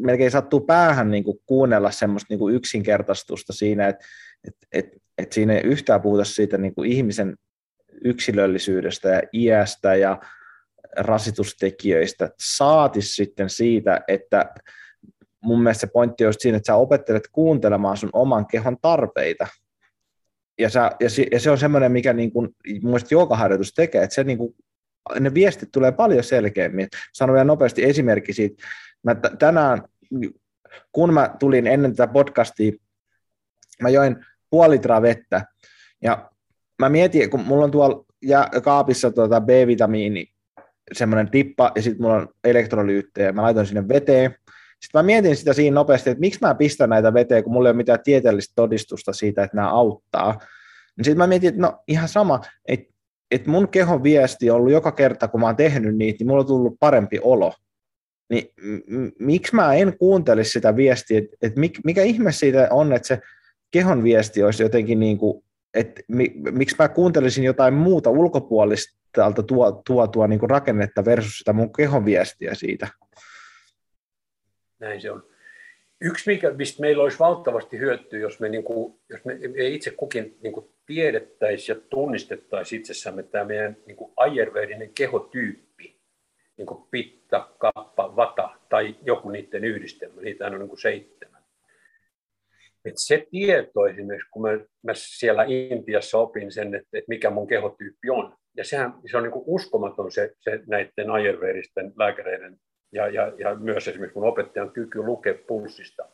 [0.01, 4.05] melkein sattuu päähän niin kuin kuunnella semmoista niin kuin yksinkertaistusta siinä, että
[4.47, 7.35] että että että siinä ei yhtään puhuta siitä niin kuin ihmisen
[8.03, 10.19] yksilöllisyydestä ja iästä ja
[10.97, 14.53] rasitustekijöistä, saatis sitten siitä, että
[15.41, 19.47] mun mielestä se pointti on siinä, että sä opettelet kuuntelemaan sun oman kehon tarpeita.
[20.59, 24.03] Ja, sä, ja, se, ja se on semmoinen, mikä niin kuin, mun mielestä joogaharjoitus tekee,
[24.03, 24.55] että se niin kuin,
[25.19, 26.87] ne viestit tulee paljon selkeämmin.
[27.13, 28.63] Sanon vielä nopeasti esimerkki siitä.
[29.03, 29.81] Mä t- tänään,
[30.91, 32.71] kun mä tulin ennen tätä podcastia,
[33.81, 35.45] mä join puoli litraa vettä,
[36.03, 36.31] ja
[36.79, 38.05] mä mietin, kun mulla on tuolla
[38.63, 40.27] kaapissa tuota B-vitamiini,
[40.93, 44.35] semmoinen tippa, ja sitten mulla on elektrolyyttejä, mä laitoin sinne veteen,
[44.81, 47.71] sitten mä mietin sitä siinä nopeasti, että miksi mä pistän näitä veteen, kun mulla ei
[47.71, 50.31] ole mitään tieteellistä todistusta siitä, että nämä auttaa.
[50.97, 52.93] Niin sitten mä mietin, että no ihan sama, että,
[53.31, 56.41] että mun kehon viesti on ollut joka kerta, kun mä oon tehnyt niitä, niin mulla
[56.41, 57.53] on tullut parempi olo.
[58.29, 58.53] Niin
[58.87, 63.19] m- miksi mä en kuuntelisi sitä viestiä, että, että mikä ihme siitä on, että se
[63.71, 65.43] kehon viesti olisi jotenkin niin kuin
[65.73, 68.97] että mi, miksi mä kuuntelisin jotain muuta ulkopuolista
[69.47, 72.87] tuo, tuotua niin rakennetta versus sitä mun kehon viestiä siitä.
[74.81, 75.23] Näin se on.
[76.01, 80.37] Yksi, mikä, mistä meillä olisi valtavasti hyötyä, jos me, niin kuin, jos me itse kukin
[80.43, 85.99] niin kuin tiedettäisiin ja tunnistettaisiin itsessämme tämä meidän niin kuin ayurvedinen kehotyyppi,
[86.57, 91.41] niin kuin pitta, kappa, vata tai joku niiden yhdistelmä, niitä on niin kuin seitsemän.
[92.85, 97.47] Et se tieto esimerkiksi, kun mä, mä siellä Intiassa opin sen, että, että mikä mun
[97.47, 102.57] kehotyyppi on, ja sehän, se on niin kuin uskomaton se, se näiden ayurvedisten lääkäreiden
[102.91, 106.05] ja, ja, ja myös esimerkiksi mun opettajan kyky lukea pulssista,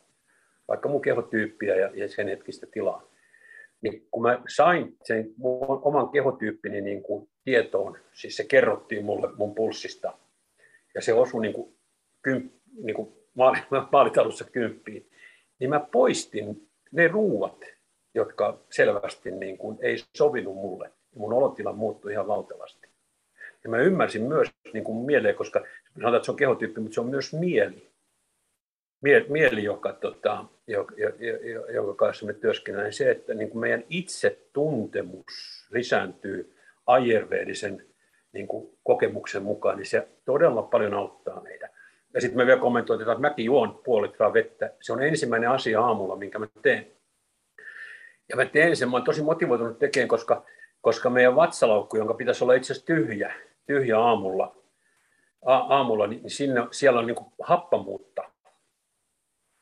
[0.68, 3.08] vaikka mun kehotyyppiä ja, ja sen hetkistä tilaa.
[3.80, 9.28] Niin kun mä sain sen mun oman kehotyyppini niin kuin tietoon, siis se kerrottiin mulle
[9.36, 10.12] mun pulssista,
[10.94, 11.74] ja se osui niin kuin,
[12.22, 12.52] kymp,
[12.82, 13.12] niin kuin
[13.92, 15.10] maalitaulussa kymppiin,
[15.58, 17.64] niin mä poistin ne ruuat,
[18.14, 20.92] jotka selvästi niin kuin ei sovinut mulle.
[21.14, 22.87] Mun olotila muuttui ihan valtavasti.
[23.64, 25.64] Ja mä ymmärsin myös niin kuin mieleen, koska
[25.94, 27.88] sanotaan, että se on kehotyyppi, mutta se on myös mieli.
[29.28, 30.94] Mieli, joka, tota, joka,
[31.74, 36.56] joka kanssa me työskennellään, se, että niin kuin meidän itsetuntemus lisääntyy
[36.86, 37.86] ayurvedisen
[38.32, 41.68] niin kuin kokemuksen mukaan, niin se todella paljon auttaa meitä.
[42.14, 44.74] Ja sitten me vielä kommentoitiin, että mäkin juon puoli vettä.
[44.80, 46.86] Se on ensimmäinen asia aamulla, minkä mä teen.
[48.28, 50.44] Ja mä teen sen, mä olen tosi motivoitunut tekemään, koska,
[50.80, 53.34] koska meidän vatsalaukku, jonka pitäisi olla itse asiassa tyhjä,
[53.66, 54.56] tyhjä aamulla,
[55.44, 58.22] a, aamulla niin sinne, siellä on niin kuin happamuutta.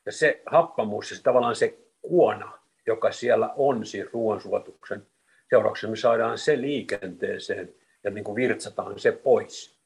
[0.05, 5.07] Ja se happamuus, se tavallaan se kuona, joka siellä on siinä ruoansuotuksen
[5.49, 9.77] seurauksena, me saadaan se liikenteeseen ja niin kuin virtsataan se pois.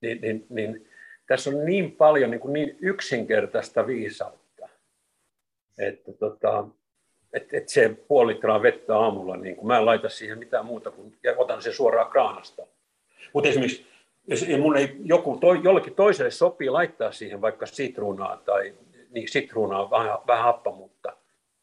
[0.00, 0.88] Niin, niin, niin
[1.26, 4.68] tässä on niin paljon niin, kuin niin yksinkertaista viisautta,
[5.78, 6.68] että tota,
[7.32, 10.90] et, et se puoli litraa vettä aamulla, niin kuin mä en laita siihen mitään muuta
[10.90, 12.62] kuin, ja otan sen suoraan kraanasta.
[13.32, 13.86] Mutta esimerkiksi
[14.58, 18.74] mun ei, joku to, jollekin toiselle sopii laittaa siihen vaikka sitruunaa tai
[19.10, 21.16] niin sitruunaa vähän, vähän happamuutta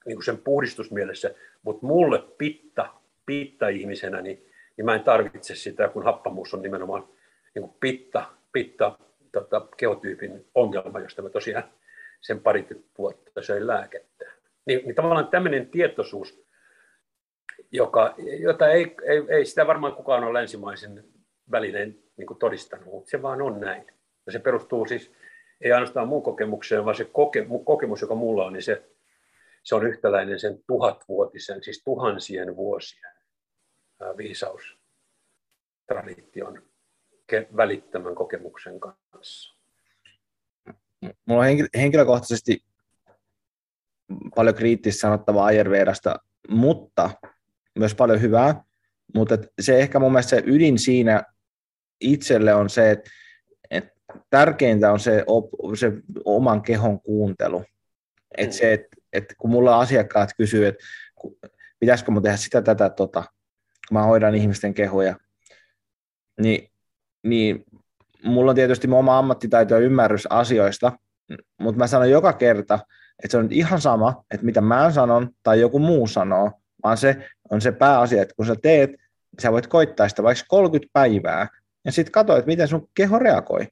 [0.06, 2.90] niin kuin sen puhdistusmielessä, mutta mulle pitta,
[3.26, 4.46] pitta-ihmisenä, niin,
[4.78, 7.08] niin mä en tarvitse sitä, kun happamuus on nimenomaan
[7.56, 8.98] niin kuin pitta, pitta
[9.32, 11.64] tota, geotyypin ongelma, josta mä tosiaan
[12.22, 14.26] sen parikymmentä vuotta söin lääkettä.
[14.70, 16.42] Niin, niin tavallaan tämmöinen tietoisuus,
[17.72, 21.04] joka, jota ei, ei, ei sitä varmaan kukaan ole länsimaisen
[21.52, 23.88] välineen niin todistanut, mutta se vaan on näin.
[24.26, 25.12] Ja se perustuu siis
[25.62, 28.84] ei ainoastaan mun kokemukseen, vaan se koke, kokemus, joka mulla on, niin se,
[29.64, 33.14] se on yhtäläinen sen tuhatvuotisen, siis tuhansien vuosien
[34.18, 36.64] viisaustradition
[37.58, 39.56] välittämän kokemuksen kanssa.
[41.26, 41.48] Mulla on
[41.78, 42.69] henkilökohtaisesti
[44.36, 46.16] paljon kriittistä sanottavaa Ayurvedasta,
[46.50, 47.10] mutta
[47.80, 48.64] myös paljon hyvää.
[49.16, 51.24] Mutta se ehkä mun mielestä se ydin siinä
[52.02, 53.10] itselle on se, että,
[53.72, 53.92] että
[54.30, 55.26] tärkeintä on se,
[55.80, 55.92] se
[56.26, 57.64] oman kehon kuuntelu.
[58.38, 60.84] Että se, että, että kun mulla asiakkaat kysyy, että
[61.80, 63.24] pitäisikö mun tehdä sitä, tätä, tota,
[63.90, 65.16] kun mä hoidan ihmisten kehoja,
[66.42, 66.72] niin,
[67.24, 67.66] niin
[68.24, 70.92] mulla on tietysti mun oma ammattitaito ja ymmärrys asioista,
[71.60, 72.80] mutta mä sanon joka kerta,
[73.24, 76.52] että se on ihan sama, että mitä mä sanon tai joku muu sanoo,
[76.84, 78.92] vaan se on se pääasia, että kun sä teet,
[79.42, 81.48] sä voit koittaa sitä vaikka 30 päivää,
[81.86, 83.68] ja sitten katso, että miten sun keho reagoi.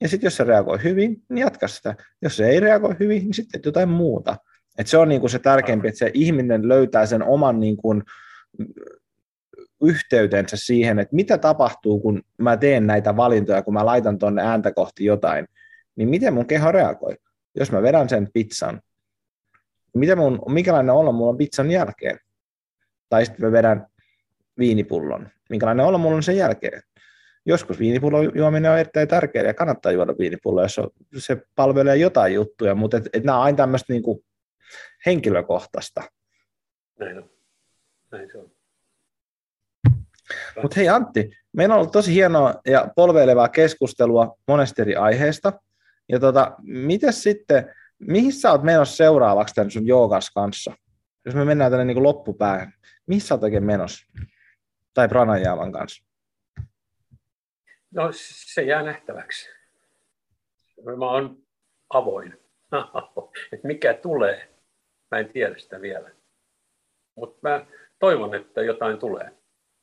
[0.00, 1.94] Ja sitten jos se reagoi hyvin, niin jatka sitä.
[2.22, 4.36] Jos se ei reagoi hyvin, niin sitten jotain muuta.
[4.78, 8.02] Et se on niinku se tärkeämpi, että se ihminen löytää sen oman niinku
[9.82, 14.72] yhteytensä siihen, että mitä tapahtuu, kun mä teen näitä valintoja, kun mä laitan tuonne ääntä
[14.72, 15.46] kohti jotain,
[15.96, 17.16] niin miten mun keho reagoi.
[17.54, 18.80] Jos mä vedän sen pizzan,
[19.94, 22.18] miten mun, minkälainen olo mulla on pizzan jälkeen?
[23.08, 23.86] Tai sitten mä vedän
[24.58, 26.82] viinipullon, minkälainen olo mulla on sen jälkeen?
[27.46, 30.80] joskus viinipullon juominen on erittäin tärkeää ja kannattaa juoda viinipulloa, jos
[31.18, 34.24] se palvelee jotain juttuja, mutta et, et nämä on aina tämmöistä niinku
[35.06, 36.02] henkilökohtaista.
[36.98, 37.30] Näin on.
[38.10, 38.50] Näin se on.
[40.62, 45.52] Mutta hei Antti, meillä on ollut tosi hienoa ja polveilevaa keskustelua monesta eri aiheesta.
[46.08, 50.72] Ja tota, mitäs sitten, mihin sä oot menossa seuraavaksi tämän sun joogas kanssa?
[51.24, 52.72] Jos me mennään tänne niin loppupäähän,
[53.06, 54.06] mihin sä oot oikein menossa?
[54.94, 56.04] Tai pranajaman kanssa?
[57.90, 59.48] No se jää nähtäväksi.
[60.96, 61.38] Mä oon
[61.90, 62.32] avoin.
[63.52, 64.48] että mikä tulee,
[65.10, 66.10] mä en tiedä sitä vielä.
[67.16, 67.66] Mutta mä
[67.98, 69.32] toivon, että jotain tulee.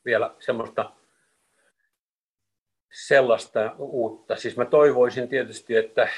[0.04, 0.92] Vielä semmoista
[2.92, 4.36] sellaista uutta.
[4.36, 6.08] Siis mä toivoisin tietysti, että,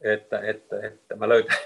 [0.00, 1.56] että, että, että mä löytän.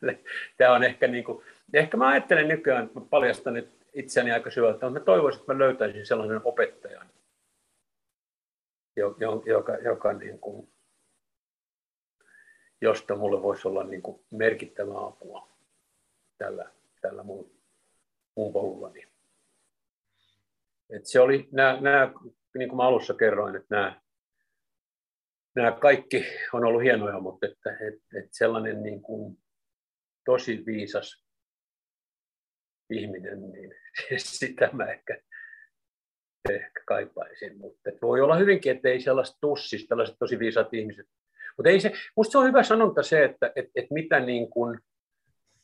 [0.58, 4.50] Tämä on ehkä niin kuin ehkä mä ajattelen nykyään, että mä paljastan nyt itseäni aika
[4.50, 7.10] syvältä, mutta mä toivoisin, että mä löytäisin sellainen opettajan,
[9.46, 10.68] joka, joka niin kuin,
[12.80, 15.48] josta mulle voisi olla niin kuin merkittävä apua
[16.38, 16.70] tällä,
[17.00, 17.50] tällä mun,
[18.36, 19.15] mun polullani.
[20.90, 22.12] Et se oli, nämä, nämä,
[22.58, 24.00] niin kuin mä alussa kerroin, että nämä,
[25.56, 29.38] nämä kaikki on ollut hienoja, mutta että, että, että sellainen niin kuin
[30.24, 31.26] tosi viisas
[32.90, 33.74] ihminen, niin
[34.16, 35.20] sitä mä ehkä,
[36.50, 37.58] ehkä kaipaisin.
[37.58, 41.06] Mutta voi olla hyvinkin, että ei sellaista tussista, tällaiset tosi viisaat ihmiset.
[41.56, 44.80] Mutta ei se, musta se on hyvä sanonta se, että että että mitä, niin kuin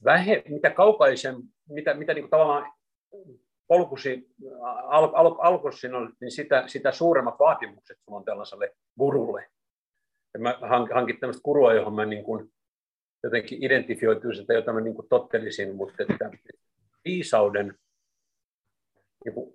[0.05, 1.37] vähe, mitä kaukaisen,
[1.69, 2.73] mitä, mitä niin kuin tavallaan
[3.73, 4.29] polkusi
[4.83, 5.89] al, al, alkusi
[6.21, 9.51] niin sitä, sitä suuremmat vaatimukset sulla on tällaiselle gurulle.
[10.35, 10.59] Ja mä
[10.95, 12.53] hankin tämmöistä gurua, johon mä niin kuin
[13.23, 16.31] jotenkin identifioituisin tai jota mä niin kuin tottelisin, mutta että
[17.05, 17.79] viisauden
[19.25, 19.53] niin kuin,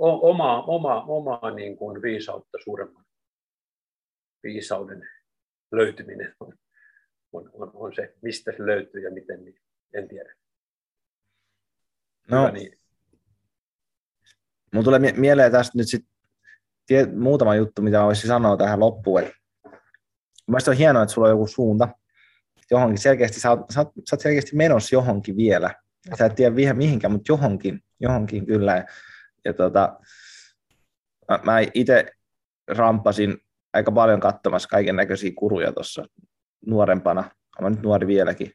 [0.00, 3.04] omaa, omaa, omaa niin kuin viisautta suuremman
[4.42, 5.08] viisauden
[5.72, 6.54] löytyminen on,
[7.32, 9.60] on, on, on se, mistä se löytyy ja miten, niin
[9.94, 10.34] en tiedä.
[12.30, 12.81] No, Hyvä, niin.
[14.74, 16.06] Mun tulee mieleen tästä nyt sit
[16.86, 19.22] tie, muutama juttu, mitä voisi sanoa tähän loppuun.
[20.46, 21.88] Mielestäni on hienoa, että sulla on joku suunta
[22.70, 22.98] johonkin.
[22.98, 25.74] Selkeästi, sä, oot, sä, oot, sä oot selkeästi menossa johonkin vielä.
[26.18, 28.76] Sä et tiedä mihinkään, mutta johonkin, johonkin kyllä.
[28.76, 28.84] Ja,
[29.44, 29.98] ja tota,
[31.28, 32.12] mä, mä itse
[32.68, 33.38] rampasin
[33.72, 36.04] aika paljon katsomassa kaiken näköisiä kuruja tuossa
[36.66, 37.30] nuorempana.
[37.60, 38.52] Olen nyt nuori vieläkin.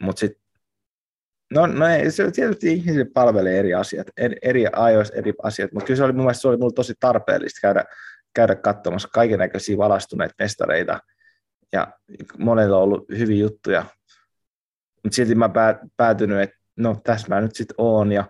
[0.00, 0.45] Mutta sitten
[1.50, 5.86] No, no ei, se tietysti ihmisille palvelee eri asiat, eri, eri ajoissa eri asiat, mutta
[5.86, 7.84] kyllä se oli mun mielestä se oli mulle tosi tarpeellista käydä,
[8.34, 11.00] käydä katsomassa kaiken näköisiä valastuneita mestareita,
[11.72, 11.92] ja
[12.38, 13.84] monella on ollut hyviä juttuja,
[15.04, 15.50] mutta silti mä
[15.96, 18.24] päätynyt, että no tässä mä nyt sitten oon, ja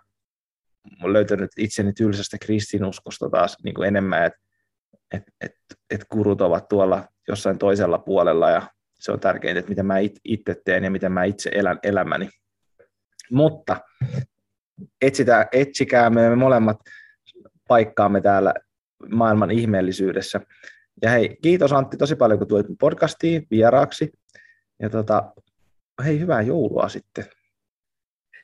[1.04, 4.38] löytänyt itseni tylsästä kristinuskosta taas niin kuin enemmän, että
[5.14, 5.52] et, et,
[5.90, 8.62] et kurut ovat tuolla jossain toisella puolella, ja
[8.94, 12.28] se on tärkeintä, että mitä mä itse teen ja miten mä itse elän elämäni.
[13.30, 13.76] Mutta
[15.00, 16.80] etsitään, etsikäämme me molemmat
[17.68, 18.54] paikkaamme täällä
[19.10, 20.40] maailman ihmeellisyydessä.
[21.02, 24.12] Ja hei, kiitos Antti tosi paljon, kun tulit podcastiin vieraaksi.
[24.82, 25.32] Ja tota,
[26.04, 27.24] hei, hyvää joulua sitten.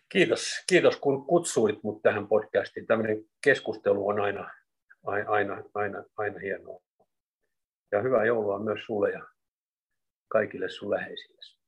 [0.08, 2.86] Kiitos, kiitos kun kutsuit mut tähän podcastiin.
[2.86, 4.50] Tämmöinen keskustelu on aina,
[5.04, 6.82] aina, aina, aina hienoa.
[7.92, 9.26] Ja hyvää joulua myös sulle ja
[10.28, 11.61] kaikille sun läheisille.